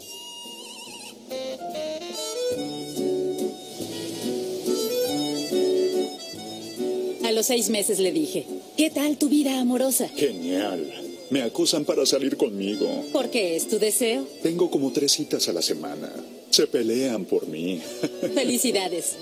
A 7.24 7.32
los 7.32 7.46
seis 7.46 7.70
meses 7.70 8.00
le 8.00 8.12
dije, 8.12 8.46
¿qué 8.78 8.90
tal 8.90 9.18
tu 9.18 9.30
vida 9.30 9.60
amorosa? 9.60 10.08
Genial. 10.10 10.92
Me 11.30 11.42
acusan 11.42 11.84
para 11.84 12.06
salir 12.06 12.38
conmigo. 12.38 12.88
¿Por 13.12 13.30
qué 13.30 13.56
es 13.56 13.68
tu 13.68 13.80
deseo? 13.80 14.26
Tengo 14.42 14.72
como 14.72 14.92
tres 14.92 15.12
citas 15.12 15.48
a 15.50 15.54
la 15.54 15.62
semana. 15.62 16.10
Se 16.50 16.68
pelean 16.68 17.26
por 17.26 17.48
mí. 17.48 17.82
Felicidades. 18.34 19.18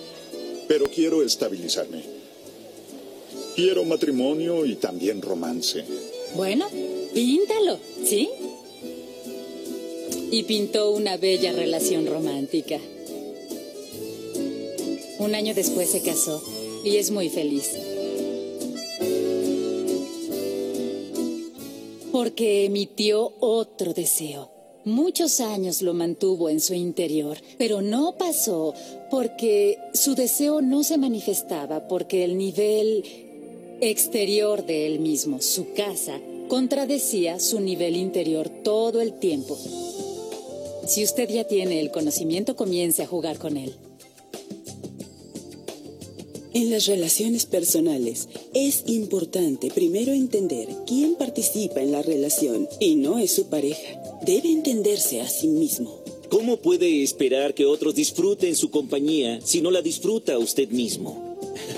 Pero 0.68 0.86
quiero 0.86 1.24
estabilizarme. 1.24 2.04
Quiero 3.56 3.84
matrimonio 3.86 4.66
y 4.66 4.76
también 4.76 5.22
romance. 5.22 5.84
Bueno, 6.36 6.68
píntalo, 7.14 7.80
¿sí? 8.04 8.30
Y 10.32 10.44
pintó 10.44 10.92
una 10.92 11.16
bella 11.16 11.54
relación 11.54 12.06
romántica. 12.06 12.78
Un 15.20 15.34
año 15.34 15.54
después 15.54 15.90
se 15.90 16.02
casó 16.02 16.44
y 16.84 16.98
es 16.98 17.10
muy 17.12 17.30
feliz. 17.30 17.72
Porque 22.12 22.66
emitió 22.66 23.32
otro 23.40 23.94
deseo. 23.94 24.52
Muchos 24.84 25.40
años 25.40 25.82
lo 25.82 25.94
mantuvo 25.94 26.50
en 26.50 26.60
su 26.60 26.74
interior, 26.74 27.38
pero 27.58 27.82
no 27.82 28.18
pasó 28.18 28.74
porque 29.10 29.80
su 29.94 30.16
deseo 30.16 30.62
no 30.62 30.84
se 30.84 30.98
manifestaba, 30.98 31.88
porque 31.88 32.24
el 32.24 32.38
nivel 32.38 33.25
exterior 33.82 34.66
de 34.66 34.88
él 34.88 35.00
mismo, 35.00 35.42
su 35.42 35.74
casa, 35.74 36.20
contradecía 36.48 37.40
su 37.40 37.60
nivel 37.60 37.96
interior 37.96 38.50
todo 38.50 39.02
el 39.02 39.14
tiempo. 39.20 39.58
Si 40.88 41.04
usted 41.04 41.30
ya 41.30 41.46
tiene 41.46 41.80
el 41.82 41.92
conocimiento, 41.92 42.56
comience 42.56 43.04
a 43.04 43.08
jugar 43.08 43.38
con 43.38 43.58
él. 43.58 43.74
En 46.54 46.70
las 46.70 46.86
relaciones 46.86 47.46
personales 47.46 48.30
es 48.54 48.84
importante 48.88 49.70
primero 49.72 50.14
entender 50.14 50.70
quién 50.88 51.16
participa 51.16 51.82
en 51.82 51.92
la 51.92 52.02
relación 52.02 52.70
y 52.80 52.96
no 52.96 53.20
es 53.20 53.32
su 53.36 53.48
pareja. 53.48 54.02
Debe 54.26 54.50
entenderse 54.50 55.20
a 55.20 55.28
sí 55.28 55.48
mismo. 55.48 56.00
¿Cómo 56.30 56.58
puede 56.58 57.04
esperar 57.04 57.56
que 57.56 57.66
otros 57.66 57.96
disfruten 57.96 58.56
su 58.56 58.72
compañía 58.72 59.42
si 59.42 59.62
no 59.62 59.70
la 59.70 59.82
disfruta 59.82 60.38
usted 60.38 60.70
mismo? 60.70 61.25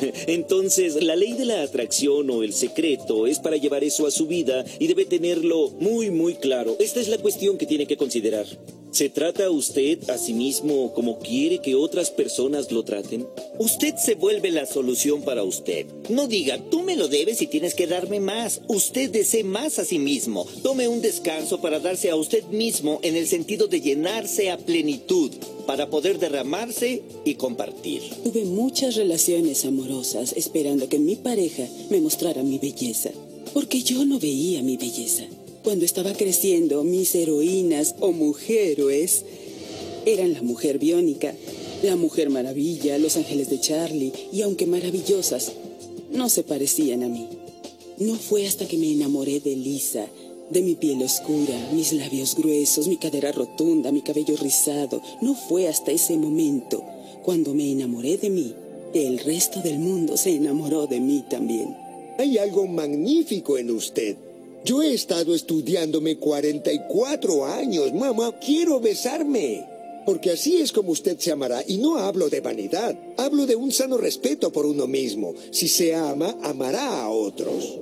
Entonces, 0.28 1.02
la 1.02 1.16
ley 1.16 1.34
de 1.34 1.46
la 1.46 1.64
atracción 1.64 2.30
o 2.30 2.44
el 2.44 2.54
secreto 2.54 3.28
es 3.28 3.40
para 3.40 3.58
llevar 3.58 3.84
eso 3.84 4.08
a 4.08 4.12
su 4.12 4.28
vida 4.28 4.66
y 4.80 4.88
debe 4.88 5.06
tenerlo 5.06 5.70
muy, 5.80 6.10
muy 6.10 6.36
claro. 6.36 6.76
Esta 6.80 7.00
es 7.00 7.08
la 7.08 7.18
cuestión 7.18 7.58
que 7.58 7.66
tiene 7.66 7.88
que 7.88 7.98
considerar. 7.98 8.46
¿Se 8.98 9.10
trata 9.10 9.52
usted 9.52 10.10
a 10.10 10.18
sí 10.18 10.34
mismo 10.34 10.92
como 10.92 11.20
quiere 11.20 11.60
que 11.60 11.76
otras 11.76 12.10
personas 12.10 12.72
lo 12.72 12.82
traten? 12.82 13.28
Usted 13.60 13.94
se 13.96 14.16
vuelve 14.16 14.50
la 14.50 14.66
solución 14.66 15.22
para 15.22 15.44
usted. 15.44 15.86
No 16.10 16.26
diga, 16.26 16.58
tú 16.72 16.82
me 16.82 16.96
lo 16.96 17.08
debes 17.08 17.44
y 17.44 17.46
tienes 17.46 17.76
que 17.76 17.86
darme 17.86 18.20
más. 18.20 18.60
Usted 18.68 19.12
desee 19.12 19.44
más 19.44 19.78
a 19.78 19.86
sí 19.86 20.00
mismo. 20.00 20.48
Tome 20.64 20.88
un 20.88 21.04
descanso 21.04 21.62
para 21.62 21.80
darse 21.80 22.10
a 22.10 22.16
usted 22.16 22.44
mismo 22.46 23.00
en 23.04 23.16
el 23.16 23.28
sentido 23.28 23.68
de 23.68 23.82
llenarse 23.82 24.50
a 24.50 24.58
plenitud, 24.58 25.30
para 25.68 25.92
poder 25.92 26.18
derramarse 26.18 27.04
y 27.24 27.36
compartir. 27.36 28.02
Tuve 28.24 28.46
muchas 28.46 28.96
relaciones 28.96 29.64
amorosas 29.66 30.34
esperando 30.36 30.90
que 30.90 30.98
mi 30.98 31.18
pareja 31.18 31.68
me 31.92 32.02
mostrara 32.02 32.42
mi 32.42 32.58
belleza, 32.58 33.12
porque 33.54 33.84
yo 33.84 34.06
no 34.06 34.18
veía 34.18 34.64
mi 34.64 34.76
belleza. 34.76 35.26
Cuando 35.68 35.84
estaba 35.84 36.14
creciendo, 36.14 36.86
mis 36.86 37.14
heroínas 37.14 37.96
o 38.00 38.14
mujeres 38.14 39.26
eran 40.06 40.32
la 40.32 40.42
mujer 40.42 40.80
biónica, 40.80 41.36
la 41.84 41.98
mujer 41.98 42.30
maravilla, 42.30 42.98
los 42.98 43.18
ángeles 43.18 43.50
de 43.50 43.60
Charlie, 43.60 44.14
y 44.32 44.44
aunque 44.44 44.66
maravillosas, 44.66 45.52
no 46.10 46.30
se 46.30 46.44
parecían 46.44 47.04
a 47.04 47.10
mí. 47.10 47.28
No 48.00 48.16
fue 48.16 48.48
hasta 48.48 48.66
que 48.66 48.78
me 48.78 48.94
enamoré 48.94 49.42
de 49.42 49.58
Lisa, 49.58 50.08
de 50.50 50.62
mi 50.62 50.76
piel 50.76 51.04
oscura, 51.04 51.70
mis 51.74 51.92
labios 51.92 52.38
gruesos, 52.38 52.88
mi 52.88 52.96
cadera 52.96 53.34
rotunda, 53.34 53.92
mi 53.92 54.02
cabello 54.04 54.38
rizado. 54.38 55.02
No 55.20 55.36
fue 55.36 55.68
hasta 55.68 55.92
ese 55.92 56.16
momento, 56.16 56.82
cuando 57.24 57.54
me 57.54 57.70
enamoré 57.70 58.16
de 58.16 58.30
mí, 58.30 58.54
el 58.94 59.20
resto 59.20 59.60
del 59.60 59.80
mundo 59.80 60.16
se 60.16 60.30
enamoró 60.34 60.88
de 60.88 61.02
mí 61.02 61.26
también. 61.30 61.76
Hay 62.18 62.38
algo 62.38 62.68
magnífico 62.68 63.58
en 63.58 63.72
usted. 63.72 64.16
Yo 64.68 64.84
he 64.84 64.94
estado 64.94 65.34
estudiándome 65.34 66.18
44 66.18 67.46
años, 67.46 67.94
mamá. 67.94 68.38
Quiero 68.38 68.82
besarme. 68.82 69.66
Porque 70.06 70.32
así 70.32 70.58
es 70.58 70.74
como 70.74 70.92
usted 70.92 71.18
se 71.18 71.32
amará. 71.32 71.64
Y 71.66 71.78
no 71.78 71.96
hablo 72.00 72.30
de 72.30 72.42
vanidad. 72.42 73.00
Hablo 73.16 73.46
de 73.46 73.56
un 73.56 73.72
sano 73.72 73.96
respeto 73.96 74.52
por 74.52 74.66
uno 74.66 74.86
mismo. 74.86 75.34
Si 75.52 75.70
se 75.70 75.96
ama, 75.96 76.36
amará 76.44 77.02
a 77.02 77.10
otros. 77.10 77.80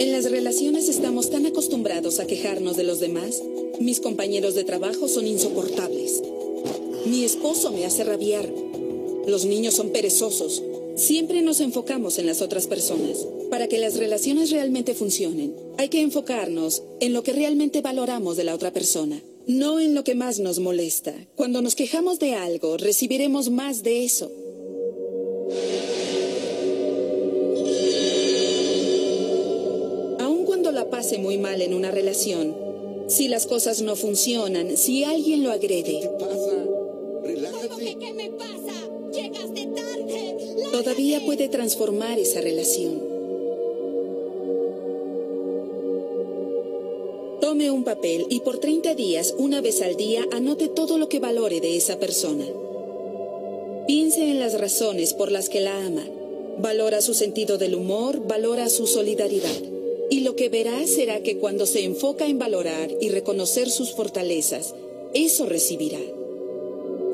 En 0.00 0.12
las 0.12 0.30
relaciones 0.30 0.90
estamos 0.90 1.30
tan 1.30 1.46
acostumbrados 1.46 2.20
a 2.20 2.26
quejarnos 2.26 2.76
de 2.76 2.84
los 2.84 3.00
demás. 3.00 3.42
Mis 3.80 4.00
compañeros 4.00 4.54
de 4.54 4.64
trabajo 4.64 5.08
son 5.08 5.26
insoportables. 5.26 6.22
Mi 7.06 7.24
esposo 7.24 7.72
me 7.72 7.86
hace 7.86 8.04
rabiar. 8.04 8.52
Los 9.26 9.46
niños 9.46 9.72
son 9.72 9.92
perezosos. 9.92 10.62
Siempre 10.96 11.42
nos 11.42 11.60
enfocamos 11.60 12.18
en 12.18 12.24
las 12.24 12.40
otras 12.40 12.66
personas. 12.66 13.26
Para 13.50 13.68
que 13.68 13.78
las 13.78 13.96
relaciones 13.98 14.50
realmente 14.50 14.94
funcionen, 14.94 15.54
hay 15.76 15.90
que 15.90 16.00
enfocarnos 16.00 16.82
en 17.00 17.12
lo 17.12 17.22
que 17.22 17.34
realmente 17.34 17.82
valoramos 17.82 18.38
de 18.38 18.44
la 18.44 18.54
otra 18.54 18.72
persona, 18.72 19.22
no 19.46 19.78
en 19.78 19.94
lo 19.94 20.04
que 20.04 20.14
más 20.14 20.38
nos 20.38 20.58
molesta. 20.58 21.14
Cuando 21.36 21.60
nos 21.60 21.74
quejamos 21.74 22.18
de 22.18 22.34
algo, 22.34 22.78
recibiremos 22.78 23.50
más 23.50 23.82
de 23.82 24.04
eso. 24.06 24.32
Aun 30.18 30.46
cuando 30.46 30.72
la 30.72 30.88
pase 30.88 31.18
muy 31.18 31.36
mal 31.36 31.60
en 31.60 31.74
una 31.74 31.90
relación, 31.90 32.56
si 33.06 33.28
las 33.28 33.46
cosas 33.46 33.82
no 33.82 33.96
funcionan, 33.96 34.78
si 34.78 35.04
alguien 35.04 35.44
lo 35.44 35.52
agrede, 35.52 36.10
¿Qué 37.98 38.12
me 38.12 38.30
pasa? 38.30 38.55
Todavía 40.76 41.24
puede 41.24 41.48
transformar 41.48 42.18
esa 42.18 42.42
relación. 42.42 43.02
Tome 47.40 47.70
un 47.70 47.82
papel 47.82 48.26
y 48.28 48.40
por 48.40 48.58
30 48.58 48.94
días, 48.94 49.34
una 49.38 49.62
vez 49.62 49.80
al 49.80 49.96
día, 49.96 50.26
anote 50.32 50.68
todo 50.68 50.98
lo 50.98 51.08
que 51.08 51.18
valore 51.18 51.62
de 51.62 51.78
esa 51.78 51.98
persona. 51.98 52.44
Piense 53.86 54.30
en 54.30 54.38
las 54.38 54.60
razones 54.60 55.14
por 55.14 55.32
las 55.32 55.48
que 55.48 55.60
la 55.60 55.82
ama. 55.82 56.04
Valora 56.58 57.00
su 57.00 57.14
sentido 57.14 57.56
del 57.56 57.74
humor, 57.74 58.26
valora 58.26 58.68
su 58.68 58.86
solidaridad. 58.86 59.56
Y 60.10 60.20
lo 60.20 60.36
que 60.36 60.50
verá 60.50 60.86
será 60.86 61.22
que 61.22 61.38
cuando 61.38 61.64
se 61.64 61.84
enfoca 61.84 62.26
en 62.26 62.38
valorar 62.38 62.90
y 63.00 63.08
reconocer 63.08 63.70
sus 63.70 63.92
fortalezas, 63.94 64.74
eso 65.14 65.46
recibirá. 65.46 66.02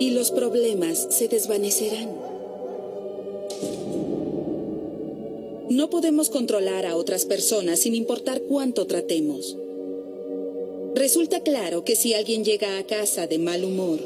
Y 0.01 0.11
los 0.11 0.33
problemas 0.33 1.07
se 1.11 1.29
desvanecerán. 1.29 2.22
No 5.71 5.91
podemos 5.91 6.29
controlar 6.29 6.87
a 6.87 6.97
otras 6.97 7.25
personas 7.25 7.81
sin 7.81 7.95
importar 7.95 8.43
cuánto 8.43 8.87
tratemos. 8.87 9.57
Resulta 10.95 11.41
claro 11.41 11.85
que 11.85 11.97
si 11.97 12.15
alguien 12.15 12.45
llega 12.45 12.79
a 12.79 12.85
casa 12.85 13.27
de 13.27 13.39
mal 13.39 13.65
humor 13.65 13.99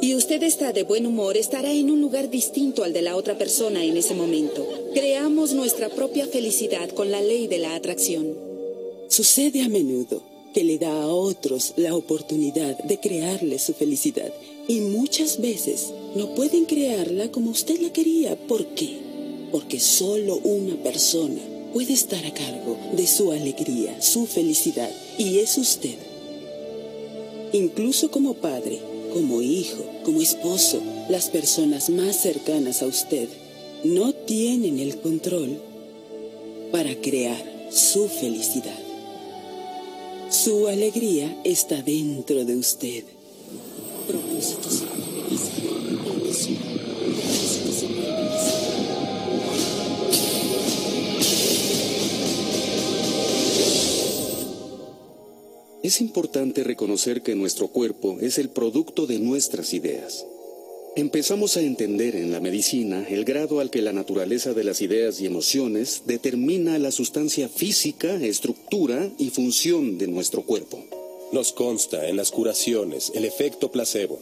y 0.00 0.14
usted 0.14 0.42
está 0.42 0.72
de 0.72 0.82
buen 0.82 1.06
humor, 1.06 1.36
estará 1.36 1.72
en 1.72 1.90
un 1.90 2.00
lugar 2.00 2.30
distinto 2.30 2.84
al 2.84 2.92
de 2.92 3.02
la 3.02 3.16
otra 3.16 3.38
persona 3.38 3.84
en 3.84 3.96
ese 3.96 4.14
momento. 4.14 4.66
Creamos 4.92 5.52
nuestra 5.52 5.88
propia 5.88 6.26
felicidad 6.26 6.90
con 6.90 7.10
la 7.10 7.22
ley 7.22 7.46
de 7.46 7.58
la 7.58 7.74
atracción. 7.74 8.36
Sucede 9.08 9.62
a 9.62 9.68
menudo 9.68 10.22
que 10.52 10.64
le 10.64 10.78
da 10.78 11.02
a 11.02 11.08
otros 11.08 11.74
la 11.76 11.94
oportunidad 11.94 12.78
de 12.84 12.98
crearle 13.00 13.58
su 13.58 13.74
felicidad 13.74 14.32
y 14.68 14.80
muchas 14.80 15.40
veces 15.40 15.92
no 16.14 16.34
pueden 16.34 16.64
crearla 16.64 17.30
como 17.30 17.50
usted 17.50 17.80
la 17.80 17.92
quería. 17.92 18.36
¿Por 18.36 18.66
qué? 18.74 19.03
Porque 19.54 19.78
solo 19.78 20.38
una 20.38 20.74
persona 20.82 21.40
puede 21.72 21.92
estar 21.92 22.26
a 22.26 22.34
cargo 22.34 22.76
de 22.96 23.06
su 23.06 23.30
alegría, 23.30 24.02
su 24.02 24.26
felicidad, 24.26 24.90
y 25.16 25.38
es 25.38 25.58
usted. 25.58 25.94
Incluso 27.52 28.10
como 28.10 28.34
padre, 28.34 28.80
como 29.12 29.42
hijo, 29.42 29.84
como 30.04 30.20
esposo, 30.20 30.82
las 31.08 31.28
personas 31.28 31.88
más 31.88 32.16
cercanas 32.16 32.82
a 32.82 32.86
usted 32.86 33.28
no 33.84 34.12
tienen 34.12 34.80
el 34.80 34.96
control 34.96 35.56
para 36.72 36.92
crear 36.96 37.70
su 37.70 38.08
felicidad. 38.08 38.80
Su 40.30 40.66
alegría 40.66 41.40
está 41.44 41.80
dentro 41.80 42.44
de 42.44 42.56
usted. 42.56 43.04
Propósitos. 44.08 44.82
Es 55.84 56.00
importante 56.00 56.64
reconocer 56.64 57.20
que 57.20 57.34
nuestro 57.34 57.68
cuerpo 57.68 58.16
es 58.22 58.38
el 58.38 58.48
producto 58.48 59.06
de 59.06 59.18
nuestras 59.18 59.74
ideas. 59.74 60.24
Empezamos 60.96 61.58
a 61.58 61.60
entender 61.60 62.16
en 62.16 62.32
la 62.32 62.40
medicina 62.40 63.06
el 63.06 63.26
grado 63.26 63.60
al 63.60 63.68
que 63.68 63.82
la 63.82 63.92
naturaleza 63.92 64.54
de 64.54 64.64
las 64.64 64.80
ideas 64.80 65.20
y 65.20 65.26
emociones 65.26 66.04
determina 66.06 66.78
la 66.78 66.90
sustancia 66.90 67.50
física, 67.50 68.14
estructura 68.14 69.10
y 69.18 69.28
función 69.28 69.98
de 69.98 70.06
nuestro 70.06 70.40
cuerpo. 70.46 70.82
Nos 71.32 71.52
consta 71.52 72.08
en 72.08 72.16
las 72.16 72.30
curaciones 72.30 73.12
el 73.14 73.26
efecto 73.26 73.70
placebo. 73.70 74.18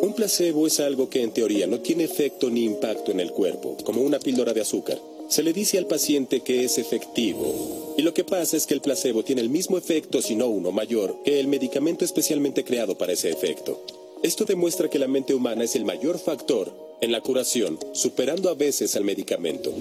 Un 0.00 0.14
placebo 0.14 0.68
es 0.68 0.78
algo 0.78 1.10
que 1.10 1.24
en 1.24 1.32
teoría 1.32 1.66
no 1.66 1.80
tiene 1.80 2.04
efecto 2.04 2.50
ni 2.50 2.62
impacto 2.62 3.10
en 3.10 3.18
el 3.18 3.32
cuerpo, 3.32 3.76
como 3.82 4.00
una 4.02 4.20
píldora 4.20 4.54
de 4.54 4.60
azúcar. 4.60 5.09
Se 5.30 5.44
le 5.44 5.52
dice 5.52 5.78
al 5.78 5.86
paciente 5.86 6.40
que 6.40 6.64
es 6.64 6.76
efectivo. 6.76 7.94
Y 7.96 8.02
lo 8.02 8.12
que 8.12 8.24
pasa 8.24 8.56
es 8.56 8.66
que 8.66 8.74
el 8.74 8.80
placebo 8.80 9.22
tiene 9.22 9.40
el 9.40 9.48
mismo 9.48 9.78
efecto, 9.78 10.20
si 10.20 10.34
no 10.34 10.48
uno 10.48 10.72
mayor, 10.72 11.18
que 11.24 11.38
el 11.38 11.46
medicamento 11.46 12.04
especialmente 12.04 12.64
creado 12.64 12.98
para 12.98 13.12
ese 13.12 13.30
efecto. 13.30 13.80
Esto 14.24 14.44
demuestra 14.44 14.90
que 14.90 14.98
la 14.98 15.06
mente 15.06 15.32
humana 15.32 15.62
es 15.62 15.76
el 15.76 15.84
mayor 15.84 16.18
factor 16.18 16.74
en 17.00 17.12
la 17.12 17.20
curación, 17.20 17.78
superando 17.92 18.50
a 18.50 18.54
veces 18.54 18.96
al 18.96 19.04
medicamento. 19.04 19.72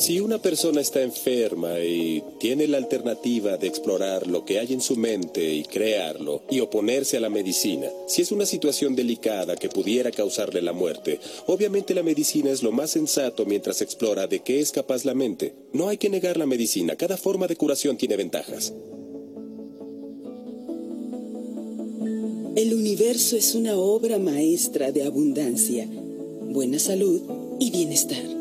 Si 0.00 0.18
una 0.18 0.38
persona 0.38 0.80
está 0.80 1.02
enferma 1.02 1.78
y 1.78 2.24
tiene 2.38 2.66
la 2.66 2.78
alternativa 2.78 3.58
de 3.58 3.66
explorar 3.66 4.26
lo 4.26 4.46
que 4.46 4.58
hay 4.58 4.72
en 4.72 4.80
su 4.80 4.96
mente 4.96 5.52
y 5.52 5.62
crearlo 5.62 6.40
y 6.48 6.60
oponerse 6.60 7.18
a 7.18 7.20
la 7.20 7.28
medicina, 7.28 7.86
si 8.06 8.22
es 8.22 8.32
una 8.32 8.46
situación 8.46 8.96
delicada 8.96 9.56
que 9.56 9.68
pudiera 9.68 10.10
causarle 10.10 10.62
la 10.62 10.72
muerte, 10.72 11.20
obviamente 11.48 11.92
la 11.92 12.02
medicina 12.02 12.48
es 12.48 12.62
lo 12.62 12.72
más 12.72 12.92
sensato 12.92 13.44
mientras 13.44 13.82
explora 13.82 14.26
de 14.26 14.40
qué 14.40 14.60
es 14.60 14.72
capaz 14.72 15.04
la 15.04 15.12
mente. 15.12 15.52
No 15.74 15.90
hay 15.90 15.98
que 15.98 16.08
negar 16.08 16.38
la 16.38 16.46
medicina, 16.46 16.96
cada 16.96 17.18
forma 17.18 17.46
de 17.46 17.56
curación 17.56 17.98
tiene 17.98 18.16
ventajas. 18.16 18.72
El 22.56 22.72
universo 22.72 23.36
es 23.36 23.54
una 23.54 23.76
obra 23.76 24.18
maestra 24.18 24.92
de 24.92 25.04
abundancia, 25.04 25.86
buena 26.48 26.78
salud 26.78 27.20
y 27.60 27.70
bienestar. 27.70 28.39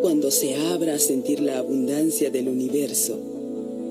Cuando 0.00 0.30
se 0.30 0.54
abra 0.54 0.94
a 0.94 0.98
sentir 0.98 1.40
la 1.40 1.58
abundancia 1.58 2.30
del 2.30 2.48
universo, 2.48 3.18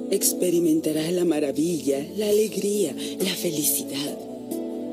experimentará 0.09 1.11
la 1.11 1.23
maravilla, 1.23 2.03
la 2.17 2.29
alegría, 2.29 2.95
la 3.19 3.29
felicidad. 3.35 4.17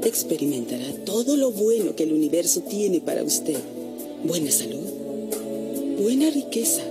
Experimentará 0.05 0.85
todo 1.07 1.39
lo 1.39 1.53
bueno 1.53 1.97
que 1.97 2.03
el 2.03 2.13
universo 2.13 2.61
tiene 2.69 3.01
para 3.01 3.25
usted. 3.25 3.57
Buena 4.25 4.51
salud, 4.51 4.85
buena 6.03 6.29
riqueza, 6.29 6.83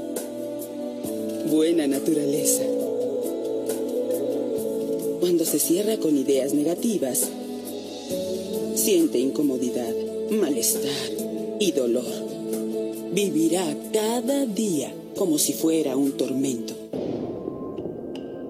buena 1.52 1.86
naturaleza. 1.86 2.64
Cuando 5.20 5.46
se 5.46 5.60
cierra 5.60 5.98
con 5.98 6.18
ideas 6.18 6.56
negativas, 6.56 7.28
siente 8.74 9.20
incomodidad, 9.20 9.94
malestar 10.32 11.12
y 11.60 11.72
dolor. 11.74 12.25
Vivirá 13.16 13.66
cada 13.94 14.46
día 14.46 14.94
como 15.16 15.38
si 15.38 15.54
fuera 15.54 15.96
un 15.96 16.18
tormento. 16.18 16.76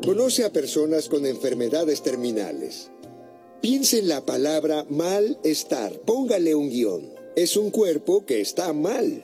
Conoce 0.03 0.43
a 0.43 0.51
personas 0.51 1.07
con 1.07 1.28
enfermedades 1.28 2.01
terminales. 2.01 2.89
Piense 3.61 3.99
en 3.99 4.07
la 4.07 4.26
palabra 4.26 4.84
malestar. 4.89 5.99
Póngale 5.99 6.55
un 6.55 6.72
guion. 6.72 7.13
Es 7.36 7.57
un 7.57 7.70
cuerpo 7.70 8.26
que 8.26 8.41
está 8.41 8.74
mal. 8.74 9.24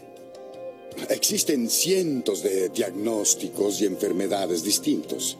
Existen 1.09 1.71
cientos 1.71 2.43
de 2.43 2.69
diagnósticos 2.69 3.81
y 3.81 3.87
enfermedades 3.87 4.63
distintos. 4.63 5.37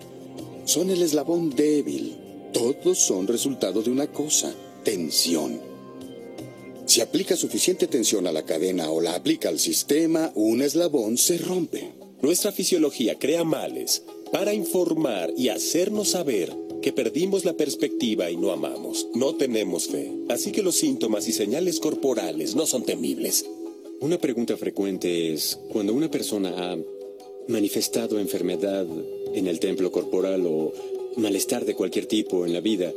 Son 0.66 0.90
el 0.90 1.04
eslabón 1.04 1.52
débil. 1.52 2.18
Todos 2.54 2.98
son 2.98 3.28
resultado 3.28 3.84
de 3.84 3.92
una 3.92 4.12
cosa, 4.12 4.52
tensión. 4.84 5.71
Si 6.92 7.00
aplica 7.00 7.38
suficiente 7.38 7.88
tensión 7.88 8.28
a 8.28 8.34
la 8.34 8.44
cadena 8.44 8.92
o 8.92 9.00
la 9.00 9.16
aplica 9.16 9.48
al 9.48 9.60
sistema, 9.60 10.34
un 10.36 10.62
eslabón 10.62 11.18
se 11.18 11.38
rompe. 11.38 11.94
Nuestra 12.22 12.52
fisiología 12.52 13.18
crea 13.18 13.46
males 13.46 14.04
para 14.30 14.54
informar 14.54 15.32
y 15.38 15.48
hacernos 15.48 16.10
saber 16.10 16.54
que 16.82 16.92
perdimos 16.92 17.46
la 17.46 17.54
perspectiva 17.54 18.30
y 18.30 18.36
no 18.36 18.52
amamos. 18.52 19.08
No 19.16 19.36
tenemos 19.36 19.88
fe. 19.88 20.12
Así 20.28 20.52
que 20.52 20.64
los 20.64 20.76
síntomas 20.76 21.30
y 21.30 21.32
señales 21.32 21.80
corporales 21.80 22.56
no 22.56 22.66
son 22.66 22.84
temibles. 22.84 23.46
Una 24.02 24.18
pregunta 24.18 24.58
frecuente 24.58 25.32
es, 25.32 25.58
cuando 25.72 25.94
una 25.94 26.12
persona 26.12 26.74
ha 26.74 26.78
manifestado 27.48 28.20
enfermedad 28.20 28.86
en 29.34 29.48
el 29.48 29.62
templo 29.62 29.94
corporal 29.94 30.46
o 30.46 30.74
malestar 31.16 31.64
de 31.64 31.74
cualquier 31.74 32.06
tipo 32.08 32.46
en 32.46 32.52
la 32.52 32.60
vida, 32.60 32.92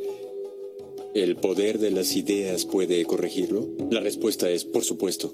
¿el 1.14 1.36
poder 1.36 1.78
de 1.78 1.92
las 1.92 2.16
ideas 2.16 2.64
puede 2.64 3.04
corregirlo? 3.04 3.68
La 3.90 4.00
respuesta 4.00 4.50
es, 4.50 4.64
por 4.64 4.84
supuesto. 4.84 5.32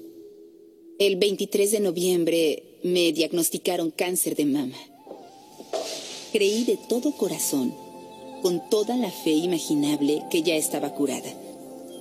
El 0.99 1.15
23 1.15 1.71
de 1.71 1.79
noviembre 1.79 2.63
me 2.83 3.11
diagnosticaron 3.11 3.89
cáncer 3.89 4.35
de 4.35 4.45
mama. 4.45 4.77
Creí 6.31 6.63
de 6.63 6.77
todo 6.87 7.11
corazón, 7.17 7.73
con 8.43 8.69
toda 8.69 8.95
la 8.95 9.09
fe 9.09 9.31
imaginable, 9.31 10.21
que 10.29 10.43
ya 10.43 10.55
estaba 10.55 10.93
curada. 10.93 11.33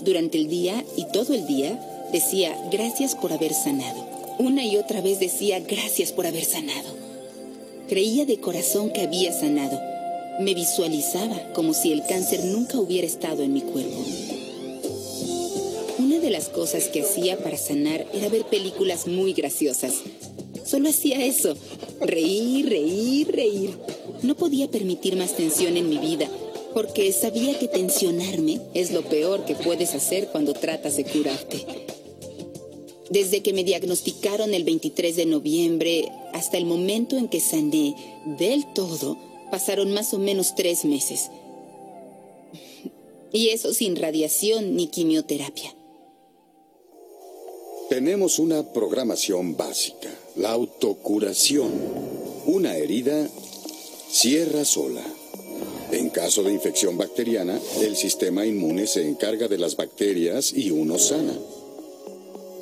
Durante 0.02 0.36
el 0.36 0.48
día 0.48 0.84
y 0.96 1.06
todo 1.12 1.34
el 1.34 1.46
día 1.46 2.08
decía, 2.12 2.56
gracias 2.70 3.14
por 3.14 3.32
haber 3.32 3.54
sanado. 3.54 4.06
Una 4.38 4.64
y 4.64 4.76
otra 4.76 5.00
vez 5.00 5.20
decía, 5.20 5.60
gracias 5.60 6.12
por 6.12 6.26
haber 6.26 6.44
sanado. 6.44 6.94
Creía 7.88 8.26
de 8.26 8.38
corazón 8.38 8.90
que 8.90 9.00
había 9.00 9.32
sanado. 9.32 9.80
Me 10.40 10.54
visualizaba 10.54 11.52
como 11.52 11.74
si 11.74 11.92
el 11.92 12.02
cáncer 12.06 12.46
nunca 12.46 12.78
hubiera 12.78 13.06
estado 13.06 13.42
en 13.42 13.52
mi 13.52 13.60
cuerpo. 13.60 13.98
Una 15.98 16.18
de 16.18 16.30
las 16.30 16.48
cosas 16.48 16.88
que 16.88 17.02
hacía 17.02 17.36
para 17.36 17.58
sanar 17.58 18.06
era 18.14 18.30
ver 18.30 18.46
películas 18.46 19.06
muy 19.06 19.34
graciosas. 19.34 19.96
Solo 20.64 20.88
hacía 20.88 21.22
eso, 21.26 21.54
reír, 22.00 22.70
reír, 22.70 23.30
reír. 23.30 23.76
No 24.22 24.34
podía 24.34 24.70
permitir 24.70 25.14
más 25.14 25.36
tensión 25.36 25.76
en 25.76 25.90
mi 25.90 25.98
vida, 25.98 26.26
porque 26.72 27.12
sabía 27.12 27.58
que 27.58 27.68
tensionarme 27.68 28.62
es 28.72 28.92
lo 28.92 29.02
peor 29.02 29.44
que 29.44 29.54
puedes 29.54 29.94
hacer 29.94 30.28
cuando 30.28 30.54
tratas 30.54 30.96
de 30.96 31.04
curarte. 31.04 31.66
Desde 33.10 33.42
que 33.42 33.52
me 33.52 33.62
diagnosticaron 33.62 34.54
el 34.54 34.64
23 34.64 35.16
de 35.16 35.26
noviembre 35.26 36.10
hasta 36.32 36.56
el 36.56 36.64
momento 36.64 37.18
en 37.18 37.28
que 37.28 37.40
sané 37.40 37.94
del 38.38 38.64
todo, 38.72 39.18
pasaron 39.50 39.92
más 39.92 40.14
o 40.14 40.18
menos 40.18 40.54
tres 40.54 40.84
meses. 40.84 41.30
Y 43.32 43.50
eso 43.50 43.72
sin 43.72 43.96
radiación 43.96 44.76
ni 44.76 44.88
quimioterapia. 44.88 45.74
Tenemos 47.88 48.38
una 48.38 48.72
programación 48.72 49.56
básica, 49.56 50.08
la 50.36 50.52
autocuración. 50.52 51.72
Una 52.46 52.76
herida 52.76 53.28
cierra 54.10 54.64
sola. 54.64 55.04
En 55.92 56.10
caso 56.10 56.44
de 56.44 56.52
infección 56.52 56.96
bacteriana, 56.96 57.60
el 57.82 57.96
sistema 57.96 58.46
inmune 58.46 58.86
se 58.86 59.06
encarga 59.08 59.48
de 59.48 59.58
las 59.58 59.74
bacterias 59.76 60.52
y 60.52 60.70
uno 60.70 60.98
sana. 60.98 61.36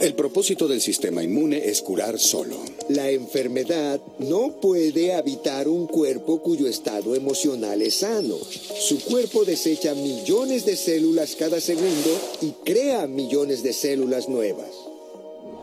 El 0.01 0.15
propósito 0.15 0.69
del 0.69 0.81
sistema 0.81 1.25
inmune 1.25 1.69
es 1.69 1.83
curar 1.83 2.21
solo. 2.21 2.57
La 2.89 3.11
enfermedad 3.11 4.01
no 4.21 4.61
puede 4.61 5.13
habitar 5.13 5.67
un 5.67 5.89
cuerpo 5.89 6.41
cuyo 6.41 6.69
estado 6.69 7.17
emocional 7.17 7.83
es 7.83 7.97
sano. 7.97 8.37
Su 8.81 9.01
cuerpo 9.01 9.45
desecha 9.45 9.97
millones 9.97 10.65
de 10.65 10.77
células 10.77 11.35
cada 11.35 11.61
segundo 11.61 12.11
y 12.41 12.53
crea 12.65 13.09
millones 13.09 13.65
de 13.65 13.73
células 13.73 14.29
nuevas. 14.29 14.71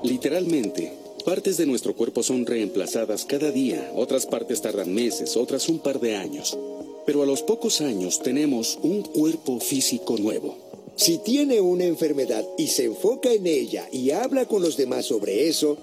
Literalmente, 0.03 0.91
partes 1.23 1.55
de 1.55 1.65
nuestro 1.65 1.95
cuerpo 1.95 2.21
son 2.21 2.45
reemplazadas 2.45 3.23
cada 3.23 3.51
día, 3.51 3.89
otras 3.95 4.25
partes 4.25 4.61
tardan 4.61 4.93
meses, 4.93 5.37
otras 5.37 5.69
un 5.69 5.79
par 5.79 6.01
de 6.01 6.17
años. 6.17 6.57
Pero 7.05 7.23
a 7.23 7.25
los 7.25 7.41
pocos 7.41 7.79
años 7.79 8.21
tenemos 8.21 8.79
un 8.81 9.01
cuerpo 9.01 9.61
físico 9.61 10.17
nuevo. 10.17 10.57
Si 10.95 11.17
tiene 11.17 11.59
una 11.59 11.83
enfermedad 11.83 12.45
y 12.57 12.67
se 12.67 12.85
enfoca 12.85 13.31
en 13.31 13.45
ella 13.47 13.87
y 13.91 14.11
habla 14.11 14.45
con 14.45 14.61
los 14.61 14.77
demás 14.77 15.05
sobre 15.05 15.49
eso, 15.49 15.77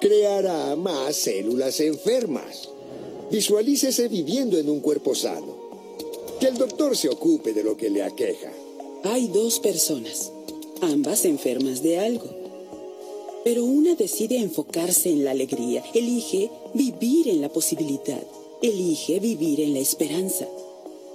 creará 0.00 0.76
más 0.76 1.16
células 1.16 1.80
enfermas. 1.80 2.68
Visualícese 3.30 4.08
viviendo 4.08 4.58
en 4.58 4.68
un 4.68 4.80
cuerpo 4.80 5.14
sano. 5.14 5.64
Que 6.38 6.48
el 6.48 6.58
doctor 6.58 6.94
se 6.94 7.08
ocupe 7.08 7.54
de 7.54 7.64
lo 7.64 7.76
que 7.76 7.88
le 7.88 8.02
aqueja. 8.02 8.52
Hay 9.04 9.28
dos 9.28 9.60
personas, 9.60 10.30
ambas 10.82 11.24
enfermas 11.24 11.82
de 11.82 11.98
algo. 11.98 12.28
Pero 13.44 13.64
una 13.64 13.94
decide 13.94 14.38
enfocarse 14.38 15.08
en 15.08 15.24
la 15.24 15.30
alegría, 15.30 15.82
elige 15.94 16.50
vivir 16.74 17.28
en 17.28 17.40
la 17.40 17.48
posibilidad, 17.48 18.22
elige 18.60 19.20
vivir 19.20 19.60
en 19.60 19.72
la 19.72 19.80
esperanza. 19.80 20.46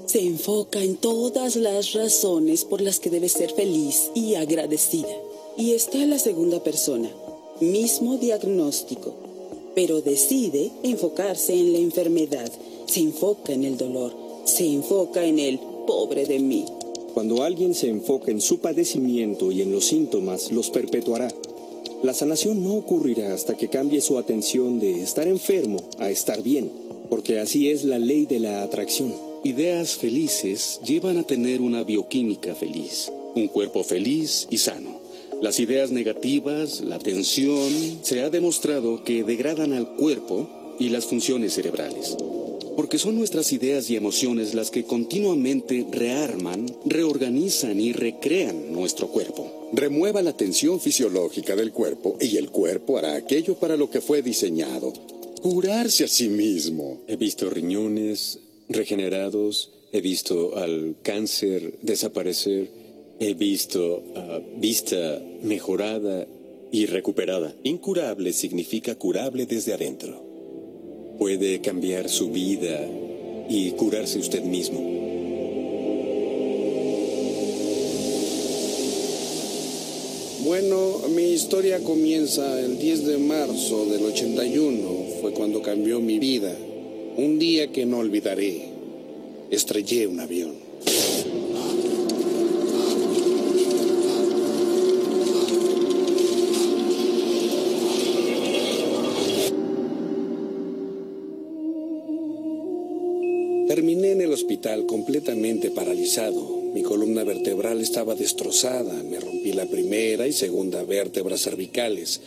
Se 0.09 0.21
enfoca 0.21 0.83
en 0.83 0.97
todas 0.97 1.55
las 1.55 1.93
razones 1.93 2.65
por 2.65 2.81
las 2.81 2.99
que 2.99 3.11
debe 3.11 3.29
ser 3.29 3.51
feliz 3.51 4.09
y 4.15 4.33
agradecida. 4.33 5.15
Y 5.55 5.73
está 5.73 5.99
la 5.99 6.17
segunda 6.17 6.63
persona, 6.63 7.11
mismo 7.61 8.17
diagnóstico, 8.17 9.13
pero 9.75 10.01
decide 10.01 10.71
enfocarse 10.81 11.53
en 11.53 11.73
la 11.73 11.77
enfermedad, 11.77 12.51
se 12.87 13.01
enfoca 13.01 13.53
en 13.53 13.63
el 13.63 13.77
dolor, 13.77 14.15
se 14.45 14.65
enfoca 14.65 15.23
en 15.23 15.37
el 15.37 15.59
pobre 15.85 16.25
de 16.25 16.39
mí. 16.39 16.65
Cuando 17.13 17.43
alguien 17.43 17.75
se 17.75 17.89
enfoca 17.89 18.31
en 18.31 18.41
su 18.41 18.57
padecimiento 18.57 19.51
y 19.51 19.61
en 19.61 19.71
los 19.71 19.85
síntomas, 19.85 20.51
los 20.51 20.71
perpetuará. 20.71 21.27
La 22.01 22.15
sanación 22.15 22.63
no 22.63 22.73
ocurrirá 22.73 23.35
hasta 23.35 23.55
que 23.55 23.67
cambie 23.67 24.01
su 24.01 24.17
atención 24.17 24.79
de 24.79 25.03
estar 25.03 25.27
enfermo 25.27 25.77
a 25.99 26.09
estar 26.09 26.41
bien, 26.41 26.71
porque 27.11 27.39
así 27.39 27.69
es 27.69 27.83
la 27.83 27.99
ley 27.99 28.25
de 28.25 28.39
la 28.39 28.63
atracción. 28.63 29.28
Ideas 29.45 29.95
felices 29.95 30.81
llevan 30.85 31.17
a 31.17 31.23
tener 31.23 31.61
una 31.61 31.85
bioquímica 31.85 32.55
feliz, 32.55 33.09
un 33.35 33.47
cuerpo 33.47 33.85
feliz 33.85 34.45
y 34.49 34.57
sano. 34.57 34.99
Las 35.41 35.61
ideas 35.61 35.91
negativas, 35.91 36.81
la 36.81 36.99
tensión, 36.99 37.71
se 38.01 38.21
ha 38.21 38.29
demostrado 38.29 39.01
que 39.05 39.23
degradan 39.23 39.71
al 39.71 39.95
cuerpo 39.95 40.75
y 40.77 40.89
las 40.89 41.05
funciones 41.05 41.53
cerebrales. 41.53 42.17
Porque 42.75 42.97
son 42.97 43.15
nuestras 43.15 43.53
ideas 43.53 43.89
y 43.89 43.95
emociones 43.95 44.53
las 44.55 44.71
que 44.71 44.83
continuamente 44.83 45.87
rearman, 45.89 46.65
reorganizan 46.85 47.79
y 47.79 47.93
recrean 47.93 48.73
nuestro 48.73 49.07
cuerpo. 49.07 49.69
Remueva 49.71 50.21
la 50.21 50.35
tensión 50.35 50.81
fisiológica 50.81 51.55
del 51.55 51.71
cuerpo 51.71 52.17
y 52.19 52.35
el 52.35 52.49
cuerpo 52.49 52.97
hará 52.97 53.15
aquello 53.15 53.55
para 53.55 53.77
lo 53.77 53.89
que 53.89 54.01
fue 54.01 54.21
diseñado. 54.21 54.91
Curarse 55.41 56.03
a 56.03 56.09
sí 56.09 56.27
mismo. 56.27 56.99
He 57.07 57.15
visto 57.15 57.49
riñones 57.49 58.39
regenerados, 58.69 59.71
he 59.91 60.01
visto 60.01 60.55
al 60.57 60.95
cáncer 61.01 61.79
desaparecer, 61.81 62.69
he 63.19 63.33
visto 63.33 64.03
a 64.15 64.39
vista 64.57 65.21
mejorada 65.43 66.27
y 66.71 66.85
recuperada. 66.85 67.55
Incurable 67.63 68.31
significa 68.31 68.95
curable 68.95 69.45
desde 69.45 69.73
adentro. 69.73 70.23
Puede 71.17 71.59
cambiar 71.59 72.07
su 72.07 72.29
vida 72.29 72.87
y 73.49 73.71
curarse 73.71 74.19
usted 74.19 74.43
mismo. 74.43 74.79
Bueno, 80.45 81.01
mi 81.09 81.23
historia 81.31 81.79
comienza 81.79 82.59
el 82.59 82.79
10 82.79 83.05
de 83.05 83.17
marzo 83.17 83.85
del 83.85 84.05
81. 84.05 85.05
Fue 85.21 85.31
cuando 85.31 85.61
cambió 85.61 85.99
mi 85.99 86.19
vida. 86.19 86.55
Un 87.17 87.39
día 87.39 87.71
que 87.71 87.85
no 87.85 87.97
olvidaré. 87.99 88.69
Estrellé 89.51 90.07
un 90.07 90.19
avión. 90.19 90.69
Terminé 103.67 104.11
en 104.11 104.21
el 104.21 104.33
hospital 104.33 104.85
completamente 104.85 105.69
paralizado. 105.69 106.59
Mi 106.73 106.83
columna 106.83 107.23
vertebral 107.23 107.81
estaba 107.81 108.15
destrozada. 108.15 109.03
Me 109.03 109.19
rompí 109.19 109.53
la 109.53 109.65
primera 109.65 110.27
y 110.27 110.33
segunda 110.33 110.83
vértebras 110.83 111.41
cervicales. 111.41 112.21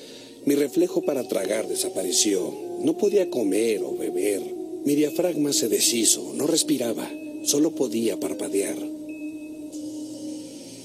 Mi 0.45 0.55
reflejo 0.55 1.03
para 1.03 1.27
tragar 1.29 1.69
desapareció. 1.69 2.53
No 2.81 2.97
podía 2.97 3.31
comer 3.31 3.83
o 3.85 3.97
beber. 3.97 4.62
Mi 4.85 4.95
diafragma 4.95 5.53
se 5.53 5.69
deshizo. 5.69 6.33
No 6.35 6.47
respiraba. 6.47 7.09
Solo 7.45 7.75
podía 7.75 8.19
parpadear. 8.19 8.77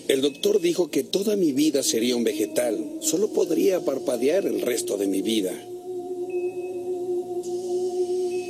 El 0.07 0.21
doctor 0.21 0.61
dijo 0.61 0.89
que 0.89 1.03
toda 1.03 1.35
mi 1.35 1.51
vida 1.51 1.83
sería 1.83 2.15
un 2.15 2.23
vegetal. 2.23 2.77
Solo 3.01 3.33
podría 3.33 3.83
parpadear 3.83 4.45
el 4.45 4.61
resto 4.61 4.97
de 4.97 5.07
mi 5.07 5.21
vida. 5.21 5.51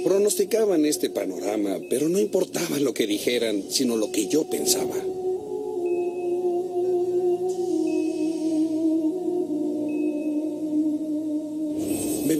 Pronosticaban 0.03 0.85
este 0.85 1.09
panorama, 1.09 1.79
pero 1.89 2.09
no 2.09 2.19
importaba 2.19 2.79
lo 2.79 2.93
que 2.93 3.07
dijeran, 3.07 3.63
sino 3.69 3.97
lo 3.97 4.11
que 4.11 4.27
yo 4.27 4.49
pensaba. 4.49 4.95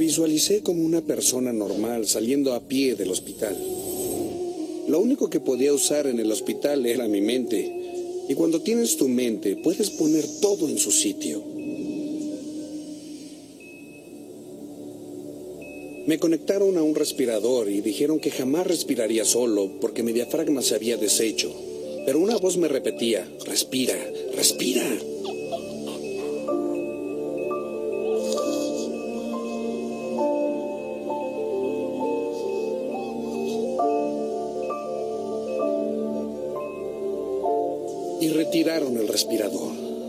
Visualicé 0.08 0.64
como 0.64 0.86
una 0.86 1.02
persona 1.02 1.52
normal 1.52 2.08
saliendo 2.08 2.54
a 2.54 2.62
pie 2.62 2.96
del 2.96 3.12
hospital. 3.12 3.58
Lo 4.88 5.02
único 5.02 5.30
que 5.30 5.42
podía 5.42 5.74
usar 5.74 6.08
en 6.08 6.18
el 6.18 6.32
hospital 6.32 6.86
era 6.86 7.10
mi 7.10 7.20
mente. 7.20 7.70
Y 8.30 8.34
cuando 8.34 8.62
tienes 8.62 8.96
tu 8.96 9.10
mente, 9.10 9.58
puedes 9.58 9.90
poner 9.90 10.24
todo 10.40 10.70
en 10.70 10.78
su 10.78 10.94
sitio. 10.94 11.44
Me 16.06 16.18
conectaron 16.20 16.78
a 16.78 16.84
un 16.84 16.96
respirador 16.96 17.70
y 17.70 17.82
dijeron 17.82 18.22
que 18.22 18.32
jamás 18.32 18.66
respiraría 18.66 19.26
solo 19.26 19.70
porque 19.82 20.04
mi 20.04 20.14
diafragma 20.14 20.62
se 20.62 20.76
había 20.76 20.96
deshecho. 20.96 21.54
Pero 22.06 22.20
una 22.20 22.38
voz 22.38 22.56
me 22.56 22.70
repetía, 22.70 23.30
respira, 23.46 23.98
respira. 24.34 24.88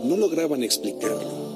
No 0.03 0.17
lograban 0.17 0.63
explicarlo. 0.63 1.49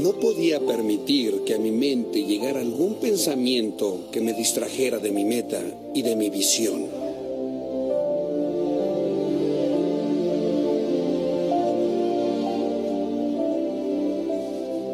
No 0.00 0.12
podía 0.20 0.60
permitir 0.60 1.42
que 1.44 1.54
a 1.54 1.58
mi 1.58 1.72
mente 1.72 2.22
llegara 2.22 2.60
algún 2.60 2.94
pensamiento 2.94 4.08
que 4.12 4.20
me 4.20 4.32
distrajera 4.32 4.98
de 4.98 5.10
mi 5.10 5.24
meta 5.24 5.60
y 5.94 6.02
de 6.02 6.14
mi 6.14 6.30
visión. 6.30 6.86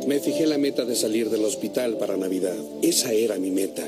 Me 0.07 0.19
fijé 0.21 0.47
la 0.47 0.57
meta 0.57 0.87
de 0.87 0.97
salir 0.97 1.29
del 1.29 1.45
hospital 1.45 1.99
para 1.99 2.17
Navidad. 2.17 2.57
Esa 2.81 3.13
era 3.13 3.37
mi 3.39 3.51
meta. 3.51 3.87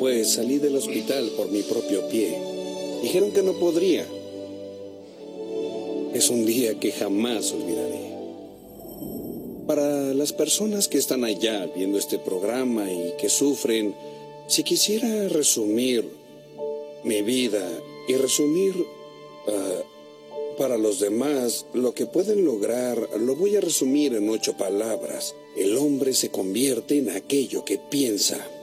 Después 0.00 0.32
salí 0.32 0.56
del 0.56 0.76
hospital 0.76 1.30
por 1.36 1.50
mi 1.50 1.60
propio 1.60 2.08
pie. 2.08 2.34
Dijeron 3.02 3.32
que 3.32 3.42
no 3.42 3.52
podría. 3.58 4.06
Es 6.14 6.30
un 6.30 6.46
día 6.46 6.80
que 6.80 6.90
jamás 6.90 7.52
olvidaré. 7.52 8.08
Para 9.66 10.14
las 10.14 10.32
personas 10.32 10.88
que 10.88 10.96
están 10.96 11.22
allá 11.22 11.70
viendo 11.76 11.98
este 11.98 12.18
programa 12.18 12.90
y 12.90 13.12
que 13.20 13.28
sufren, 13.28 13.94
si 14.48 14.64
quisiera 14.64 15.28
resumir 15.28 16.08
mi 17.04 17.20
vida 17.20 17.68
y 18.08 18.14
resumir 18.14 18.74
ah, 19.48 19.82
para 20.56 20.78
los 20.78 20.98
demás 20.98 21.66
lo 21.74 21.92
que 21.92 22.06
pueden 22.06 22.46
lograr, 22.46 23.06
lo 23.20 23.36
voy 23.36 23.56
a 23.56 23.60
resumir 23.60 24.14
en 24.14 24.30
ocho 24.30 24.56
palabras. 24.56 25.34
El 25.58 25.76
hombre 25.76 26.14
se 26.14 26.30
convierte 26.30 26.96
en 26.96 27.10
aquello 27.10 27.66
que 27.66 27.76
piensa. 27.76 28.59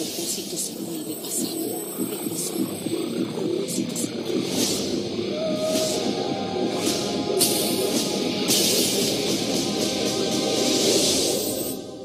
Propósito 0.00 0.56
se 0.56 0.72
vuelve 0.80 1.14
pasado. 1.22 1.58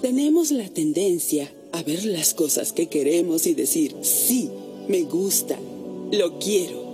Tenemos 0.02 0.52
la 0.52 0.68
tendencia 0.68 1.50
a 1.72 1.84
ver 1.84 2.04
las 2.04 2.34
cosas 2.34 2.74
que 2.74 2.88
queremos 2.88 3.48
y 3.48 3.54
decir, 3.54 3.96
sí, 4.02 4.50
me 4.90 5.04
gusta, 5.04 5.58
lo 6.12 6.38
quiero. 6.38 6.86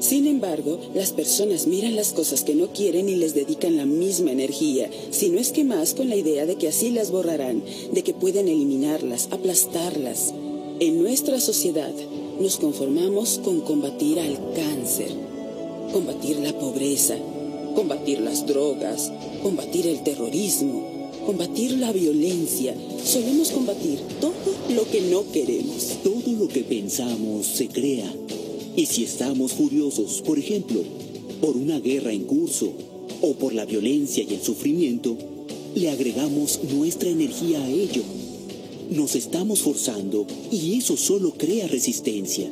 Sin 0.00 0.26
embargo, 0.26 0.80
las 0.94 1.12
personas 1.12 1.68
miran 1.68 1.94
las 1.94 2.12
cosas 2.12 2.42
que 2.42 2.56
no 2.56 2.72
quieren 2.72 3.08
y 3.08 3.14
les 3.14 3.34
dedican 3.34 3.76
la 3.76 3.86
misma 3.86 4.32
energía, 4.32 4.90
si 5.10 5.28
no 5.28 5.38
es 5.38 5.52
que 5.52 5.62
más 5.62 5.94
con 5.94 6.08
la 6.08 6.16
idea 6.16 6.44
de 6.44 6.56
que 6.56 6.66
así 6.66 6.90
las 6.90 7.12
borrarán, 7.12 7.62
de 7.92 8.02
que 8.02 8.12
pueden 8.12 8.48
eliminarlas, 8.48 9.28
aplastarlas. 9.30 10.34
En 10.82 11.00
nuestra 11.00 11.40
sociedad 11.40 11.94
nos 12.40 12.56
conformamos 12.56 13.38
con 13.44 13.60
combatir 13.60 14.18
al 14.18 14.36
cáncer, 14.52 15.12
combatir 15.92 16.38
la 16.38 16.58
pobreza, 16.58 17.16
combatir 17.76 18.20
las 18.20 18.48
drogas, 18.48 19.12
combatir 19.44 19.86
el 19.86 20.02
terrorismo, 20.02 20.82
combatir 21.24 21.78
la 21.78 21.92
violencia. 21.92 22.74
Solemos 23.04 23.52
combatir 23.52 24.00
todo 24.20 24.32
lo 24.74 24.82
que 24.90 25.02
no 25.02 25.22
queremos. 25.30 25.98
Todo 26.02 26.32
lo 26.32 26.48
que 26.48 26.64
pensamos 26.64 27.46
se 27.46 27.68
crea. 27.68 28.12
Y 28.74 28.86
si 28.86 29.04
estamos 29.04 29.52
furiosos, 29.52 30.20
por 30.22 30.36
ejemplo, 30.36 30.80
por 31.40 31.56
una 31.56 31.78
guerra 31.78 32.12
en 32.12 32.24
curso 32.24 32.72
o 33.20 33.34
por 33.34 33.54
la 33.54 33.66
violencia 33.66 34.24
y 34.28 34.34
el 34.34 34.42
sufrimiento, 34.42 35.16
le 35.76 35.90
agregamos 35.90 36.58
nuestra 36.74 37.08
energía 37.08 37.62
a 37.62 37.70
ello. 37.70 38.02
Nos 38.90 39.14
estamos 39.14 39.60
forzando 39.60 40.26
y 40.50 40.78
eso 40.78 40.96
solo 40.96 41.32
crea 41.32 41.66
resistencia. 41.66 42.50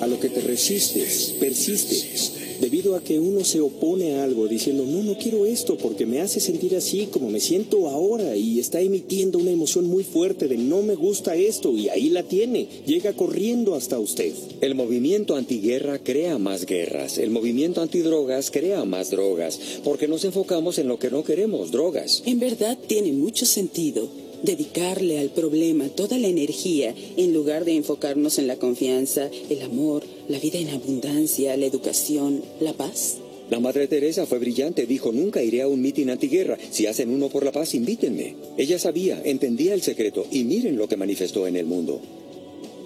A 0.00 0.06
lo 0.06 0.18
que 0.18 0.28
te 0.28 0.40
resistes, 0.40 1.34
persiste. 1.38 2.41
Debido 2.62 2.94
a 2.94 3.02
que 3.02 3.18
uno 3.18 3.42
se 3.44 3.60
opone 3.60 4.14
a 4.14 4.22
algo 4.22 4.46
diciendo, 4.46 4.86
no, 4.86 5.02
no 5.02 5.18
quiero 5.18 5.46
esto 5.46 5.76
porque 5.76 6.06
me 6.06 6.20
hace 6.20 6.38
sentir 6.38 6.76
así 6.76 7.06
como 7.06 7.28
me 7.28 7.40
siento 7.40 7.88
ahora 7.88 8.36
y 8.36 8.60
está 8.60 8.80
emitiendo 8.80 9.38
una 9.38 9.50
emoción 9.50 9.86
muy 9.86 10.04
fuerte 10.04 10.46
de 10.46 10.56
no 10.58 10.80
me 10.80 10.94
gusta 10.94 11.34
esto 11.34 11.76
y 11.76 11.88
ahí 11.88 12.08
la 12.10 12.22
tiene, 12.22 12.68
llega 12.86 13.14
corriendo 13.14 13.74
hasta 13.74 13.98
usted. 13.98 14.32
El 14.60 14.76
movimiento 14.76 15.34
antiguerra 15.34 15.98
crea 15.98 16.38
más 16.38 16.64
guerras, 16.64 17.18
el 17.18 17.30
movimiento 17.30 17.80
antidrogas 17.80 18.52
crea 18.52 18.84
más 18.84 19.10
drogas, 19.10 19.58
porque 19.82 20.06
nos 20.06 20.24
enfocamos 20.24 20.78
en 20.78 20.86
lo 20.86 21.00
que 21.00 21.10
no 21.10 21.24
queremos, 21.24 21.72
drogas. 21.72 22.22
En 22.26 22.38
verdad 22.38 22.78
tiene 22.86 23.10
mucho 23.12 23.44
sentido 23.44 24.08
dedicarle 24.44 25.18
al 25.18 25.30
problema 25.30 25.88
toda 25.88 26.16
la 26.16 26.28
energía 26.28 26.94
en 27.16 27.34
lugar 27.34 27.64
de 27.64 27.74
enfocarnos 27.74 28.38
en 28.38 28.46
la 28.46 28.56
confianza, 28.56 29.30
el 29.50 29.62
amor, 29.62 30.04
la 30.32 30.38
vida 30.38 30.58
en 30.58 30.70
abundancia, 30.70 31.56
la 31.56 31.66
educación, 31.66 32.42
la 32.60 32.72
paz. 32.72 33.18
La 33.50 33.60
Madre 33.60 33.86
Teresa 33.86 34.26
fue 34.26 34.38
brillante, 34.38 34.86
dijo, 34.86 35.12
nunca 35.12 35.42
iré 35.42 35.62
a 35.62 35.68
un 35.68 35.80
mitin 35.80 36.10
antiguerra. 36.10 36.58
Si 36.70 36.86
hacen 36.86 37.10
uno 37.10 37.28
por 37.28 37.44
la 37.44 37.52
paz, 37.52 37.74
invítenme. 37.74 38.34
Ella 38.56 38.78
sabía, 38.78 39.20
entendía 39.24 39.74
el 39.74 39.82
secreto 39.82 40.26
y 40.30 40.44
miren 40.44 40.76
lo 40.76 40.88
que 40.88 40.96
manifestó 40.96 41.46
en 41.46 41.56
el 41.56 41.66
mundo. 41.66 42.00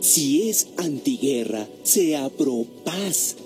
Si 0.00 0.48
es 0.48 0.68
antiguerra, 0.76 1.68
sea 1.84 2.28
pro 2.28 2.66
paz. 2.84 3.36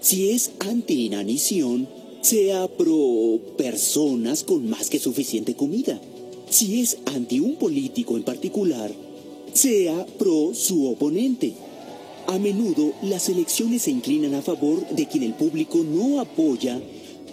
Si 0.00 0.30
es 0.30 0.52
anti-inanición, 0.60 1.88
sea 2.22 2.66
pro 2.68 3.38
personas 3.56 4.42
con 4.42 4.68
más 4.68 4.88
que 4.90 4.98
suficiente 4.98 5.54
comida 5.54 6.00
si 6.48 6.80
es 6.80 6.98
anti 7.06 7.40
un 7.40 7.56
político 7.56 8.16
en 8.16 8.22
particular, 8.22 8.90
sea 9.52 10.06
pro 10.18 10.54
su 10.54 10.88
oponente. 10.88 11.52
A 12.28 12.38
menudo 12.38 12.92
las 13.02 13.28
elecciones 13.28 13.82
se 13.82 13.92
inclinan 13.92 14.34
a 14.34 14.42
favor 14.42 14.88
de 14.88 15.06
quien 15.06 15.22
el 15.22 15.34
público 15.34 15.84
no 15.84 16.20
apoya 16.20 16.80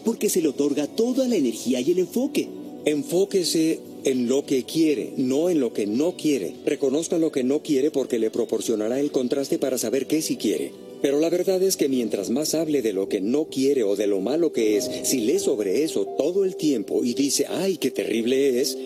porque 0.06 0.30
se 0.30 0.42
le 0.42 0.50
otorga 0.50 0.88
toda 0.88 1.28
la 1.28 1.36
energía 1.36 1.82
y 1.82 1.92
el 1.92 2.00
enfoque. 2.00 2.48
Enfóquese 2.86 3.80
en 4.04 4.28
lo 4.28 4.46
que 4.46 4.64
quiere, 4.64 5.14
no 5.18 5.50
en 5.50 5.60
lo 5.60 5.74
que 5.74 5.88
no 5.88 6.16
quiere. 6.16 6.54
Reconozca 6.66 7.18
lo 7.18 7.32
que 7.32 7.44
no 7.44 7.64
quiere 7.64 7.90
porque 7.90 8.20
le 8.20 8.30
proporcionará 8.30 9.00
el 9.00 9.12
contraste 9.12 9.58
para 9.58 9.78
saber 9.78 10.06
qué 10.06 10.22
sí 10.22 10.36
quiere. 10.36 10.72
Pero 11.02 11.20
la 11.20 11.30
verdad 11.30 11.62
es 11.64 11.76
que 11.76 11.90
mientras 11.90 12.30
más 12.30 12.54
hable 12.54 12.82
de 12.82 12.94
lo 12.94 13.10
que 13.10 13.20
no 13.20 13.46
quiere 13.46 13.84
o 13.84 13.96
de 13.96 14.08
lo 14.08 14.22
malo 14.22 14.54
que 14.54 14.78
es, 14.78 14.90
si 15.04 15.22
lee 15.22 15.40
sobre 15.40 15.84
eso 15.84 16.06
todo 16.18 16.46
el 16.46 16.56
tiempo 16.56 17.04
y 17.04 17.14
dice, 17.14 17.46
ay, 17.50 17.78
qué 17.78 17.92
terrible 17.92 18.62
es, 18.62 18.78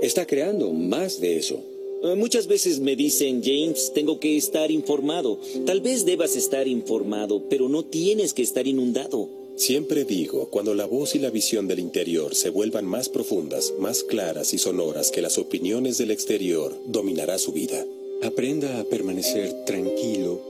está 0.00 0.26
creando 0.26 0.72
más 0.72 1.20
de 1.20 1.36
eso. 1.36 1.71
Eh, 2.02 2.16
muchas 2.16 2.48
veces 2.48 2.80
me 2.80 2.96
dicen, 2.96 3.42
James, 3.44 3.92
tengo 3.94 4.18
que 4.18 4.36
estar 4.36 4.72
informado. 4.72 5.38
Tal 5.64 5.80
vez 5.80 6.04
debas 6.04 6.34
estar 6.34 6.66
informado, 6.66 7.44
pero 7.48 7.68
no 7.68 7.84
tienes 7.84 8.34
que 8.34 8.42
estar 8.42 8.66
inundado. 8.66 9.28
Siempre 9.54 10.04
digo, 10.04 10.48
cuando 10.48 10.74
la 10.74 10.86
voz 10.86 11.14
y 11.14 11.20
la 11.20 11.30
visión 11.30 11.68
del 11.68 11.78
interior 11.78 12.34
se 12.34 12.50
vuelvan 12.50 12.86
más 12.86 13.08
profundas, 13.08 13.72
más 13.78 14.02
claras 14.02 14.52
y 14.52 14.58
sonoras 14.58 15.12
que 15.12 15.22
las 15.22 15.38
opiniones 15.38 15.98
del 15.98 16.10
exterior, 16.10 16.76
dominará 16.86 17.38
su 17.38 17.52
vida. 17.52 17.86
Aprenda 18.22 18.80
a 18.80 18.84
permanecer 18.84 19.64
tranquilo 19.64 20.40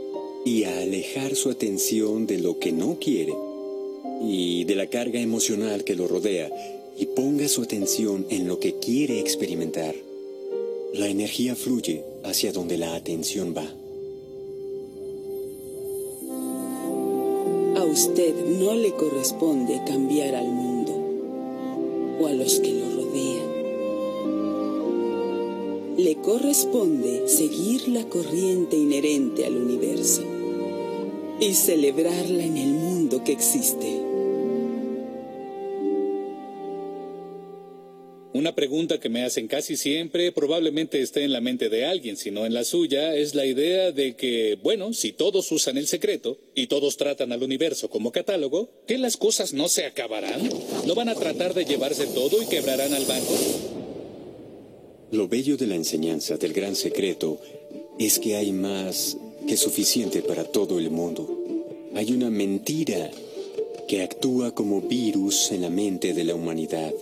y 0.46 0.64
a 0.64 0.80
alejar 0.80 1.36
su 1.36 1.50
atención 1.50 2.26
de 2.26 2.38
lo 2.38 2.58
que 2.58 2.72
no 2.72 2.98
quiere 2.98 3.34
y 4.24 4.64
de 4.64 4.74
la 4.74 4.86
carga 4.86 5.20
emocional 5.20 5.84
que 5.84 5.96
lo 5.96 6.08
rodea 6.08 6.50
y 6.96 7.06
ponga 7.06 7.48
su 7.48 7.62
atención 7.62 8.26
en 8.30 8.48
lo 8.48 8.58
que 8.58 8.76
quiere 8.76 9.20
experimentar. 9.20 9.94
La 10.94 11.08
energía 11.08 11.56
fluye 11.56 12.04
hacia 12.22 12.52
donde 12.52 12.76
la 12.76 12.94
atención 12.94 13.54
va. 13.56 13.64
A 17.80 17.84
usted 17.84 18.34
no 18.60 18.74
le 18.74 18.92
corresponde 18.92 19.80
cambiar 19.86 20.34
al 20.34 20.48
mundo 20.48 20.92
o 22.20 22.26
a 22.26 22.32
los 22.32 22.60
que 22.60 22.72
lo 22.74 22.90
rodean. 22.90 23.52
Le 25.96 26.16
corresponde 26.16 27.26
seguir 27.26 27.88
la 27.88 28.06
corriente 28.06 28.76
inherente 28.76 29.46
al 29.46 29.56
universo 29.56 30.20
y 31.40 31.54
celebrarla 31.54 32.44
en 32.44 32.58
el 32.58 32.74
mundo 32.74 33.24
que 33.24 33.32
existe. 33.32 34.01
Una 38.34 38.54
pregunta 38.54 38.98
que 38.98 39.10
me 39.10 39.24
hacen 39.24 39.46
casi 39.46 39.76
siempre, 39.76 40.32
probablemente 40.32 41.02
esté 41.02 41.22
en 41.22 41.32
la 41.32 41.42
mente 41.42 41.68
de 41.68 41.84
alguien, 41.84 42.16
si 42.16 42.30
no 42.30 42.46
en 42.46 42.54
la 42.54 42.64
suya, 42.64 43.14
es 43.14 43.34
la 43.34 43.44
idea 43.44 43.92
de 43.92 44.16
que, 44.16 44.58
bueno, 44.62 44.94
si 44.94 45.12
todos 45.12 45.52
usan 45.52 45.76
el 45.76 45.86
secreto 45.86 46.38
y 46.54 46.66
todos 46.66 46.96
tratan 46.96 47.32
al 47.32 47.42
universo 47.42 47.90
como 47.90 48.10
catálogo, 48.10 48.70
¿que 48.86 48.96
las 48.96 49.18
cosas 49.18 49.52
no 49.52 49.68
se 49.68 49.84
acabarán? 49.84 50.48
¿No 50.86 50.94
van 50.94 51.10
a 51.10 51.14
tratar 51.14 51.52
de 51.52 51.66
llevarse 51.66 52.06
todo 52.06 52.42
y 52.42 52.46
quebrarán 52.46 52.94
al 52.94 53.04
banco? 53.04 53.36
Lo 55.10 55.28
bello 55.28 55.58
de 55.58 55.66
la 55.66 55.74
enseñanza 55.74 56.38
del 56.38 56.54
gran 56.54 56.74
secreto 56.74 57.38
es 57.98 58.18
que 58.18 58.36
hay 58.36 58.50
más 58.52 59.18
que 59.46 59.58
suficiente 59.58 60.22
para 60.22 60.44
todo 60.44 60.78
el 60.78 60.90
mundo. 60.90 61.28
Hay 61.94 62.12
una 62.12 62.30
mentira 62.30 63.10
que 63.86 64.00
actúa 64.00 64.54
como 64.54 64.80
virus 64.80 65.52
en 65.52 65.60
la 65.60 65.68
mente 65.68 66.14
de 66.14 66.24
la 66.24 66.34
humanidad. 66.34 66.94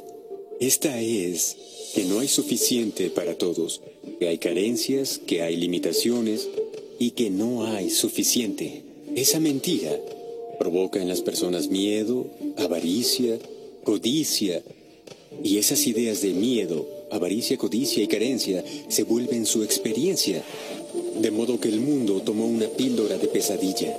Esta 0.60 1.00
es 1.00 1.56
que 1.94 2.04
no 2.04 2.20
hay 2.20 2.28
suficiente 2.28 3.08
para 3.08 3.34
todos, 3.38 3.80
que 4.18 4.28
hay 4.28 4.36
carencias, 4.36 5.18
que 5.18 5.40
hay 5.40 5.56
limitaciones 5.56 6.48
y 6.98 7.12
que 7.12 7.30
no 7.30 7.64
hay 7.64 7.88
suficiente. 7.88 8.82
Esa 9.16 9.40
mentira 9.40 9.98
provoca 10.58 11.00
en 11.00 11.08
las 11.08 11.22
personas 11.22 11.68
miedo, 11.68 12.26
avaricia, 12.58 13.38
codicia, 13.84 14.62
y 15.42 15.56
esas 15.56 15.86
ideas 15.86 16.20
de 16.20 16.34
miedo, 16.34 16.86
avaricia, 17.10 17.56
codicia 17.56 18.02
y 18.02 18.06
carencia 18.06 18.62
se 18.88 19.04
vuelven 19.04 19.46
su 19.46 19.62
experiencia, 19.62 20.44
de 21.22 21.30
modo 21.30 21.58
que 21.58 21.68
el 21.68 21.80
mundo 21.80 22.20
tomó 22.20 22.46
una 22.46 22.68
píldora 22.68 23.16
de 23.16 23.28
pesadilla. 23.28 23.96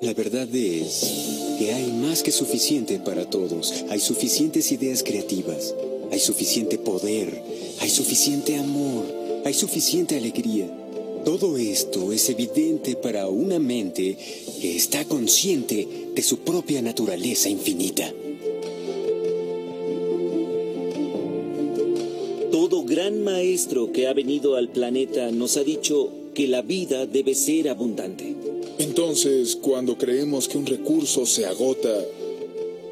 La 0.00 0.14
verdad 0.14 0.48
es 0.54 1.39
que 1.60 1.74
hay 1.74 1.92
más 1.92 2.22
que 2.22 2.32
suficiente 2.32 2.98
para 3.00 3.28
todos. 3.28 3.84
Hay 3.90 4.00
suficientes 4.00 4.72
ideas 4.72 5.02
creativas, 5.02 5.74
hay 6.10 6.18
suficiente 6.18 6.78
poder, 6.78 7.42
hay 7.80 7.90
suficiente 7.90 8.56
amor, 8.56 9.04
hay 9.44 9.52
suficiente 9.52 10.16
alegría. 10.16 10.74
Todo 11.22 11.58
esto 11.58 12.14
es 12.14 12.30
evidente 12.30 12.96
para 12.96 13.28
una 13.28 13.58
mente 13.58 14.16
que 14.58 14.74
está 14.74 15.04
consciente 15.04 15.86
de 16.14 16.22
su 16.22 16.38
propia 16.38 16.80
naturaleza 16.80 17.50
infinita. 17.50 18.10
Todo 22.50 22.84
gran 22.84 23.22
maestro 23.22 23.92
que 23.92 24.06
ha 24.06 24.14
venido 24.14 24.56
al 24.56 24.70
planeta 24.70 25.30
nos 25.30 25.58
ha 25.58 25.62
dicho 25.62 26.08
que 26.32 26.48
la 26.48 26.62
vida 26.62 27.04
debe 27.04 27.34
ser 27.34 27.68
abundante. 27.68 28.29
Entonces, 28.80 29.56
cuando 29.56 29.98
creemos 29.98 30.48
que 30.48 30.56
un 30.56 30.64
recurso 30.64 31.26
se 31.26 31.44
agota, 31.44 32.02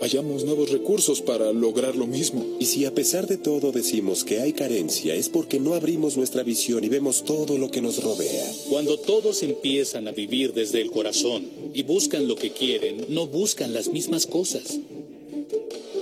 hallamos 0.02 0.44
nuevos 0.44 0.70
recursos 0.70 1.23
para 1.23 1.51
lograr 1.51 1.97
lo 1.97 2.06
mismo. 2.06 2.44
Y 2.60 2.66
si 2.66 2.85
a 2.85 2.94
pesar 2.94 3.27
de 3.27 3.39
todo 3.39 3.73
decimos 3.73 4.23
que 4.23 4.40
hay 4.40 4.52
carencia, 4.52 5.15
es 5.15 5.31
porque 5.31 5.59
no 5.59 5.73
abrimos 5.73 6.19
nuestra 6.19 6.43
visión 6.43 6.85
y 6.85 6.90
vemos 6.90 7.24
todo 7.24 7.56
lo 7.56 7.70
que 7.70 7.81
nos 7.81 8.02
rodea. 8.02 8.44
Cuando 8.69 8.98
todos 8.98 9.43
empiezan 9.43 10.09
a 10.09 10.12
vivir 10.12 10.52
desde 10.52 10.82
el 10.82 10.90
corazón 10.90 11.48
y 11.73 11.85
buscan 11.85 12.28
lo 12.28 12.36
que 12.36 12.51
quieren, 12.51 13.06
no 13.09 13.27
buscan 13.27 13.73
las 13.73 13.89
mismas 13.89 14.27
cosas. 14.27 14.78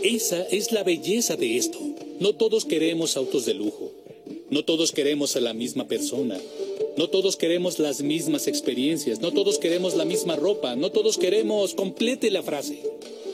Esa 0.03 0.43
es 0.43 0.73
la 0.73 0.83
belleza 0.83 1.37
de 1.37 1.59
esto. 1.59 1.79
No 2.19 2.35
todos 2.35 2.65
queremos 2.65 3.17
autos 3.17 3.47
de 3.47 3.55
lujo. 3.55 3.93
No 4.51 4.65
todos 4.65 4.91
queremos 4.91 5.37
a 5.37 5.41
la 5.41 5.55
misma 5.55 5.87
persona. 5.87 6.41
No 6.97 7.11
todos 7.11 7.37
queremos 7.37 7.79
las 7.79 8.01
mismas 8.01 8.47
experiencias. 8.47 9.21
No 9.21 9.33
todos 9.33 9.59
queremos 9.59 9.95
la 9.95 10.05
misma 10.05 10.37
ropa. 10.37 10.77
No 10.77 10.91
todos 10.91 11.19
queremos... 11.19 11.75
Complete 11.75 12.31
la 12.31 12.43
frase. 12.43 12.81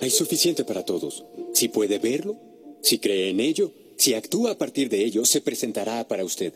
Hay 0.01 0.11
suficiente 0.11 0.65
para 0.65 0.85
todos. 0.85 1.25
Si 1.53 1.69
puede 1.69 1.99
verlo, 1.99 2.37
si 2.81 2.99
cree 2.99 3.31
en 3.31 3.39
ello, 3.39 3.71
si 3.97 4.15
actúa 4.15 4.51
a 4.51 4.59
partir 4.59 4.89
de 4.89 5.05
ello, 5.05 5.25
se 5.25 5.41
presentará 5.41 6.09
para 6.09 6.25
usted. 6.25 6.53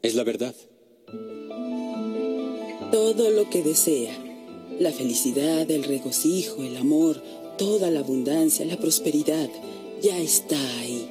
Es 0.00 0.14
la 0.14 0.24
verdad. 0.24 0.54
Todo 2.90 3.30
lo 3.30 3.50
que 3.50 3.62
desea. 3.62 4.16
La 4.80 4.92
felicidad, 4.92 5.70
el 5.70 5.84
regocijo, 5.84 6.62
el 6.62 6.76
amor, 6.78 7.22
toda 7.58 7.90
la 7.90 8.00
abundancia, 8.00 8.64
la 8.64 8.78
prosperidad, 8.78 9.50
ya 10.02 10.18
está 10.18 10.58
ahí, 10.80 11.06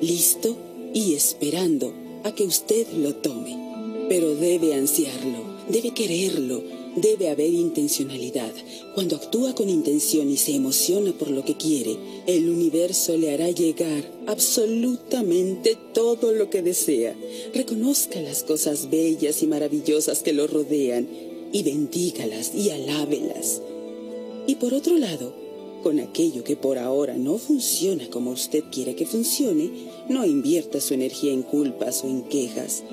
listo 0.00 0.56
y 0.94 1.14
esperando 1.14 1.94
a 2.24 2.34
que 2.34 2.44
usted 2.44 2.88
lo 2.92 3.14
tome. 3.16 3.71
Pero 4.08 4.34
debe 4.34 4.74
ansiarlo, 4.74 5.44
debe 5.68 5.92
quererlo, 5.92 6.62
debe 6.96 7.30
haber 7.30 7.52
intencionalidad. 7.52 8.52
Cuando 8.94 9.16
actúa 9.16 9.54
con 9.54 9.68
intención 9.68 10.28
y 10.28 10.36
se 10.36 10.54
emociona 10.54 11.12
por 11.12 11.30
lo 11.30 11.44
que 11.44 11.56
quiere, 11.56 11.96
el 12.26 12.48
universo 12.48 13.16
le 13.16 13.32
hará 13.32 13.50
llegar 13.50 14.10
absolutamente 14.26 15.76
todo 15.94 16.32
lo 16.32 16.50
que 16.50 16.62
desea. 16.62 17.16
Reconozca 17.54 18.20
las 18.20 18.42
cosas 18.42 18.90
bellas 18.90 19.42
y 19.42 19.46
maravillosas 19.46 20.22
que 20.22 20.32
lo 20.32 20.46
rodean 20.46 21.08
y 21.52 21.62
bendígalas 21.62 22.54
y 22.54 22.70
alábelas. 22.70 23.62
Y 24.46 24.56
por 24.56 24.74
otro 24.74 24.98
lado, 24.98 25.34
con 25.82 25.98
aquello 26.00 26.44
que 26.44 26.56
por 26.56 26.78
ahora 26.78 27.16
no 27.16 27.38
funciona 27.38 28.08
como 28.08 28.30
usted 28.30 28.64
quiere 28.70 28.94
que 28.94 29.06
funcione, 29.06 29.70
no 30.08 30.24
invierta 30.24 30.80
su 30.80 30.94
energía 30.94 31.32
en 31.32 31.42
culpas 31.42 32.04
o 32.04 32.08
en 32.08 32.22
quejas. 32.24 32.84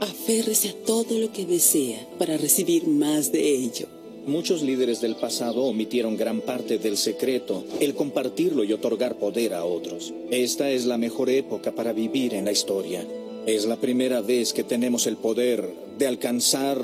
Aférrese 0.00 0.68
a 0.68 0.72
todo 0.86 1.18
lo 1.18 1.32
que 1.32 1.44
desea 1.44 2.06
para 2.18 2.36
recibir 2.36 2.86
más 2.86 3.32
de 3.32 3.52
ello. 3.52 3.86
Muchos 4.26 4.62
líderes 4.62 5.00
del 5.00 5.16
pasado 5.16 5.64
omitieron 5.64 6.16
gran 6.16 6.40
parte 6.40 6.78
del 6.78 6.96
secreto, 6.96 7.64
el 7.80 7.94
compartirlo 7.94 8.62
y 8.62 8.72
otorgar 8.72 9.18
poder 9.18 9.54
a 9.54 9.64
otros. 9.64 10.12
Esta 10.30 10.70
es 10.70 10.84
la 10.84 10.98
mejor 10.98 11.30
época 11.30 11.72
para 11.72 11.92
vivir 11.92 12.34
en 12.34 12.44
la 12.44 12.52
historia. 12.52 13.04
Es 13.46 13.64
la 13.64 13.76
primera 13.76 14.20
vez 14.20 14.52
que 14.52 14.62
tenemos 14.62 15.06
el 15.06 15.16
poder 15.16 15.68
de 15.98 16.06
alcanzar 16.06 16.78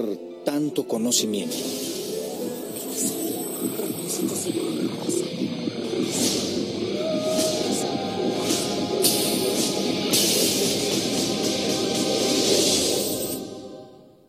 tanto 0.44 0.88
conocimiento. 0.88 1.56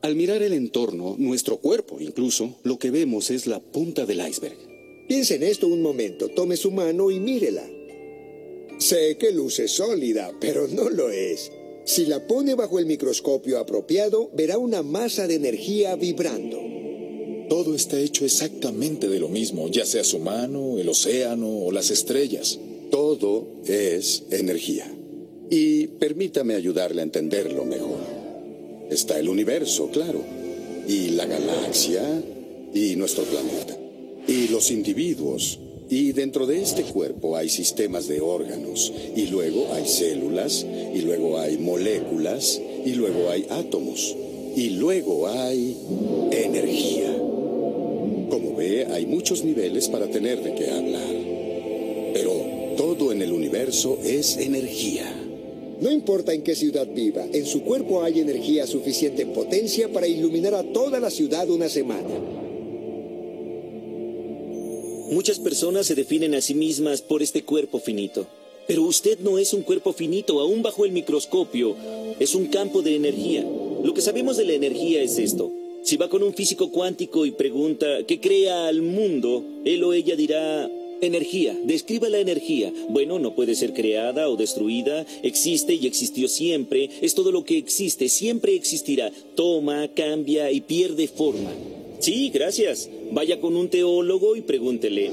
Al 0.05 0.15
mirar 0.15 0.43
el 0.43 0.53
entorno, 0.53 1.15
nuestro 1.17 1.57
cuerpo 1.57 1.97
incluso, 1.99 2.57
lo 2.61 2.77
que 2.77 2.91
vemos 2.91 3.31
es 3.31 3.47
la 3.47 3.59
punta 3.59 4.05
del 4.05 4.19
iceberg. 4.19 4.55
Piense 5.07 5.33
en 5.33 5.41
esto 5.41 5.67
un 5.67 5.81
momento, 5.81 6.29
tome 6.29 6.57
su 6.57 6.69
mano 6.69 7.09
y 7.09 7.19
mírela. 7.19 7.67
Sé 8.77 9.17
que 9.17 9.31
luce 9.31 9.67
sólida, 9.67 10.31
pero 10.39 10.67
no 10.67 10.91
lo 10.91 11.09
es. 11.09 11.51
Si 11.85 12.05
la 12.05 12.27
pone 12.27 12.53
bajo 12.53 12.77
el 12.77 12.85
microscopio 12.85 13.57
apropiado, 13.57 14.29
verá 14.35 14.59
una 14.59 14.83
masa 14.83 15.25
de 15.25 15.33
energía 15.33 15.95
vibrando. 15.95 16.59
Todo 17.49 17.73
está 17.73 17.99
hecho 17.99 18.25
exactamente 18.25 19.09
de 19.09 19.19
lo 19.19 19.29
mismo, 19.29 19.69
ya 19.69 19.87
sea 19.87 20.03
su 20.03 20.19
mano, 20.19 20.77
el 20.77 20.87
océano 20.87 21.49
o 21.49 21.71
las 21.71 21.89
estrellas. 21.89 22.59
Todo 22.91 23.47
es 23.65 24.21
energía. 24.29 24.85
Y 25.49 25.87
permítame 25.87 26.53
ayudarle 26.53 27.01
a 27.01 27.05
entenderlo 27.05 27.65
mejor. 27.65 28.14
Está 28.89 29.19
el 29.19 29.29
universo, 29.29 29.89
claro, 29.91 30.21
y 30.87 31.09
la 31.09 31.25
galaxia, 31.25 32.23
y 32.73 32.95
nuestro 32.95 33.23
planeta, 33.23 33.77
y 34.27 34.47
los 34.49 34.69
individuos, 34.69 35.59
y 35.89 36.11
dentro 36.11 36.45
de 36.45 36.61
este 36.61 36.83
cuerpo 36.83 37.35
hay 37.37 37.49
sistemas 37.49 38.07
de 38.07 38.21
órganos, 38.21 38.91
y 39.15 39.27
luego 39.27 39.73
hay 39.73 39.87
células, 39.87 40.65
y 40.93 41.01
luego 41.01 41.39
hay 41.39 41.57
moléculas, 41.57 42.61
y 42.85 42.93
luego 42.93 43.29
hay 43.29 43.47
átomos, 43.49 44.15
y 44.55 44.71
luego 44.71 45.27
hay 45.27 45.77
energía. 46.31 47.11
Como 48.29 48.55
ve, 48.55 48.87
hay 48.91 49.05
muchos 49.05 49.43
niveles 49.43 49.89
para 49.89 50.07
tener 50.07 50.41
de 50.41 50.55
qué 50.55 50.69
hablar. 50.69 51.15
Pero 52.13 52.31
todo 52.77 53.11
en 53.11 53.21
el 53.21 53.31
universo 53.31 53.97
es 54.03 54.37
energía. 54.37 55.24
No 55.81 55.91
importa 55.91 56.33
en 56.33 56.41
qué 56.41 56.55
ciudad 56.55 56.87
viva, 56.87 57.25
en 57.31 57.45
su 57.45 57.63
cuerpo 57.63 58.01
hay 58.01 58.19
energía 58.19 58.65
suficiente 58.65 59.23
en 59.23 59.33
potencia 59.33 59.91
para 59.91 60.07
iluminar 60.07 60.55
a 60.55 60.63
toda 60.63 60.99
la 60.99 61.09
ciudad 61.09 61.49
una 61.49 61.67
semana. 61.67 62.09
Muchas 65.11 65.39
personas 65.39 65.85
se 65.85 65.95
definen 65.95 66.33
a 66.33 66.41
sí 66.41 66.55
mismas 66.55 67.01
por 67.01 67.21
este 67.21 67.43
cuerpo 67.43 67.79
finito. 67.79 68.25
Pero 68.67 68.83
usted 68.83 69.19
no 69.19 69.37
es 69.37 69.53
un 69.53 69.61
cuerpo 69.61 69.93
finito, 69.93 70.39
aún 70.39 70.63
bajo 70.63 70.85
el 70.85 70.91
microscopio. 70.91 71.75
Es 72.19 72.33
un 72.33 72.47
campo 72.47 72.81
de 72.81 72.95
energía. 72.95 73.45
Lo 73.83 73.93
que 73.93 74.01
sabemos 74.01 74.37
de 74.37 74.45
la 74.45 74.53
energía 74.53 75.01
es 75.01 75.19
esto. 75.19 75.51
Si 75.83 75.97
va 75.97 76.09
con 76.09 76.23
un 76.23 76.33
físico 76.33 76.71
cuántico 76.71 77.27
y 77.27 77.31
pregunta 77.31 77.85
qué 78.07 78.19
crea 78.19 78.67
al 78.67 78.81
mundo, 78.81 79.43
él 79.65 79.83
o 79.83 79.93
ella 79.93 80.15
dirá 80.15 80.67
energía. 81.01 81.57
Describa 81.63 82.09
la 82.09 82.19
energía. 82.19 82.71
Bueno, 82.89 83.19
no 83.19 83.35
puede 83.35 83.55
ser 83.55 83.73
creada 83.73 84.29
o 84.29 84.35
destruida. 84.35 85.05
Existe 85.23 85.73
y 85.73 85.87
existió 85.87 86.27
siempre. 86.27 86.89
Es 87.01 87.15
todo 87.15 87.31
lo 87.31 87.43
que 87.43 87.57
existe. 87.57 88.09
Siempre 88.09 88.55
existirá. 88.55 89.11
Toma, 89.35 89.87
cambia 89.93 90.51
y 90.51 90.61
pierde 90.61 91.07
forma. 91.07 91.51
Sí, 91.99 92.29
gracias. 92.33 92.89
Vaya 93.11 93.39
con 93.39 93.55
un 93.55 93.69
teólogo 93.69 94.35
y 94.35 94.41
pregúntele, 94.41 95.11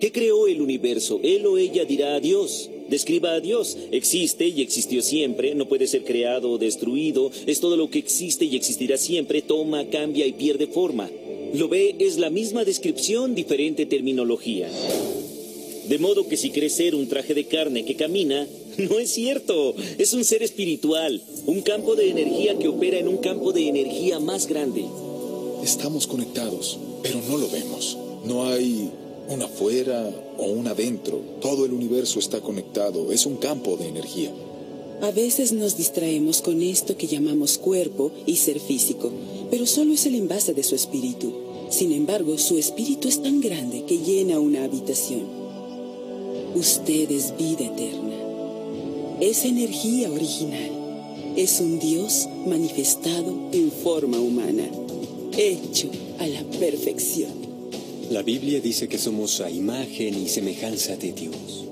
¿qué 0.00 0.12
creó 0.12 0.46
el 0.46 0.60
universo? 0.60 1.20
Él 1.22 1.46
o 1.46 1.58
ella 1.58 1.84
dirá 1.84 2.14
a 2.14 2.20
Dios. 2.20 2.70
Describa 2.88 3.34
a 3.34 3.40
Dios. 3.40 3.76
Existe 3.92 4.48
y 4.48 4.62
existió 4.62 5.02
siempre, 5.02 5.54
no 5.54 5.68
puede 5.68 5.86
ser 5.86 6.04
creado 6.04 6.50
o 6.50 6.58
destruido, 6.58 7.30
es 7.46 7.60
todo 7.60 7.76
lo 7.76 7.88
que 7.88 8.00
existe 8.00 8.44
y 8.44 8.56
existirá 8.56 8.98
siempre, 8.98 9.42
toma, 9.42 9.88
cambia 9.90 10.26
y 10.26 10.32
pierde 10.32 10.66
forma. 10.66 11.08
Lo 11.54 11.68
ve, 11.68 11.96
es 11.98 12.18
la 12.18 12.30
misma 12.30 12.64
descripción, 12.64 13.34
diferente 13.34 13.86
terminología. 13.86 14.70
De 15.88 15.98
modo 15.98 16.28
que 16.28 16.36
si 16.36 16.50
cree 16.50 16.70
ser 16.70 16.94
un 16.94 17.08
traje 17.08 17.34
de 17.34 17.46
carne 17.46 17.84
que 17.84 17.96
camina, 17.96 18.46
no 18.78 18.98
es 18.98 19.10
cierto, 19.10 19.74
es 19.98 20.12
un 20.12 20.24
ser 20.24 20.42
espiritual, 20.42 21.20
un 21.46 21.62
campo 21.62 21.96
de 21.96 22.10
energía 22.10 22.58
que 22.58 22.68
opera 22.68 22.98
en 22.98 23.08
un 23.08 23.18
campo 23.18 23.52
de 23.52 23.68
energía 23.68 24.20
más 24.20 24.46
grande. 24.46 24.84
Estamos 25.64 26.06
conectados, 26.06 26.78
pero 27.02 27.20
no 27.28 27.36
lo 27.36 27.48
vemos. 27.48 27.98
No 28.24 28.44
hay 28.46 28.90
un 29.28 29.42
afuera 29.42 30.10
o 30.38 30.46
un 30.46 30.68
adentro. 30.68 31.20
Todo 31.40 31.64
el 31.64 31.72
universo 31.72 32.18
está 32.18 32.40
conectado. 32.40 33.12
Es 33.12 33.26
un 33.26 33.36
campo 33.36 33.76
de 33.76 33.88
energía. 33.88 34.30
A 35.02 35.12
veces 35.12 35.52
nos 35.52 35.78
distraemos 35.78 36.42
con 36.42 36.60
esto 36.60 36.98
que 36.98 37.06
llamamos 37.06 37.56
cuerpo 37.56 38.12
y 38.26 38.36
ser 38.36 38.60
físico, 38.60 39.10
pero 39.50 39.64
solo 39.66 39.94
es 39.94 40.04
el 40.04 40.14
envase 40.14 40.52
de 40.52 40.62
su 40.62 40.74
espíritu. 40.74 41.32
Sin 41.70 41.92
embargo, 41.92 42.36
su 42.36 42.58
espíritu 42.58 43.08
es 43.08 43.22
tan 43.22 43.40
grande 43.40 43.84
que 43.84 43.98
llena 43.98 44.38
una 44.40 44.64
habitación. 44.64 45.22
Usted 46.54 47.10
es 47.12 47.34
vida 47.38 47.64
eterna. 47.64 48.14
Es 49.20 49.46
energía 49.46 50.10
original. 50.10 50.70
Es 51.34 51.60
un 51.60 51.78
Dios 51.78 52.28
manifestado 52.46 53.48
en 53.52 53.72
forma 53.72 54.20
humana, 54.20 54.68
hecho 55.38 55.90
a 56.18 56.26
la 56.26 56.42
perfección. 56.58 57.32
La 58.10 58.22
Biblia 58.22 58.60
dice 58.60 58.86
que 58.88 58.98
somos 58.98 59.40
a 59.40 59.50
imagen 59.50 60.20
y 60.20 60.28
semejanza 60.28 60.96
de 60.96 61.12
Dios. 61.12 61.64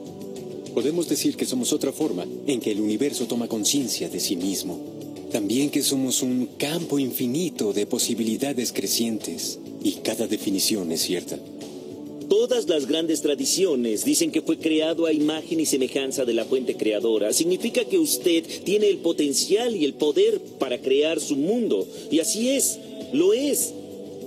Podemos 0.75 1.09
decir 1.09 1.37
que 1.37 1.47
somos 1.47 1.73
otra 1.73 1.93
forma 1.93 2.27
en 2.47 2.61
que 2.61 2.73
el 2.73 2.81
universo 2.81 3.27
toma 3.27 3.49
conciencia 3.49 4.09
de 4.09 4.21
sí 4.21 4.37
mismo. 4.37 4.79
También 5.33 5.71
que 5.71 5.83
somos 5.83 6.23
un 6.23 6.47
campo 6.57 6.99
infinito 6.99 7.73
de 7.73 7.87
posibilidades 7.87 8.73
crecientes 8.73 9.59
y 9.83 9.93
cada 10.03 10.27
definición 10.27 10.91
es 10.93 11.03
cierta. 11.03 11.39
Todas 12.29 12.69
las 12.69 12.87
grandes 12.87 13.23
tradiciones 13.23 14.05
dicen 14.05 14.31
que 14.31 14.43
fue 14.43 14.59
creado 14.59 15.07
a 15.07 15.13
imagen 15.13 15.61
y 15.61 15.67
semejanza 15.67 16.25
de 16.25 16.35
la 16.35 16.45
fuente 16.45 16.77
creadora. 16.77 17.33
Significa 17.33 17.85
que 17.85 17.99
usted 17.99 18.45
tiene 18.65 18.89
el 18.89 18.99
potencial 18.99 19.75
y 19.75 19.85
el 19.85 19.95
poder 19.95 20.41
para 20.59 20.79
crear 20.79 21.21
su 21.21 21.37
mundo. 21.37 21.87
Y 22.11 22.21
así 22.21 22.51
es, 22.51 22.79
lo 23.13 23.33
es. 23.33 23.73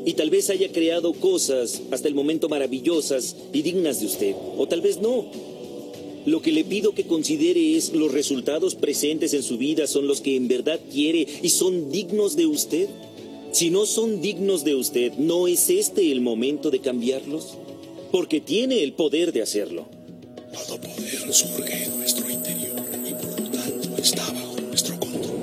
Y 0.03 0.13
tal 0.13 0.31
vez 0.31 0.49
haya 0.49 0.71
creado 0.71 1.13
cosas 1.13 1.81
hasta 1.91 2.07
el 2.07 2.15
momento 2.15 2.49
maravillosas 2.49 3.35
y 3.53 3.61
dignas 3.61 3.99
de 3.99 4.07
usted. 4.07 4.35
O 4.57 4.67
tal 4.67 4.81
vez 4.81 4.99
no. 4.99 5.50
Lo 6.25 6.41
que 6.41 6.51
le 6.51 6.63
pido 6.63 6.93
que 6.93 7.07
considere 7.07 7.75
es 7.75 7.93
los 7.93 8.11
resultados 8.11 8.75
presentes 8.75 9.33
en 9.33 9.41
su 9.41 9.57
vida 9.57 9.87
son 9.87 10.05
los 10.05 10.21
que 10.21 10.35
en 10.35 10.47
verdad 10.47 10.79
quiere 10.91 11.25
y 11.41 11.49
son 11.49 11.91
dignos 11.91 12.35
de 12.35 12.45
usted. 12.45 12.89
Si 13.51 13.71
no 13.71 13.87
son 13.87 14.21
dignos 14.21 14.63
de 14.63 14.75
usted, 14.75 15.13
¿no 15.13 15.47
es 15.47 15.69
este 15.71 16.11
el 16.11 16.21
momento 16.21 16.69
de 16.69 16.79
cambiarlos? 16.79 17.57
Porque 18.11 18.39
tiene 18.39 18.83
el 18.83 18.93
poder 18.93 19.33
de 19.33 19.41
hacerlo. 19.41 19.87
Todo 20.67 20.79
poder 20.79 21.33
surge 21.33 21.85
en 21.85 21.97
nuestro 21.97 22.29
interior 22.29 22.79
y 23.03 23.13
por 23.13 23.41
lo 23.41 23.49
tanto 23.49 23.97
está 23.97 24.25
bajo 24.31 24.61
nuestro 24.61 24.99
control. 24.99 25.41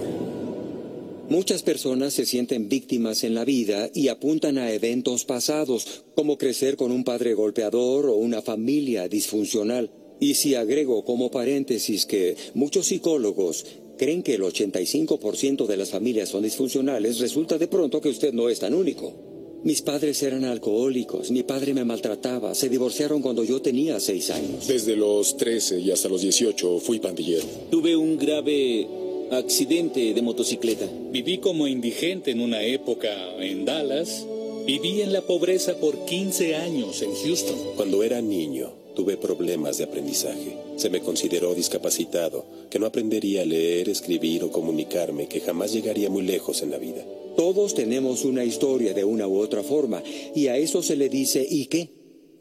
Muchas 1.29 1.63
personas 1.65 2.15
se 2.15 2.25
sienten 2.25 2.69
víctimas 2.69 3.25
en 3.25 3.35
la 3.35 3.45
vida 3.45 3.91
y 3.95 4.09
apuntan 4.09 4.59
a 4.59 4.73
eventos 4.73 5.25
pasados, 5.25 6.05
como 6.15 6.39
crecer 6.39 6.77
con 6.77 6.93
un 6.93 7.03
padre 7.03 7.35
golpeador 7.35 8.07
o 8.07 8.15
una 8.15 8.43
familia 8.43 9.09
disfuncional. 9.09 9.91
Y 10.21 10.35
si 10.35 10.55
agrego 10.55 11.05
como 11.05 11.31
paréntesis 11.31 12.07
que 12.07 12.37
muchos 12.55 12.87
psicólogos 12.87 13.65
creen 13.99 14.23
que 14.23 14.35
el 14.35 14.43
85% 14.43 15.67
de 15.67 15.77
las 15.77 15.91
familias 15.91 16.29
son 16.31 16.43
disfuncionales, 16.43 17.19
resulta 17.19 17.59
de 17.59 17.69
pronto 17.69 18.01
que 18.01 18.09
usted 18.09 18.33
no 18.33 18.49
es 18.49 18.61
tan 18.61 18.75
único. 18.75 19.13
Mis 19.65 19.83
padres 19.83 20.23
eran 20.23 20.45
alcohólicos, 20.45 21.33
mi 21.33 21.43
padre 21.43 21.75
me 21.75 21.85
maltrataba, 21.85 22.55
se 22.55 22.69
divorciaron 22.69 23.21
cuando 23.21 23.43
yo 23.43 23.61
tenía 23.61 23.99
seis 23.99 24.31
años. 24.31 24.69
Desde 24.69 24.95
los 24.95 25.37
13 25.37 25.81
y 25.81 25.91
hasta 25.91 26.09
los 26.09 26.23
18 26.23 26.79
fui 26.79 27.01
pandillero. 27.01 27.45
Tuve 27.69 27.97
un 27.97 28.17
grave 28.17 28.87
accidente 29.33 30.15
de 30.15 30.23
motocicleta. 30.23 30.89
Viví 31.11 31.39
como 31.39 31.67
indigente 31.67 32.31
en 32.31 32.41
una 32.41 32.63
época 32.63 33.11
en 33.41 33.65
Dallas. 33.65 34.25
Viví 34.65 35.01
en 35.01 35.13
la 35.13 35.23
pobreza 35.23 35.77
por 35.79 36.05
15 36.05 36.55
años 36.55 37.03
en 37.03 37.15
Houston. 37.15 37.57
Cuando 37.75 38.05
era 38.05 38.21
niño, 38.21 38.73
tuve 38.99 39.17
problemas 39.17 39.79
de 39.79 39.85
aprendizaje. 39.85 40.57
Se 40.75 40.91
me 40.91 41.01
consideró 41.01 41.55
discapacitado, 41.55 42.45
que 42.69 42.81
no 42.81 42.87
aprendería 42.87 43.43
a 43.43 43.45
leer, 43.45 43.89
escribir 43.89 44.43
o 44.43 44.51
comunicarme, 44.51 45.29
que 45.29 45.39
jamás 45.39 45.73
llegaría 45.73 46.11
muy 46.11 46.25
lejos 46.25 46.63
en 46.63 46.73
la 46.73 46.79
vida. 46.79 47.07
Todos 47.37 47.75
tenemos 47.75 48.25
una 48.25 48.45
historia 48.45 48.95
de 48.95 49.05
una 49.05 49.29
u 49.29 49.39
otra 49.39 49.63
forma, 49.63 50.03
y 50.35 50.49
a 50.49 50.57
eso 50.57 50.83
se 50.83 50.97
le 50.97 51.09
dice 51.09 51.47
¿y 51.49 51.67
qué? 51.67 51.91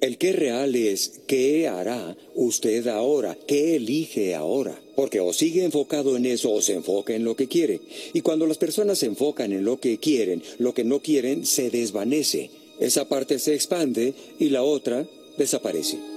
El 0.02 0.18
qué 0.18 0.32
real 0.34 0.76
es 0.76 1.22
qué 1.28 1.68
hará 1.68 2.18
usted 2.34 2.88
ahora, 2.88 3.38
qué 3.46 3.76
elige 3.76 4.34
ahora. 4.34 4.82
Porque 4.96 5.20
o 5.20 5.34
sigue 5.34 5.64
enfocado 5.64 6.18
en 6.18 6.26
eso 6.26 6.52
o 6.52 6.64
se 6.64 6.74
enfoca 6.74 7.14
en 7.14 7.24
lo 7.24 7.36
que 7.36 7.48
quiere. 7.48 7.82
Y 8.14 8.22
cuando 8.22 8.48
las 8.48 8.58
personas 8.58 8.98
se 8.98 9.06
enfocan 9.06 9.54
en 9.54 9.64
lo 9.64 9.80
que 9.80 10.00
quieren, 10.00 10.42
lo 10.58 10.74
que 10.74 10.84
no 10.84 11.04
quieren 11.04 11.46
se 11.46 11.70
desvanece. 11.70 12.50
Esa 12.80 13.08
parte 13.08 13.38
se 13.38 13.54
expande 13.54 14.16
y 14.40 14.50
la 14.50 14.64
otra 14.64 15.08
desaparece. 15.38 16.17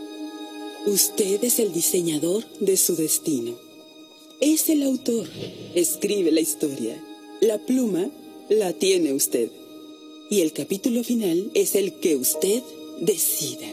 Usted 0.87 1.45
es 1.45 1.59
el 1.59 1.75
diseñador 1.75 2.43
de 2.59 2.79
su 2.79 2.97
destino. 2.97 3.55
Es 4.41 4.71
el 4.71 4.83
autor. 4.83 5.29
Escribe 5.75 6.31
la 6.31 6.41
historia. 6.41 7.05
La 7.43 7.59
pluma 7.59 8.11
la 8.49 8.73
tiene 8.73 9.13
usted. 9.13 9.51
Y 10.31 10.41
el 10.41 10.55
capítulo 10.55 11.05
final 11.05 11.51
es 11.53 11.75
el 11.75 11.93
que 12.01 12.17
usted 12.17 12.63
decida. 12.99 13.67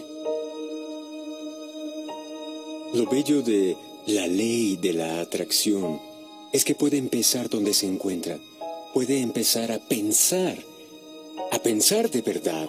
Lo 2.94 3.10
bello 3.10 3.42
de 3.42 3.78
la 4.08 4.28
ley 4.28 4.76
de 4.76 4.92
la 4.92 5.22
atracción 5.22 6.02
es 6.52 6.66
que 6.66 6.76
puede 6.76 6.98
empezar 6.98 7.50
donde 7.50 7.74
se 7.74 7.88
encuentra. 7.88 8.38
Puede 8.94 9.20
empezar 9.22 9.72
a 9.72 9.80
pensar, 9.80 10.58
a 11.52 11.60
pensar 11.60 12.12
de 12.12 12.22
verdad 12.22 12.68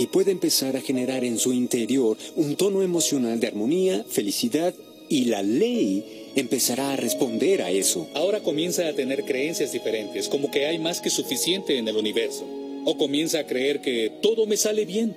y 0.00 0.06
puede 0.06 0.30
empezar 0.30 0.78
a 0.78 0.80
generar 0.80 1.24
en 1.24 1.38
su 1.38 1.52
interior 1.52 2.16
un 2.34 2.56
tono 2.56 2.82
emocional 2.82 3.38
de 3.38 3.48
armonía, 3.48 4.02
felicidad 4.08 4.74
y 5.10 5.26
la 5.26 5.42
ley 5.42 6.30
empezará 6.36 6.94
a 6.94 6.96
responder 6.96 7.60
a 7.60 7.70
eso. 7.70 8.08
Ahora 8.14 8.40
comienza 8.40 8.88
a 8.88 8.94
tener 8.94 9.26
creencias 9.26 9.72
diferentes, 9.72 10.30
como 10.30 10.50
que 10.50 10.64
hay 10.64 10.78
más 10.78 11.02
que 11.02 11.10
suficiente 11.10 11.76
en 11.76 11.86
el 11.86 11.98
universo. 11.98 12.46
O 12.86 12.96
comienza 12.96 13.40
a 13.40 13.46
creer 13.46 13.82
que 13.82 14.10
todo 14.22 14.46
me 14.46 14.56
sale 14.56 14.86
bien. 14.86 15.14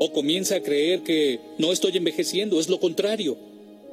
O 0.00 0.12
comienza 0.12 0.56
a 0.56 0.60
creer 0.60 1.02
que 1.02 1.38
no 1.58 1.70
estoy 1.70 1.96
envejeciendo, 1.96 2.58
es 2.58 2.68
lo 2.68 2.80
contrario. 2.80 3.38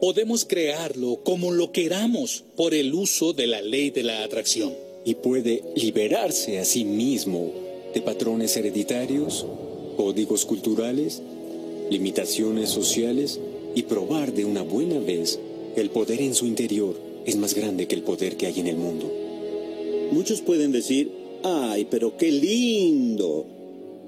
Podemos 0.02 0.46
crearlo 0.46 1.20
como 1.24 1.52
lo 1.52 1.72
queramos 1.72 2.44
por 2.56 2.74
el 2.74 2.92
uso 2.96 3.34
de 3.34 3.46
la 3.46 3.62
ley 3.62 3.92
de 3.92 4.02
la 4.02 4.24
atracción. 4.24 4.74
Y 5.06 5.14
puede 5.14 5.62
liberarse 5.76 6.58
a 6.58 6.66
sí 6.66 6.86
mismo 6.86 7.52
de 7.94 8.02
patrones 8.02 8.58
hereditarios, 8.58 9.46
códigos 9.98 10.46
culturales, 10.46 11.22
limitaciones 11.90 12.70
sociales 12.70 13.40
y 13.76 13.84
probar 13.84 14.34
de 14.34 14.46
una 14.46 14.62
buena 14.62 15.00
vez 15.00 15.40
el 15.76 15.90
poder 15.90 16.22
en 16.22 16.34
su 16.34 16.46
interior 16.46 16.96
es 17.26 17.36
más 17.36 17.54
grande 17.54 17.88
que 17.88 17.96
el 17.96 18.04
poder 18.04 18.38
que 18.38 18.46
hay 18.46 18.60
en 18.60 18.68
el 18.68 18.78
mundo. 18.78 19.12
Muchos 20.12 20.42
pueden 20.42 20.72
decir, 20.72 21.12
ay, 21.44 21.86
pero 21.92 22.16
qué 22.18 22.32
lindo. 22.32 23.46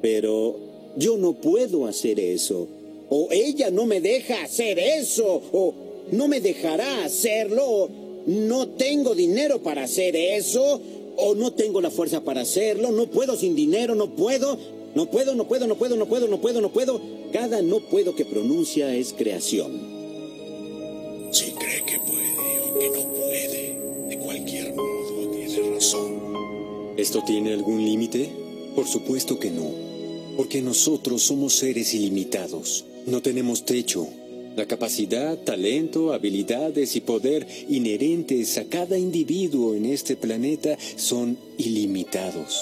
Pero 0.01 0.55
yo 0.95 1.17
no 1.17 1.33
puedo 1.33 1.85
hacer 1.85 2.19
eso. 2.19 2.67
O 3.09 3.27
ella 3.31 3.69
no 3.71 3.85
me 3.85 3.99
deja 3.99 4.43
hacer 4.43 4.79
eso. 4.79 5.41
O 5.51 5.73
no 6.11 6.29
me 6.29 6.39
dejará 6.39 7.03
hacerlo. 7.03 7.65
O 7.65 7.89
no 8.25 8.69
tengo 8.69 9.15
dinero 9.15 9.61
para 9.61 9.83
hacer 9.83 10.15
eso. 10.15 10.81
O 11.17 11.35
no 11.35 11.51
tengo 11.51 11.81
la 11.81 11.91
fuerza 11.91 12.23
para 12.23 12.41
hacerlo. 12.41 12.91
No 12.91 13.07
puedo 13.07 13.35
sin 13.35 13.55
dinero. 13.55 13.95
No 13.95 14.15
puedo. 14.15 14.57
No 14.95 15.05
puedo, 15.05 15.35
no 15.35 15.47
puedo, 15.47 15.67
no 15.67 15.77
puedo, 15.77 15.95
no 15.95 16.07
puedo, 16.07 16.27
no 16.27 16.41
puedo, 16.41 16.61
no 16.61 16.71
puedo. 16.71 17.01
Cada 17.31 17.61
no 17.61 17.79
puedo 17.79 18.15
que 18.15 18.25
pronuncia 18.25 18.93
es 18.95 19.13
creación. 19.13 19.99
Si 21.31 21.51
cree 21.51 21.83
que 21.85 21.99
puede 21.99 22.59
o 22.59 22.79
que 22.79 22.89
no 22.89 23.13
puede, 23.13 23.79
de 24.09 24.17
cualquier 24.17 24.73
modo 24.73 25.31
tiene 25.31 25.75
razón. 25.75 26.19
¿Esto 26.97 27.23
tiene 27.25 27.53
algún 27.53 27.85
límite? 27.85 28.29
Por 28.75 28.87
supuesto 28.87 29.39
que 29.39 29.51
no, 29.51 29.71
porque 30.35 30.61
nosotros 30.61 31.21
somos 31.21 31.53
seres 31.53 31.93
ilimitados. 31.93 32.85
No 33.05 33.21
tenemos 33.21 33.65
techo. 33.65 34.07
La 34.55 34.65
capacidad, 34.65 35.37
talento, 35.37 36.11
habilidades 36.11 36.95
y 36.95 37.01
poder 37.01 37.47
inherentes 37.69 38.57
a 38.57 38.65
cada 38.65 38.97
individuo 38.97 39.75
en 39.75 39.85
este 39.85 40.15
planeta 40.15 40.77
son 40.97 41.37
ilimitados. 41.57 42.59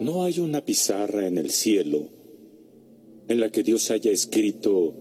No 0.00 0.24
hay 0.24 0.38
una 0.38 0.64
pizarra 0.64 1.26
en 1.26 1.38
el 1.38 1.50
cielo 1.50 2.08
en 3.28 3.40
la 3.40 3.50
que 3.50 3.62
Dios 3.62 3.90
haya 3.90 4.10
escrito 4.10 4.94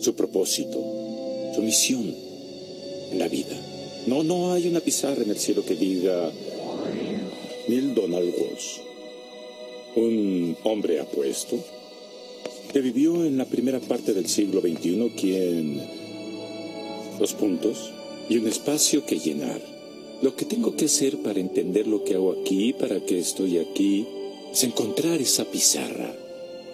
su 0.00 0.14
propósito, 0.16 0.82
su 1.54 1.62
misión 1.62 2.12
en 3.12 3.18
la 3.18 3.28
vida. 3.28 3.56
No, 4.06 4.24
no 4.24 4.52
hay 4.52 4.66
una 4.66 4.80
pizarra 4.80 5.22
en 5.22 5.30
el 5.30 5.38
cielo 5.38 5.64
que 5.64 5.76
diga 5.76 6.32
Neil 7.68 7.94
Donald 7.94 8.34
Walsh, 8.36 8.80
un 9.94 10.56
hombre 10.64 10.98
apuesto 10.98 11.58
que 12.72 12.80
vivió 12.80 13.24
en 13.24 13.36
la 13.36 13.44
primera 13.44 13.78
parte 13.78 14.12
del 14.12 14.26
siglo 14.26 14.60
XXI, 14.60 15.12
quien 15.14 15.80
dos 17.18 17.34
puntos 17.34 17.92
y 18.28 18.36
un 18.36 18.46
espacio 18.46 19.04
que 19.06 19.18
llenar. 19.18 19.60
Lo 20.22 20.36
que 20.36 20.44
tengo 20.44 20.76
que 20.76 20.84
hacer 20.84 21.18
para 21.18 21.40
entender 21.40 21.86
lo 21.86 22.04
que 22.04 22.14
hago 22.14 22.32
aquí, 22.32 22.72
para 22.72 23.04
que 23.04 23.18
estoy 23.18 23.58
aquí, 23.58 24.06
es 24.52 24.62
encontrar 24.64 25.20
esa 25.20 25.44
pizarra 25.50 26.14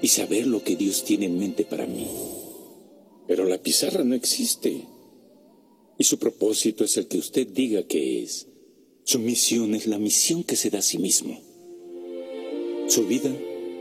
y 0.02 0.08
saber 0.08 0.46
lo 0.46 0.62
que 0.62 0.76
Dios 0.76 1.04
tiene 1.04 1.26
en 1.26 1.38
mente 1.38 1.64
para 1.64 1.86
mí. 1.86 2.06
Pero 3.26 3.44
la 3.44 3.58
pizarra 3.58 4.04
no 4.04 4.14
existe. 4.14 4.84
Y 5.98 6.04
su 6.04 6.18
propósito 6.18 6.84
es 6.84 6.96
el 6.96 7.08
que 7.08 7.18
usted 7.18 7.46
diga 7.46 7.82
que 7.84 8.22
es. 8.22 8.48
Su 9.04 9.18
misión 9.18 9.74
es 9.74 9.86
la 9.86 9.98
misión 9.98 10.44
que 10.44 10.56
se 10.56 10.70
da 10.70 10.80
a 10.80 10.82
sí 10.82 10.98
mismo. 10.98 11.40
Su 12.88 13.06
vida 13.06 13.34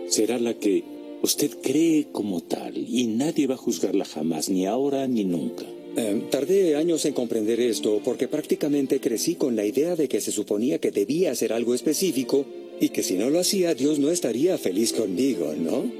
será 0.08 0.40
la 0.40 0.58
que 0.58 0.84
usted 1.22 1.52
cree 1.62 2.08
como 2.12 2.42
tal 2.42 2.78
y 2.78 3.08
nadie 3.08 3.48
va 3.48 3.56
a 3.56 3.58
juzgarla 3.58 4.06
jamás, 4.06 4.50
ni 4.50 4.66
ahora 4.66 5.08
ni 5.08 5.26
nunca. 5.26 5.66
Eh, 6.00 6.22
tardé 6.30 6.76
años 6.76 7.04
en 7.06 7.14
comprender 7.14 7.60
esto 7.60 8.00
porque 8.06 8.28
prácticamente 8.28 9.00
crecí 9.00 9.34
con 9.34 9.56
la 9.56 9.66
idea 9.66 9.96
de 9.96 10.08
que 10.08 10.22
se 10.22 10.32
suponía 10.32 10.78
que 10.78 10.92
debía 10.92 11.32
hacer 11.32 11.52
algo 11.52 11.74
específico 11.74 12.46
y 12.80 12.90
que 12.90 13.02
si 13.02 13.16
no 13.16 13.32
lo 13.32 13.40
hacía 13.40 13.74
Dios 13.74 13.98
no 13.98 14.12
estaría 14.12 14.60
feliz 14.60 14.94
conmigo, 14.94 15.56
¿no? 15.58 15.92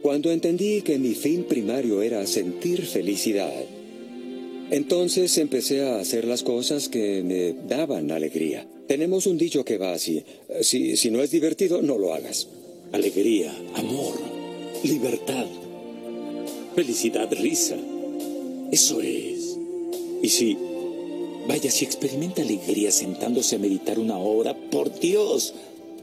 Cuando 0.00 0.30
entendí 0.30 0.82
que 0.82 0.96
mi 0.96 1.14
fin 1.14 1.42
primario 1.42 2.02
era 2.02 2.24
sentir 2.28 2.86
felicidad, 2.86 3.52
entonces 4.70 5.36
empecé 5.38 5.82
a 5.82 5.98
hacer 5.98 6.24
las 6.24 6.44
cosas 6.44 6.88
que 6.88 7.24
me 7.24 7.52
daban 7.66 8.12
alegría. 8.12 8.68
Tenemos 8.86 9.26
un 9.26 9.38
dicho 9.38 9.64
que 9.64 9.76
va 9.76 9.92
así, 9.92 10.22
si, 10.60 10.96
si 10.96 11.10
no 11.10 11.20
es 11.20 11.32
divertido, 11.32 11.82
no 11.82 11.98
lo 11.98 12.14
hagas. 12.14 12.46
Alegría, 12.92 13.52
amor, 13.74 14.14
libertad, 14.84 15.46
felicidad, 16.76 17.28
risa. 17.32 17.76
Eso 18.70 19.00
es. 19.00 19.58
Y 20.22 20.28
si, 20.28 20.56
vaya, 21.46 21.70
si 21.70 21.84
experimenta 21.84 22.42
alegría 22.42 22.90
sentándose 22.90 23.56
a 23.56 23.58
meditar 23.58 23.98
una 23.98 24.18
hora, 24.18 24.56
por 24.70 24.98
Dios, 24.98 25.54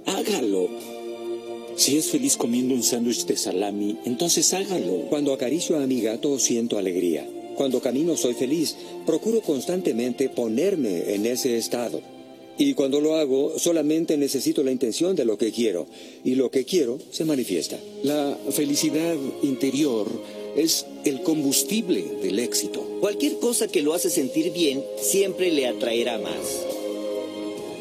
hágalo. 0.06 0.70
Si 1.76 1.98
es 1.98 2.12
feliz 2.12 2.38
comiendo 2.38 2.76
un 2.76 2.84
sándwich 2.84 3.26
de 3.26 3.36
salami, 3.36 3.98
entonces 4.06 4.54
hágalo. 4.54 5.08
Cuando 5.10 5.34
acaricio 5.34 5.78
a 5.78 5.88
mi 5.88 6.02
gato 6.02 6.38
siento 6.40 6.78
alegría. 6.78 7.28
Cuando 7.56 7.82
camino 7.82 8.16
soy 8.16 8.34
feliz. 8.34 8.76
Procuro 9.06 9.42
constantemente 9.42 10.30
ponerme 10.30 11.14
en 11.14 11.26
ese 11.26 11.58
estado. 11.58 12.02
Y 12.58 12.76
cuando 12.76 13.02
lo 13.02 13.16
hago, 13.16 13.58
solamente 13.58 14.16
necesito 14.16 14.64
la 14.64 14.72
intención 14.72 15.16
de 15.16 15.26
lo 15.26 15.38
que 15.38 15.52
quiero. 15.52 15.88
Y 16.24 16.36
lo 16.36 16.52
que 16.52 16.66
quiero 16.66 17.00
se 17.12 17.26
manifiesta. 17.26 17.80
La 18.04 18.38
felicidad 18.52 19.16
interior 19.42 20.08
Es 20.56 20.86
el 21.04 21.24
combustible 21.24 22.04
del 22.22 22.40
éxito. 22.40 22.82
Cualquier 23.00 23.40
cosa 23.40 23.68
que 23.68 23.82
lo 23.82 23.94
hace 23.94 24.10
sentir 24.10 24.52
bien 24.52 24.84
siempre 25.02 25.52
le 25.52 25.68
atraerá 25.68 26.20
más. 26.20 26.38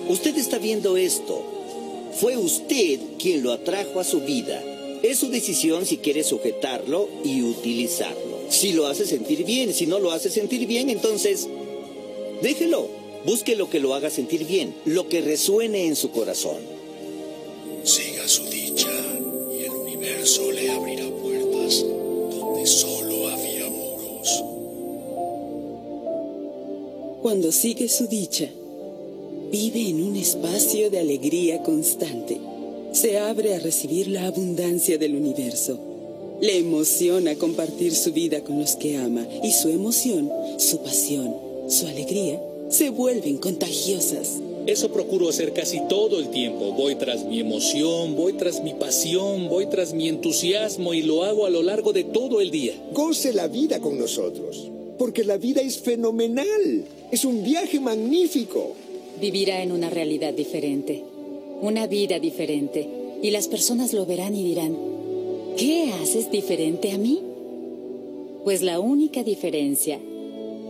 Usted 0.08 0.36
está 0.38 0.58
viendo 0.58 0.96
esto. 0.96 1.42
Fue 2.18 2.36
usted 2.36 2.98
quien 3.18 3.42
lo 3.42 3.52
atrajo 3.52 4.00
a 4.00 4.04
su 4.04 4.20
vida. 4.20 4.62
Es 5.02 5.18
su 5.18 5.28
decisión 5.28 5.84
si 5.84 5.98
quiere 5.98 6.24
sujetarlo 6.24 7.08
y 7.24 7.42
utilizarlo. 7.42 8.38
Si 8.48 8.72
lo 8.72 8.86
hace 8.86 9.06
sentir 9.06 9.44
bien, 9.44 9.72
si 9.72 9.86
no 9.86 9.98
lo 9.98 10.10
hace 10.10 10.30
sentir 10.30 10.66
bien, 10.66 10.90
entonces 10.90 11.48
déjelo. 12.42 12.88
Busque 13.24 13.54
lo 13.54 13.70
que 13.70 13.80
lo 13.80 13.94
haga 13.94 14.10
sentir 14.10 14.44
bien, 14.46 14.74
lo 14.84 15.08
que 15.08 15.20
resuene 15.20 15.86
en 15.86 15.94
su 15.94 16.10
corazón. 16.10 16.58
Siga 17.84 18.26
su 18.26 18.44
dicha 18.46 18.90
y 19.52 19.64
el 19.64 19.70
universo 19.70 20.50
le 20.50 20.70
abrirá 20.70 21.11
solo 22.66 23.28
había 23.28 23.68
muros. 23.68 24.44
Cuando 27.22 27.52
sigue 27.52 27.88
su 27.88 28.06
dicha, 28.06 28.48
vive 29.50 29.88
en 29.88 30.02
un 30.02 30.16
espacio 30.16 30.90
de 30.90 30.98
alegría 30.98 31.62
constante. 31.62 32.40
Se 32.92 33.18
abre 33.18 33.54
a 33.54 33.58
recibir 33.58 34.08
la 34.08 34.26
abundancia 34.26 34.98
del 34.98 35.14
universo. 35.14 35.78
Le 36.40 36.58
emociona 36.58 37.36
compartir 37.36 37.94
su 37.94 38.12
vida 38.12 38.42
con 38.42 38.58
los 38.58 38.76
que 38.76 38.96
ama 38.96 39.26
y 39.42 39.52
su 39.52 39.68
emoción, 39.68 40.30
su 40.58 40.78
pasión, 40.78 41.36
su 41.68 41.86
alegría 41.86 42.40
se 42.72 42.88
vuelven 42.88 43.36
contagiosas. 43.36 44.40
Eso 44.66 44.92
procuro 44.92 45.28
hacer 45.28 45.52
casi 45.52 45.80
todo 45.88 46.20
el 46.20 46.28
tiempo. 46.28 46.72
Voy 46.72 46.94
tras 46.94 47.24
mi 47.24 47.40
emoción, 47.40 48.14
voy 48.14 48.34
tras 48.34 48.62
mi 48.62 48.74
pasión, 48.74 49.48
voy 49.48 49.66
tras 49.66 49.92
mi 49.92 50.08
entusiasmo 50.08 50.94
y 50.94 51.02
lo 51.02 51.24
hago 51.24 51.46
a 51.46 51.50
lo 51.50 51.62
largo 51.62 51.92
de 51.92 52.04
todo 52.04 52.40
el 52.40 52.52
día. 52.52 52.74
Goce 52.92 53.32
la 53.32 53.48
vida 53.48 53.80
con 53.80 53.98
nosotros, 53.98 54.70
porque 54.98 55.24
la 55.24 55.36
vida 55.36 55.62
es 55.62 55.78
fenomenal. 55.78 56.84
Es 57.10 57.24
un 57.24 57.42
viaje 57.42 57.80
magnífico. 57.80 58.74
Vivirá 59.20 59.62
en 59.62 59.72
una 59.72 59.90
realidad 59.90 60.32
diferente, 60.32 61.02
una 61.60 61.86
vida 61.86 62.18
diferente, 62.20 62.88
y 63.20 63.30
las 63.30 63.48
personas 63.48 63.92
lo 63.92 64.06
verán 64.06 64.34
y 64.34 64.42
dirán, 64.42 64.76
¿qué 65.56 65.92
haces 66.00 66.30
diferente 66.30 66.92
a 66.92 66.98
mí? 66.98 67.20
Pues 68.44 68.62
la 68.62 68.80
única 68.80 69.22
diferencia 69.22 70.00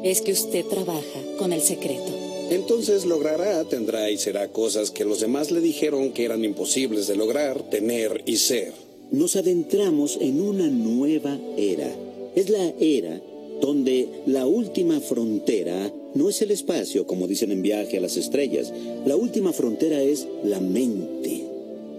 es 0.02 0.20
que 0.20 0.32
usted 0.32 0.64
trabaja 0.66 1.20
con 1.38 1.52
el 1.52 1.60
secreto. 1.60 2.21
Entonces 2.52 3.06
logrará, 3.06 3.64
tendrá 3.64 4.10
y 4.10 4.18
será 4.18 4.48
cosas 4.48 4.90
que 4.90 5.06
los 5.06 5.20
demás 5.20 5.50
le 5.50 5.62
dijeron 5.62 6.12
que 6.12 6.26
eran 6.26 6.44
imposibles 6.44 7.06
de 7.06 7.16
lograr, 7.16 7.62
tener 7.70 8.22
y 8.26 8.36
ser. 8.36 8.74
Nos 9.10 9.36
adentramos 9.36 10.18
en 10.20 10.38
una 10.38 10.68
nueva 10.68 11.38
era. 11.56 11.90
Es 12.34 12.50
la 12.50 12.74
era 12.78 13.18
donde 13.62 14.06
la 14.26 14.44
última 14.44 15.00
frontera 15.00 15.90
no 16.12 16.28
es 16.28 16.42
el 16.42 16.50
espacio, 16.50 17.06
como 17.06 17.26
dicen 17.26 17.52
en 17.52 17.62
viaje 17.62 17.96
a 17.96 18.02
las 18.02 18.18
estrellas. 18.18 18.70
La 19.06 19.16
última 19.16 19.54
frontera 19.54 20.02
es 20.02 20.28
la 20.44 20.60
mente. 20.60 21.46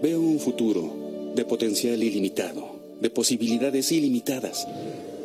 Veo 0.04 0.20
un 0.20 0.38
futuro 0.38 1.32
de 1.34 1.44
potencial 1.44 2.00
ilimitado, 2.00 2.64
de 3.00 3.10
posibilidades 3.10 3.90
ilimitadas. 3.90 4.68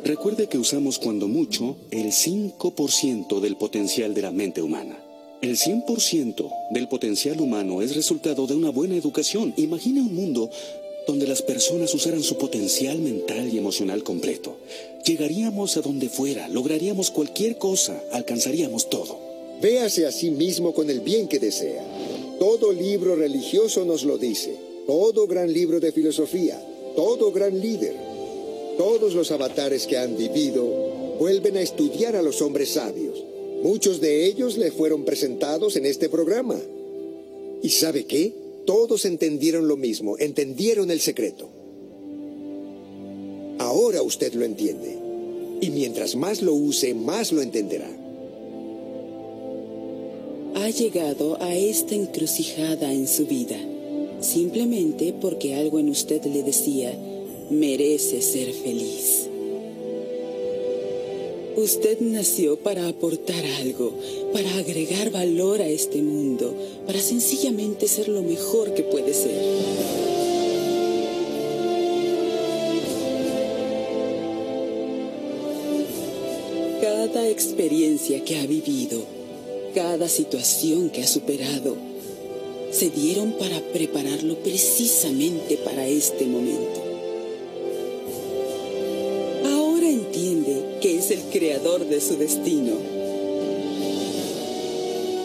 Recuerde 0.04 0.48
que 0.48 0.58
usamos 0.58 0.98
cuando 0.98 1.28
mucho 1.28 1.76
el 1.92 2.06
5% 2.06 3.38
del 3.38 3.56
potencial 3.56 4.12
de 4.12 4.22
la 4.22 4.32
mente 4.32 4.60
humana. 4.60 5.04
El 5.42 5.56
100% 5.56 6.50
del 6.68 6.86
potencial 6.86 7.40
humano 7.40 7.80
es 7.80 7.96
resultado 7.96 8.46
de 8.46 8.54
una 8.54 8.68
buena 8.68 8.96
educación. 8.96 9.54
Imagine 9.56 10.02
un 10.02 10.14
mundo 10.14 10.50
donde 11.06 11.26
las 11.26 11.40
personas 11.40 11.94
usaran 11.94 12.22
su 12.22 12.36
potencial 12.36 12.98
mental 12.98 13.48
y 13.48 13.56
emocional 13.56 14.02
completo. 14.02 14.56
Llegaríamos 15.06 15.78
a 15.78 15.80
donde 15.80 16.10
fuera, 16.10 16.46
lograríamos 16.48 17.10
cualquier 17.10 17.56
cosa, 17.56 18.02
alcanzaríamos 18.12 18.90
todo. 18.90 19.18
Véase 19.62 20.06
a 20.06 20.12
sí 20.12 20.30
mismo 20.30 20.74
con 20.74 20.90
el 20.90 21.00
bien 21.00 21.26
que 21.26 21.38
desea. 21.38 21.86
Todo 22.38 22.70
libro 22.70 23.16
religioso 23.16 23.86
nos 23.86 24.04
lo 24.04 24.18
dice. 24.18 24.54
Todo 24.86 25.26
gran 25.26 25.50
libro 25.50 25.80
de 25.80 25.90
filosofía. 25.90 26.62
Todo 26.94 27.32
gran 27.32 27.58
líder. 27.58 27.94
Todos 28.76 29.14
los 29.14 29.30
avatares 29.30 29.86
que 29.86 29.96
han 29.96 30.18
vivido 30.18 31.16
vuelven 31.18 31.56
a 31.56 31.62
estudiar 31.62 32.14
a 32.14 32.22
los 32.22 32.42
hombres 32.42 32.72
sabios. 32.72 33.09
Muchos 33.62 34.00
de 34.00 34.26
ellos 34.26 34.56
le 34.56 34.70
fueron 34.70 35.04
presentados 35.04 35.76
en 35.76 35.86
este 35.86 36.08
programa. 36.08 36.58
¿Y 37.62 37.68
sabe 37.70 38.06
qué? 38.06 38.32
Todos 38.64 39.04
entendieron 39.04 39.68
lo 39.68 39.76
mismo, 39.76 40.16
entendieron 40.18 40.90
el 40.90 41.00
secreto. 41.00 41.48
Ahora 43.58 44.02
usted 44.02 44.32
lo 44.34 44.44
entiende. 44.44 44.98
Y 45.60 45.70
mientras 45.70 46.16
más 46.16 46.40
lo 46.40 46.54
use, 46.54 46.94
más 46.94 47.32
lo 47.32 47.42
entenderá. 47.42 47.90
Ha 50.54 50.70
llegado 50.70 51.40
a 51.42 51.54
esta 51.54 51.94
encrucijada 51.94 52.92
en 52.92 53.06
su 53.06 53.26
vida, 53.26 53.58
simplemente 54.20 55.14
porque 55.20 55.54
algo 55.54 55.78
en 55.78 55.90
usted 55.90 56.24
le 56.24 56.42
decía, 56.42 56.96
merece 57.50 58.22
ser 58.22 58.52
feliz. 58.52 59.29
Usted 61.62 62.00
nació 62.00 62.56
para 62.56 62.88
aportar 62.88 63.44
algo, 63.60 63.92
para 64.32 64.50
agregar 64.56 65.10
valor 65.10 65.60
a 65.60 65.68
este 65.68 66.00
mundo, 66.00 66.54
para 66.86 66.98
sencillamente 66.98 67.86
ser 67.86 68.08
lo 68.08 68.22
mejor 68.22 68.72
que 68.72 68.82
puede 68.82 69.12
ser. 69.12 69.38
Cada 76.80 77.28
experiencia 77.28 78.24
que 78.24 78.38
ha 78.38 78.46
vivido, 78.46 79.02
cada 79.74 80.08
situación 80.08 80.88
que 80.88 81.02
ha 81.02 81.06
superado, 81.06 81.76
se 82.70 82.88
dieron 82.88 83.32
para 83.32 83.60
prepararlo 83.74 84.36
precisamente 84.36 85.58
para 85.58 85.86
este 85.86 86.24
momento. 86.24 86.89
Creador 91.30 91.86
de 91.86 92.00
su 92.00 92.16
destino. 92.16 92.72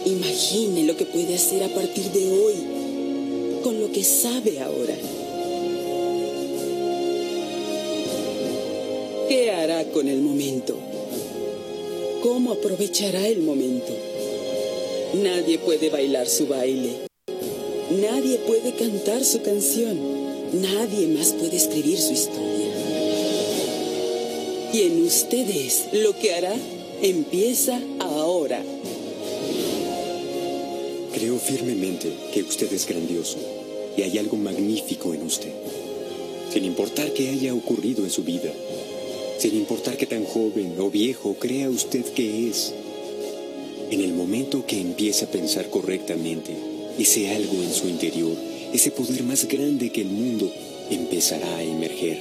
Imagine 0.06 0.84
lo 0.84 0.96
que 0.96 1.04
puede 1.04 1.34
hacer 1.34 1.62
a 1.64 1.68
partir 1.68 2.04
de 2.12 2.30
hoy 2.30 2.54
con 3.62 3.80
lo 3.80 3.90
que 3.90 4.04
sabe 4.04 4.60
ahora. 4.60 4.94
¿Qué 9.28 9.50
hará 9.50 9.84
con 9.90 10.06
el 10.06 10.22
momento? 10.22 10.76
¿Cómo 12.22 12.52
aprovechará 12.52 13.26
el 13.26 13.40
momento? 13.40 13.92
Nadie 15.14 15.58
puede 15.58 15.90
bailar 15.90 16.28
su 16.28 16.46
baile. 16.46 17.06
Nadie 17.90 18.38
puede 18.38 18.72
cantar 18.74 19.24
su 19.24 19.42
canción. 19.42 19.98
Nadie 20.52 21.08
más 21.08 21.32
puede 21.32 21.56
escribir 21.56 21.98
su 21.98 22.12
historia. 22.12 22.55
Quien 24.76 25.06
usted 25.06 25.48
es, 25.48 25.86
lo 25.94 26.14
que 26.18 26.34
hará, 26.34 26.54
empieza 27.00 27.80
ahora. 27.98 28.62
Creo 31.14 31.38
firmemente 31.38 32.12
que 32.34 32.42
usted 32.42 32.70
es 32.74 32.86
grandioso 32.86 33.38
y 33.96 34.02
hay 34.02 34.18
algo 34.18 34.36
magnífico 34.36 35.14
en 35.14 35.22
usted. 35.22 35.54
Sin 36.52 36.66
importar 36.66 37.14
qué 37.14 37.30
haya 37.30 37.54
ocurrido 37.54 38.04
en 38.04 38.10
su 38.10 38.22
vida, 38.22 38.52
sin 39.38 39.54
importar 39.54 39.96
qué 39.96 40.04
tan 40.04 40.26
joven 40.26 40.74
o 40.78 40.90
viejo 40.90 41.36
crea 41.38 41.70
usted 41.70 42.04
que 42.12 42.50
es, 42.50 42.74
en 43.90 44.02
el 44.02 44.12
momento 44.12 44.66
que 44.66 44.78
empiece 44.78 45.24
a 45.24 45.30
pensar 45.30 45.70
correctamente, 45.70 46.54
ese 46.98 47.30
algo 47.30 47.62
en 47.62 47.72
su 47.72 47.88
interior, 47.88 48.36
ese 48.74 48.90
poder 48.90 49.22
más 49.22 49.48
grande 49.48 49.90
que 49.90 50.02
el 50.02 50.08
mundo, 50.08 50.52
empezará 50.90 51.56
a 51.56 51.62
emerger. 51.62 52.18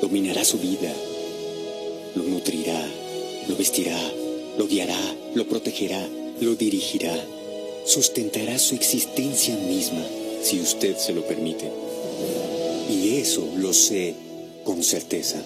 Dominará 0.00 0.42
su 0.42 0.56
vida, 0.56 0.94
lo 2.16 2.22
nutrirá, 2.24 2.82
lo 3.46 3.56
vestirá, 3.56 3.98
lo 4.58 4.66
guiará, 4.66 4.98
lo 5.34 5.46
protegerá, 5.46 6.08
lo 6.40 6.54
dirigirá, 6.54 7.14
sustentará 7.84 8.58
su 8.58 8.74
existencia 8.74 9.54
misma, 9.56 10.04
si 10.42 10.58
usted 10.60 10.96
se 10.96 11.12
lo 11.12 11.22
permite. 11.26 11.70
Y 12.90 13.18
eso 13.18 13.46
lo 13.56 13.72
sé 13.72 14.14
con 14.64 14.82
certeza. 14.82 15.42